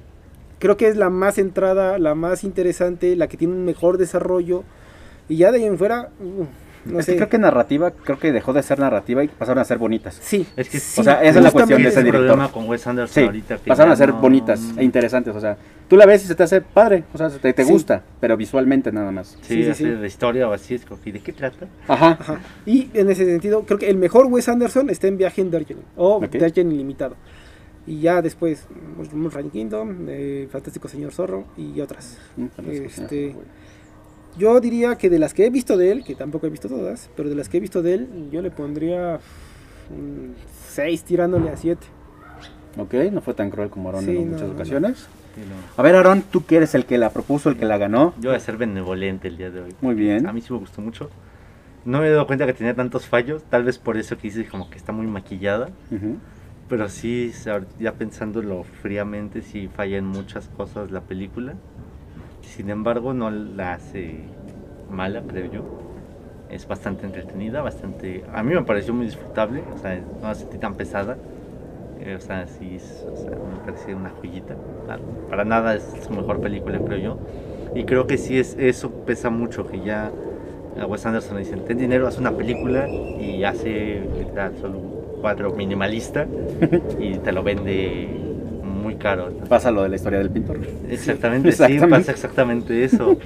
Creo 0.59 0.77
que 0.77 0.87
es 0.87 0.95
la 0.95 1.09
más 1.09 1.35
centrada, 1.35 1.99
la 1.99 2.15
más 2.15 2.43
interesante, 2.43 3.15
la 3.15 3.27
que 3.27 3.37
tiene 3.37 3.53
un 3.53 3.65
mejor 3.65 3.97
desarrollo. 3.97 4.63
Y 5.27 5.37
ya 5.37 5.51
de 5.51 5.57
ahí 5.57 5.65
en 5.65 5.77
fuera, 5.77 6.11
uh, 6.21 6.45
no 6.85 6.99
es 6.99 7.05
sé. 7.05 7.11
que 7.13 7.17
creo 7.17 7.29
que 7.29 7.37
narrativa, 7.37 7.91
creo 7.91 8.17
que 8.19 8.31
dejó 8.31 8.53
de 8.53 8.63
ser 8.63 8.79
narrativa 8.79 9.23
y 9.23 9.27
pasaron 9.27 9.59
a 9.61 9.65
ser 9.65 9.77
bonitas. 9.77 10.17
Sí, 10.21 10.45
Es 10.55 10.69
que- 10.69 10.79
sí, 10.79 11.01
o 11.01 11.03
sea, 11.03 11.21
esa 11.23 11.39
es 11.39 11.43
la 11.45 11.51
cuestión 11.51 11.81
de 11.81 11.87
Ese 11.87 11.89
ese 11.89 11.99
es 11.99 12.05
el 12.05 12.11
director. 12.11 12.27
problema 12.27 12.51
con 12.51 12.67
Wes 12.69 12.85
Anderson 12.87 13.13
Sí, 13.13 13.25
ahorita. 13.25 13.57
que 13.57 13.67
pasaron 13.69 13.91
a 13.91 13.95
ser 13.95 14.09
no- 14.09 14.21
bonitas 14.21 14.61
e 14.77 14.83
interesantes. 14.83 15.35
O 15.35 15.39
sea, 15.39 15.57
tú 15.87 15.97
la 15.97 16.05
ves 16.05 16.23
y 16.23 16.27
se 16.27 16.35
te 16.35 16.43
hace 16.43 16.61
padre, 16.61 17.03
o 17.13 17.17
sea, 17.17 17.29
se 17.29 17.39
te, 17.39 17.51
te 17.53 17.63
Sí. 17.65 17.71
gusta, 17.71 18.03
pero 18.19 18.37
visualmente 18.37 18.91
nada 18.91 19.11
más. 19.11 19.37
Sí, 19.41 19.55
Sí, 19.55 19.63
sí, 19.63 19.69
así 19.69 19.83
sí. 19.83 19.89
de 19.89 20.07
historia 20.07 20.47
o 20.47 20.53
así, 20.53 20.75
es 20.75 20.85
como, 20.85 20.99
¿y 21.03 21.11
de 21.11 21.19
qué 21.19 21.33
trata? 21.33 21.67
Ajá. 21.87 22.17
Ajá. 22.19 22.39
Y 22.65 22.89
en 22.93 23.09
ese 23.09 23.25
sentido, 23.25 23.63
creo 23.65 23.77
que 23.79 23.89
el 23.89 23.97
mejor 23.97 24.27
Wes 24.27 24.47
Anderson 24.49 24.89
está 24.89 25.07
en 25.07 25.17
Viaje 25.17 25.41
en 25.41 25.51
Darjeeling 25.51 25.83
o 25.95 26.15
Ok. 26.17 26.31
Darjeeling 26.35 26.71
Ilimitado. 26.73 27.15
Y 27.87 27.99
ya 28.01 28.19
después, 28.23 28.65
Moonrise 29.13 29.49
Kingdom, 29.49 30.07
eh, 30.09 30.47
Fantástico 30.51 30.87
Señor 30.87 31.11
Zorro 31.13 31.45
y 31.55 31.79
otras. 31.81 32.17
Mm. 32.35 32.45
Este, 32.71 33.35
Yo 34.37 34.59
diría 34.59 34.95
que 34.97 35.09
de 35.09 35.19
las 35.19 35.33
que 35.33 35.45
he 35.45 35.49
visto 35.49 35.77
de 35.77 35.91
él, 35.91 36.03
que 36.03 36.15
tampoco 36.15 36.47
he 36.47 36.49
visto 36.49 36.67
todas, 36.67 37.09
pero 37.15 37.29
de 37.29 37.35
las 37.35 37.47
que 37.49 37.57
he 37.57 37.59
visto 37.59 37.81
de 37.81 37.93
él, 37.93 38.29
yo 38.31 38.41
le 38.41 38.51
pondría 38.51 39.19
un 39.89 40.35
6 40.73 41.03
tirándole 41.03 41.49
a 41.49 41.57
7. 41.57 41.81
Ok, 42.77 42.93
no 43.11 43.21
fue 43.21 43.33
tan 43.33 43.49
cruel 43.49 43.69
como 43.69 43.89
Aaron 43.89 44.03
Sí, 44.03 44.17
en 44.17 44.31
muchas 44.31 44.47
no. 44.49 44.53
ocasiones. 44.55 45.07
No. 45.37 45.55
A 45.77 45.81
ver, 45.81 45.95
Aaron, 45.95 46.21
tú 46.23 46.45
que 46.45 46.57
eres 46.57 46.75
el 46.75 46.85
que 46.85 46.97
la 46.97 47.09
propuso, 47.11 47.49
el 47.49 47.57
que 47.57 47.65
la 47.65 47.77
ganó. 47.77 48.13
Yo 48.19 48.29
voy 48.31 48.37
a 48.37 48.39
ser 48.41 48.57
benevolente 48.57 49.27
el 49.29 49.37
día 49.37 49.49
de 49.51 49.61
hoy. 49.61 49.75
Muy 49.81 49.95
bien. 49.95 50.27
A 50.27 50.33
mí 50.33 50.41
sí 50.41 50.51
me 50.51 50.59
gustó 50.59 50.81
mucho. 50.81 51.09
No 51.85 51.99
me 52.01 52.07
he 52.07 52.11
dado 52.11 52.25
cuenta 52.27 52.45
que 52.45 52.53
tenía 52.53 52.73
tantos 52.73 53.05
fallos, 53.05 53.43
tal 53.43 53.63
vez 53.63 53.77
por 53.77 53.95
eso 53.95 54.17
que 54.17 54.27
hice 54.27 54.45
como 54.47 54.69
que 54.69 54.77
está 54.77 54.91
muy 54.91 55.07
maquillada. 55.07 55.69
Ujú. 55.91 56.17
Pero 56.67 56.89
sí, 56.89 57.31
ya 57.79 57.93
pensándolo 57.93 58.63
fríamente, 58.81 59.41
sí 59.43 59.69
falla 59.73 59.97
en 59.97 60.05
muchas 60.07 60.47
cosas 60.49 60.89
la 60.91 61.01
película. 61.01 61.53
Sin 62.55 62.69
embargo, 62.69 63.13
no 63.13 63.29
la 63.31 63.73
hace 63.73 64.19
mala, 64.89 65.23
creo 65.27 65.51
yo. 65.51 65.61
Es 66.49 66.67
bastante 66.67 67.05
entretenida, 67.05 67.61
bastante... 67.61 68.23
A 68.33 68.43
mí 68.43 68.53
me 68.53 68.61
pareció 68.63 68.93
muy 68.93 69.05
disfrutable, 69.07 69.63
o 69.73 69.77
sea, 69.77 69.99
no 70.21 70.27
la 70.27 70.35
sentí 70.35 70.57
tan 70.57 70.75
pesada. 70.75 71.17
Eh, 71.99 72.15
o 72.15 72.21
sea, 72.21 72.47
sí, 72.47 72.75
es- 72.75 73.05
o 73.11 73.15
sea, 73.17 73.31
me 73.31 73.59
parece 73.65 73.95
una 73.95 74.09
joyita. 74.11 74.55
Para 75.29 75.45
nada 75.45 75.75
es 75.75 75.83
su 76.05 76.13
mejor 76.13 76.41
película, 76.41 76.79
creo 76.79 76.99
yo. 76.99 77.17
Y 77.73 77.85
creo 77.85 78.07
que 78.07 78.17
sí, 78.17 78.37
es, 78.39 78.55
eso 78.59 78.91
pesa 79.05 79.29
mucho, 79.29 79.67
que 79.67 79.81
ya 79.81 80.11
a 80.79 80.85
Wes 80.85 81.05
Anderson 81.05 81.37
le 81.37 81.43
dicen, 81.43 81.63
ten 81.65 81.77
dinero, 81.77 82.07
haz 82.07 82.17
una 82.19 82.37
película 82.37 82.89
y 82.89 83.43
hace 83.43 84.01
literal 84.17 84.55
solo 84.61 84.79
un 84.79 84.91
cuadro 85.21 85.51
minimalista 85.53 86.27
y 86.99 87.19
te 87.19 87.31
lo 87.31 87.43
vende 87.43 88.24
muy 88.95 89.01
caro. 89.01 89.31
Pasa 89.49 89.71
lo 89.71 89.83
de 89.83 89.89
la 89.89 89.95
historia 89.97 90.19
del 90.19 90.29
pintor. 90.31 90.59
Exactamente, 90.89 91.51
sí, 91.51 91.63
Exactamente. 91.63 91.97
pasa 91.97 92.11
exactamente 92.11 92.83
eso. 92.83 93.17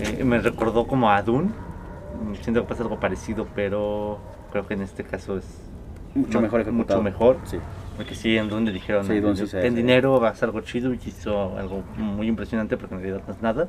Eh, 0.00 0.24
me 0.24 0.38
recordó 0.40 0.86
como 0.86 1.10
a 1.10 1.22
Dune. 1.22 1.50
Siento 2.42 2.62
que 2.62 2.68
pasa 2.68 2.82
algo 2.82 2.98
parecido, 2.98 3.46
pero 3.54 4.18
creo 4.52 4.66
que 4.66 4.74
en 4.74 4.82
este 4.82 5.04
caso 5.04 5.36
es 5.38 5.44
Mucho 6.14 6.38
No, 6.38 6.42
mejor 6.42 6.60
ejecutado. 6.62 7.00
mucho 7.00 7.04
mejor. 7.04 7.36
Sí. 7.44 7.58
porque 7.96 8.14
sí, 8.14 8.36
en 8.36 8.48
Dune 8.48 8.66
le 8.66 8.72
dijeron, 8.72 9.04
Sí, 9.06 9.20
Dune 9.20 9.36
sí 9.36 9.46
se- 9.46 9.60
ten 9.60 9.74
dinero, 9.76 10.18
vas 10.18 10.42
a 10.42 10.46
algo 10.46 10.60
chido 10.62 10.92
y 10.94 10.98
hizo 11.06 11.56
algo 11.58 11.82
muy 11.96 12.26
impresionante, 12.28 12.76
pero 12.76 12.88
en 12.96 13.02
realidad 13.02 13.22
no 13.28 13.34
es 13.34 13.42
nada. 13.42 13.68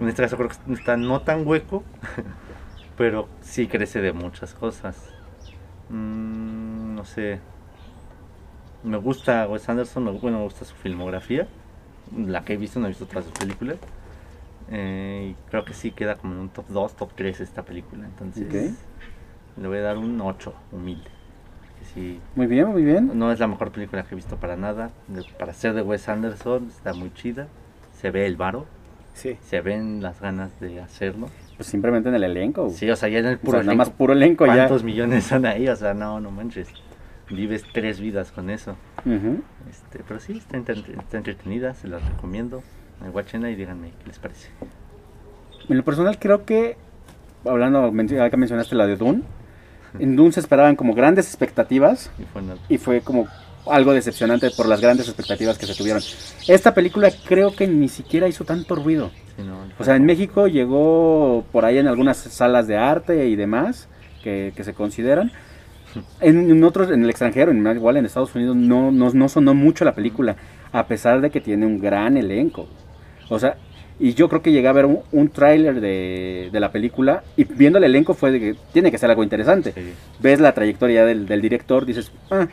En 0.00 0.08
este 0.08 0.22
caso 0.22 0.36
creo 0.36 0.48
que 0.48 0.72
está 0.72 0.96
no 0.96 1.20
tan 1.20 1.46
hueco, 1.46 1.84
pero 2.96 3.28
sí 3.42 3.66
crece 3.68 4.00
de 4.00 4.12
muchas 4.12 4.54
cosas. 4.54 4.96
Mm, 5.90 6.94
no 6.96 7.04
sé. 7.04 7.38
Me 8.84 8.96
gusta 8.96 9.46
Wes 9.48 9.68
Anderson, 9.68 10.04
me, 10.04 10.10
bueno, 10.12 10.38
me 10.38 10.44
gusta 10.44 10.64
su 10.64 10.74
filmografía. 10.74 11.46
La 12.16 12.44
que 12.44 12.54
he 12.54 12.56
visto, 12.56 12.78
no 12.80 12.86
he 12.86 12.90
visto 12.90 13.06
todas 13.06 13.24
sus 13.24 13.34
películas. 13.34 13.76
Eh, 14.70 15.32
y 15.34 15.50
creo 15.50 15.64
que 15.64 15.72
sí 15.74 15.90
queda 15.90 16.16
como 16.16 16.34
en 16.34 16.40
un 16.40 16.48
top 16.50 16.66
2, 16.68 16.96
top 16.96 17.10
3 17.14 17.40
esta 17.40 17.62
película. 17.62 18.04
Entonces, 18.04 18.46
Ok. 18.46 19.60
le 19.62 19.68
voy 19.68 19.78
a 19.78 19.82
dar 19.82 19.98
un 19.98 20.20
8, 20.20 20.52
humilde. 20.72 21.10
Sí, 21.94 22.20
Muy 22.34 22.46
bien, 22.46 22.66
muy 22.68 22.82
bien. 22.82 23.12
no 23.14 23.32
es 23.32 23.38
la 23.40 23.46
mejor 23.46 23.70
película 23.70 24.02
que 24.02 24.14
he 24.14 24.16
visto 24.16 24.36
para 24.36 24.56
nada. 24.56 24.90
para 25.38 25.52
ser 25.54 25.74
de 25.74 25.82
Wes 25.82 26.08
Anderson, 26.08 26.68
está 26.68 26.92
muy 26.92 27.12
chida. 27.14 27.46
Se 28.00 28.10
ve 28.10 28.26
el 28.26 28.36
varo, 28.36 28.66
Sí. 29.14 29.36
se 29.42 29.60
ven 29.60 30.02
las 30.02 30.20
ganas 30.20 30.58
de 30.60 30.80
hacerlo. 30.80 31.28
Pues 31.56 31.68
simplemente 31.68 32.08
en 32.08 32.14
el 32.14 32.24
elenco. 32.24 32.68
Sí, 32.70 32.88
o 32.90 32.94
sea, 32.96 33.08
ya 33.08 33.18
en 33.20 33.26
el 33.26 33.34
O 33.36 33.38
puro 33.40 33.52
sea, 33.52 33.60
nada 33.62 33.72
elenco, 33.72 33.78
más 33.78 33.90
puro 33.90 34.12
elenco 34.12 34.46
ya. 34.46 34.54
¿Cuántos 34.54 34.84
millones 34.84 35.24
son 35.24 35.46
ahí? 35.46 35.68
O 35.68 35.74
sea, 35.76 35.94
no, 35.94 36.20
no 36.20 36.30
manches. 36.30 36.68
Vives 37.30 37.64
tres 37.72 38.00
vidas 38.00 38.32
con 38.32 38.50
eso. 38.50 38.76
Ujú. 39.04 39.42
Este, 39.70 40.00
pero 40.06 40.20
sí, 40.20 40.38
está, 40.38 40.56
está 40.56 41.18
entretenida, 41.18 41.74
se 41.74 41.88
las 41.88 42.02
recomiendo. 42.08 42.62
Guáchenla 43.12 43.50
y 43.50 43.54
díganme 43.54 43.92
qué 44.00 44.08
les 44.08 44.18
parece. 44.18 44.48
En 45.68 45.76
lo 45.76 45.84
personal 45.84 46.18
creo 46.18 46.44
que, 46.44 46.76
hablando, 47.44 47.90
que 47.90 48.36
mencionaste 48.36 48.74
la 48.74 48.86
de 48.86 48.96
Dune, 48.96 49.22
en 49.98 50.16
Dune 50.16 50.32
se 50.32 50.40
esperaban 50.40 50.76
como 50.76 50.94
grandes 50.94 51.26
expectativas 51.26 52.10
Y 52.18 52.24
fue 52.24 52.42
y 52.68 52.78
fue 52.78 53.00
como 53.00 53.26
algo 53.66 53.92
decepcionante 53.92 54.50
por 54.50 54.66
las 54.66 54.80
grandes 54.80 55.08
expectativas 55.08 55.58
que 55.58 55.66
se 55.66 55.74
tuvieron. 55.74 56.02
Esta 56.46 56.74
película 56.74 57.10
creo 57.26 57.54
que 57.54 57.66
ni 57.66 57.88
siquiera 57.88 58.28
hizo 58.28 58.44
tanto 58.44 58.74
ruido. 58.74 59.10
sí, 59.36 59.42
no, 59.42 59.58
O 59.78 59.84
sea, 59.84 59.96
en 59.96 60.04
México 60.06 60.46
llegó 60.48 61.44
por 61.52 61.64
ahí 61.64 61.78
en 61.78 61.86
algunas 61.86 62.16
salas 62.16 62.66
de 62.66 62.76
arte 62.76 63.26
y 63.28 63.36
demás 63.36 63.88
que, 64.22 64.52
que 64.56 64.64
se 64.64 64.72
consideran. 64.74 65.32
En, 66.20 66.50
en 66.50 66.64
otros, 66.64 66.90
en 66.90 67.02
el 67.04 67.10
extranjero, 67.10 67.50
en, 67.50 67.66
igual 67.66 67.96
en 67.96 68.06
Estados 68.06 68.34
Unidos, 68.34 68.56
no, 68.56 68.90
no, 68.92 69.12
no 69.12 69.28
sonó 69.28 69.54
mucho 69.54 69.84
la 69.84 69.94
película, 69.94 70.36
a 70.72 70.86
pesar 70.86 71.20
de 71.20 71.30
que 71.30 71.40
tiene 71.40 71.66
un 71.66 71.78
gran 71.80 72.16
elenco. 72.16 72.68
O 73.28 73.38
sea, 73.38 73.56
Y 74.00 74.14
yo 74.14 74.28
creo 74.28 74.42
que 74.42 74.52
llegué 74.52 74.68
a 74.68 74.72
ver 74.72 74.86
un, 74.86 75.00
un 75.10 75.28
tráiler 75.30 75.80
de, 75.80 76.50
de 76.52 76.60
la 76.60 76.70
película 76.70 77.24
y 77.36 77.44
viendo 77.44 77.78
el 77.78 77.84
elenco 77.84 78.14
fue 78.14 78.30
de 78.30 78.40
que 78.40 78.54
tiene 78.72 78.90
que 78.92 78.98
ser 78.98 79.10
algo 79.10 79.24
interesante. 79.24 79.72
Sí. 79.72 79.98
Ves 80.20 80.38
la 80.40 80.52
trayectoria 80.54 81.04
del, 81.04 81.26
del 81.26 81.40
director, 81.42 81.84
dices, 81.84 82.12
ah, 82.30 82.46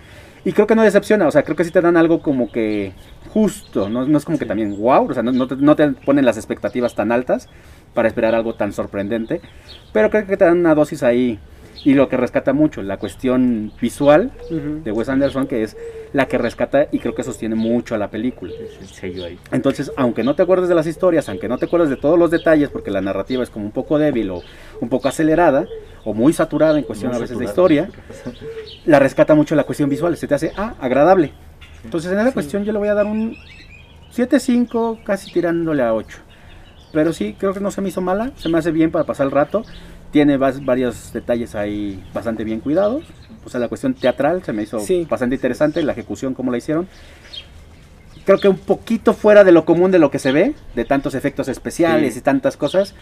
y 0.44 0.54
creo 0.54 0.66
que 0.68 0.76
no 0.76 0.84
decepciona, 0.84 1.28
o 1.28 1.32
sea, 1.32 1.44
creo 1.44 1.56
que 1.56 1.64
sí 1.64 1.72
te 1.72 1.82
dan 1.82 1.98
algo 1.98 2.22
como 2.22 2.52
que 2.52 2.94
justo, 3.30 3.90
no, 3.90 4.06
no 4.08 4.18
es 4.18 4.26
como 4.26 4.38
que 4.40 4.46
también 4.46 4.76
wow, 4.78 5.10
o 5.10 5.14
sea, 5.14 5.24
no, 5.24 5.32
no 5.32 5.48
te, 5.48 5.56
no 5.56 5.76
te 5.76 5.88
ponen 6.06 6.26
las 6.26 6.38
expectativas 6.38 6.96
tan 6.96 7.12
altas 7.12 7.48
para 7.94 8.08
esperar 8.08 8.34
algo 8.36 8.56
tan 8.56 8.74
sorprendente, 8.74 9.42
pero 9.92 10.10
creo 10.10 10.26
que 10.26 10.38
te 10.38 10.46
dan 10.46 10.60
una 10.60 10.76
dosis 10.76 11.04
ahí 11.04 11.40
y 11.84 11.94
lo 11.94 12.10
que 12.10 12.18
rescata 12.18 12.54
mucho, 12.54 12.82
la 12.82 12.98
cuestión 12.98 13.72
visual 13.82 14.32
Ujú. 14.50 14.84
de 14.84 14.92
Wes 14.92 15.10
Anderson, 15.10 15.48
que 15.48 15.64
es 15.64 15.76
la 16.14 16.28
que 16.28 16.38
rescata 16.38 16.88
y 16.92 17.00
creo 17.00 17.14
que 17.14 17.24
sostiene 17.24 17.56
mucho 17.56 17.96
a 17.96 17.98
la 17.98 18.10
película. 18.10 18.54
Ahí. 19.02 19.38
Entonces, 19.52 19.92
aunque 19.98 20.24
no 20.24 20.36
te 20.36 20.44
acuerdes 20.44 20.70
de 20.70 20.76
las 20.76 20.88
historias, 20.88 21.28
aunque 21.30 21.48
no 21.48 21.58
te 21.58 21.66
acuerdes 21.66 21.90
de 21.90 21.98
todos 21.98 22.18
los 22.18 22.32
detalles, 22.32 22.70
porque 22.70 22.92
la 22.92 23.02
narrativa 23.02 23.44
es 23.44 23.50
como 23.50 23.66
un 23.66 23.72
poco 23.72 23.98
débil 23.98 24.30
o 24.32 24.42
un 24.80 24.90
poco 24.90 25.08
acelerada, 25.08 25.68
o 26.04 26.14
muy 26.14 26.34
saturada 26.34 26.78
en 26.78 26.84
cuestión 26.84 27.10
Muy 27.10 27.18
a 27.18 27.22
veces 27.22 27.38
de 27.38 27.46
historia, 27.46 27.90
la 28.86 29.00
rescata 29.00 29.36
mucho 29.36 29.56
la 29.56 29.64
cuestión 29.64 29.90
visual, 29.90 30.16
se 30.18 30.28
te 30.28 30.36
hace, 30.36 30.52
ah, 30.56 30.76
agradable. 30.80 31.34
Entonces, 31.84 32.12
en 32.12 32.20
esa 32.20 32.32
cuestión 32.32 32.64
yo 32.64 32.72
le 32.72 32.80
voy 32.80 32.88
a 32.88 32.94
dar 32.94 33.06
un 33.06 33.36
7.5, 34.16 35.04
casi 35.04 35.32
tirándole 35.32 35.84
a 35.84 35.94
8. 35.94 36.18
Pero 36.94 37.12
sí, 37.12 37.36
creo 37.38 37.54
que 37.54 37.60
no 37.60 37.72
se 37.72 37.82
me 37.82 37.90
hizo 37.90 38.00
mala, 38.02 38.32
se 38.38 38.48
me 38.48 38.58
hace 38.58 38.72
bien 38.72 38.90
para 38.90 39.04
pasar 39.04 39.26
el 39.26 39.32
rato. 39.32 39.64
Tiene 40.12 40.38
vas- 40.38 40.64
varios 40.64 41.12
detalles 41.12 41.56
ahí 41.56 42.04
bastante 42.14 42.44
bien 42.44 42.60
cuidados. 42.62 43.04
O 43.46 43.50
sea, 43.50 43.60
la 43.60 43.68
cuestión 43.68 43.94
teatral 43.94 44.44
se 44.44 44.54
me 44.54 44.64
hizo 44.64 44.80
Sí. 44.80 45.06
bastante 45.10 45.36
interesante, 45.36 45.84
la 45.84 45.92
ejecución, 45.92 46.34
cómo 46.34 46.52
la 46.52 46.58
hicieron. 46.58 46.88
Creo 48.26 48.40
que 48.40 48.48
un 48.48 48.58
poquito 48.58 49.14
fuera 49.14 49.44
de 49.44 49.52
lo 49.52 49.66
común 49.66 49.92
de 49.92 50.00
lo 50.00 50.10
que 50.10 50.18
se 50.18 50.32
ve, 50.32 50.56
de 50.76 50.86
tantos 50.86 51.14
efectos 51.14 51.48
especiales 51.48 52.14
Sí. 52.14 52.20
y 52.20 52.22
tantas 52.24 52.58
cosas. 52.58 52.96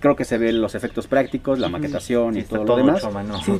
Creo 0.00 0.14
que 0.16 0.26
se 0.26 0.36
ven 0.36 0.60
los 0.60 0.74
efectos 0.74 1.06
prácticos, 1.06 1.58
la 1.58 1.70
maquetación 1.70 2.34
Sí, 2.34 2.40
y 2.40 2.42
todo, 2.42 2.64
todo 2.66 2.76
lo 2.78 2.84
demás. 2.86 3.02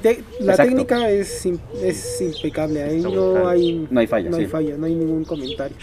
te- 0.02 0.22
la 0.40 0.52
Exacto. 0.52 0.64
técnica 0.72 1.08
es, 1.08 1.46
es 1.82 2.20
impecable, 2.20 2.82
ahí 2.82 3.00
no 3.00 3.48
hay, 3.48 3.86
No 3.90 4.00
hay 4.00 4.06
falla, 4.06 4.28
no 4.28 4.36
hay 4.36 4.46
falla, 4.46 4.76
no 4.76 4.84
hay 4.84 4.94
ningún 4.94 5.24
comentario. 5.24 5.76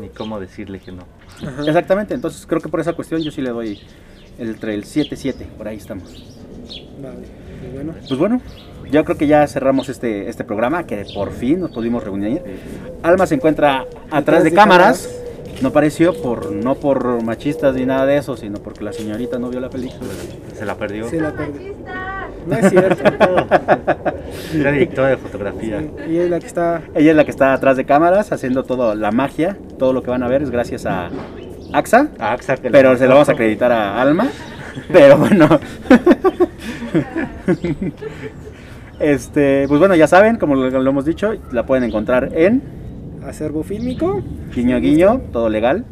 Ni 0.00 0.08
cómo 0.08 0.40
decirle 0.40 0.80
que 0.80 0.90
no. 0.90 1.04
Ajá. 1.46 1.62
Exactamente, 1.64 2.14
entonces 2.14 2.44
creo 2.46 2.60
que 2.60 2.68
por 2.68 2.80
esa 2.80 2.94
cuestión 2.94 3.22
yo 3.22 3.30
sí 3.30 3.40
le 3.40 3.50
doy 3.50 3.78
entre 4.38 4.74
el 4.74 4.84
7-7, 4.84 5.34
por 5.56 5.68
ahí 5.68 5.76
estamos. 5.76 6.24
Vale, 7.02 7.26
pues 7.60 7.72
bueno. 7.72 7.94
Pues 8.08 8.18
bueno, 8.18 8.40
yo 8.90 9.04
creo 9.04 9.18
que 9.18 9.26
ya 9.26 9.46
cerramos 9.46 9.88
este, 9.88 10.28
este 10.28 10.44
programa, 10.44 10.86
que 10.86 11.04
por 11.14 11.32
fin 11.32 11.60
nos 11.60 11.70
pudimos 11.72 12.02
reunir. 12.02 12.42
Alma 13.02 13.26
se 13.26 13.34
encuentra 13.34 13.84
atrás 14.10 14.44
de, 14.44 14.50
de 14.50 14.56
cámaras. 14.56 15.22
No 15.62 15.72
pareció 15.72 16.12
por 16.20 16.52
no 16.52 16.74
por 16.74 17.22
machistas 17.22 17.74
ni 17.74 17.86
nada 17.86 18.04
de 18.04 18.18
eso, 18.18 18.36
sino 18.36 18.58
porque 18.58 18.84
la 18.84 18.92
señorita 18.92 19.38
no 19.38 19.48
vio 19.48 19.58
la 19.58 19.70
película. 19.70 20.10
Se 20.54 20.66
la 20.66 20.74
perdió. 20.76 21.08
Se 21.08 21.18
la 21.18 21.32
perdió. 21.32 21.74
No 22.46 22.56
es 22.56 22.70
cierto. 22.70 23.02
Era 24.54 24.70
directora 24.70 25.08
de 25.08 25.16
fotografía. 25.16 25.80
Sí, 25.80 26.12
y 26.12 26.18
es 26.18 26.30
la 26.30 26.40
que 26.40 26.46
está. 26.46 26.82
Ella 26.94 27.10
es 27.10 27.16
la 27.16 27.24
que 27.24 27.30
está 27.30 27.54
atrás 27.54 27.76
de 27.76 27.84
cámaras 27.84 28.32
haciendo 28.32 28.64
toda 28.64 28.94
la 28.94 29.10
magia, 29.10 29.56
todo 29.78 29.92
lo 29.92 30.02
que 30.02 30.10
van 30.10 30.22
a 30.22 30.28
ver 30.28 30.42
es 30.42 30.50
gracias 30.50 30.84
a 30.86 31.10
AXA, 31.72 32.08
A 32.18 32.32
AXA 32.32 32.56
que 32.56 32.70
pero 32.70 32.96
se 32.96 33.06
lo 33.06 33.14
vamos 33.14 33.28
a 33.28 33.32
acreditar 33.32 33.72
a 33.72 34.00
Alma. 34.00 34.28
Pero 34.92 35.16
bueno. 35.16 35.48
Este, 39.00 39.66
pues 39.68 39.78
bueno, 39.78 39.94
ya 39.94 40.06
saben, 40.06 40.36
como 40.36 40.54
lo, 40.54 40.70
lo 40.70 40.90
hemos 40.90 41.04
dicho, 41.04 41.34
la 41.52 41.66
pueden 41.66 41.84
encontrar 41.84 42.30
en 42.34 42.62
Acervo 43.26 43.62
fílmico. 43.62 44.22
guiño 44.54 44.78
guiño, 44.80 45.20
todo 45.32 45.48
legal. 45.48 45.84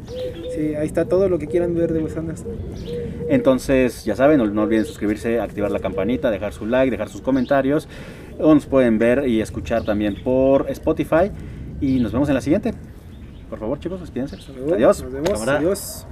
Sí, 0.54 0.74
ahí 0.76 0.86
está 0.86 1.04
todo 1.06 1.28
lo 1.28 1.38
que 1.38 1.48
quieran 1.48 1.74
ver 1.74 1.92
de 1.92 2.00
Wes 2.00 2.16
Anderson. 2.16 2.52
Entonces, 3.28 4.04
ya 4.04 4.14
saben, 4.14 4.38
no, 4.38 4.46
no 4.46 4.62
olviden 4.62 4.84
suscribirse, 4.84 5.40
activar 5.40 5.70
la 5.70 5.80
campanita, 5.80 6.30
dejar 6.30 6.52
su 6.52 6.64
like, 6.66 6.90
dejar 6.90 7.08
sus 7.08 7.20
comentarios. 7.20 7.88
O 8.38 8.54
nos 8.54 8.66
pueden 8.66 8.98
ver 8.98 9.26
y 9.28 9.40
escuchar 9.40 9.84
también 9.84 10.16
por 10.22 10.70
Spotify. 10.70 11.30
Y 11.80 11.98
nos 11.98 12.12
vemos 12.12 12.28
en 12.28 12.34
la 12.36 12.40
siguiente. 12.40 12.72
Por 13.54 13.60
favor, 13.60 13.78
chicos, 13.78 14.00
despídense. 14.00 14.36
Adiós. 14.74 15.00
Nos 15.00 15.12
vemos. 15.12 15.30
Cámara. 15.30 15.58
Adiós. 15.58 16.04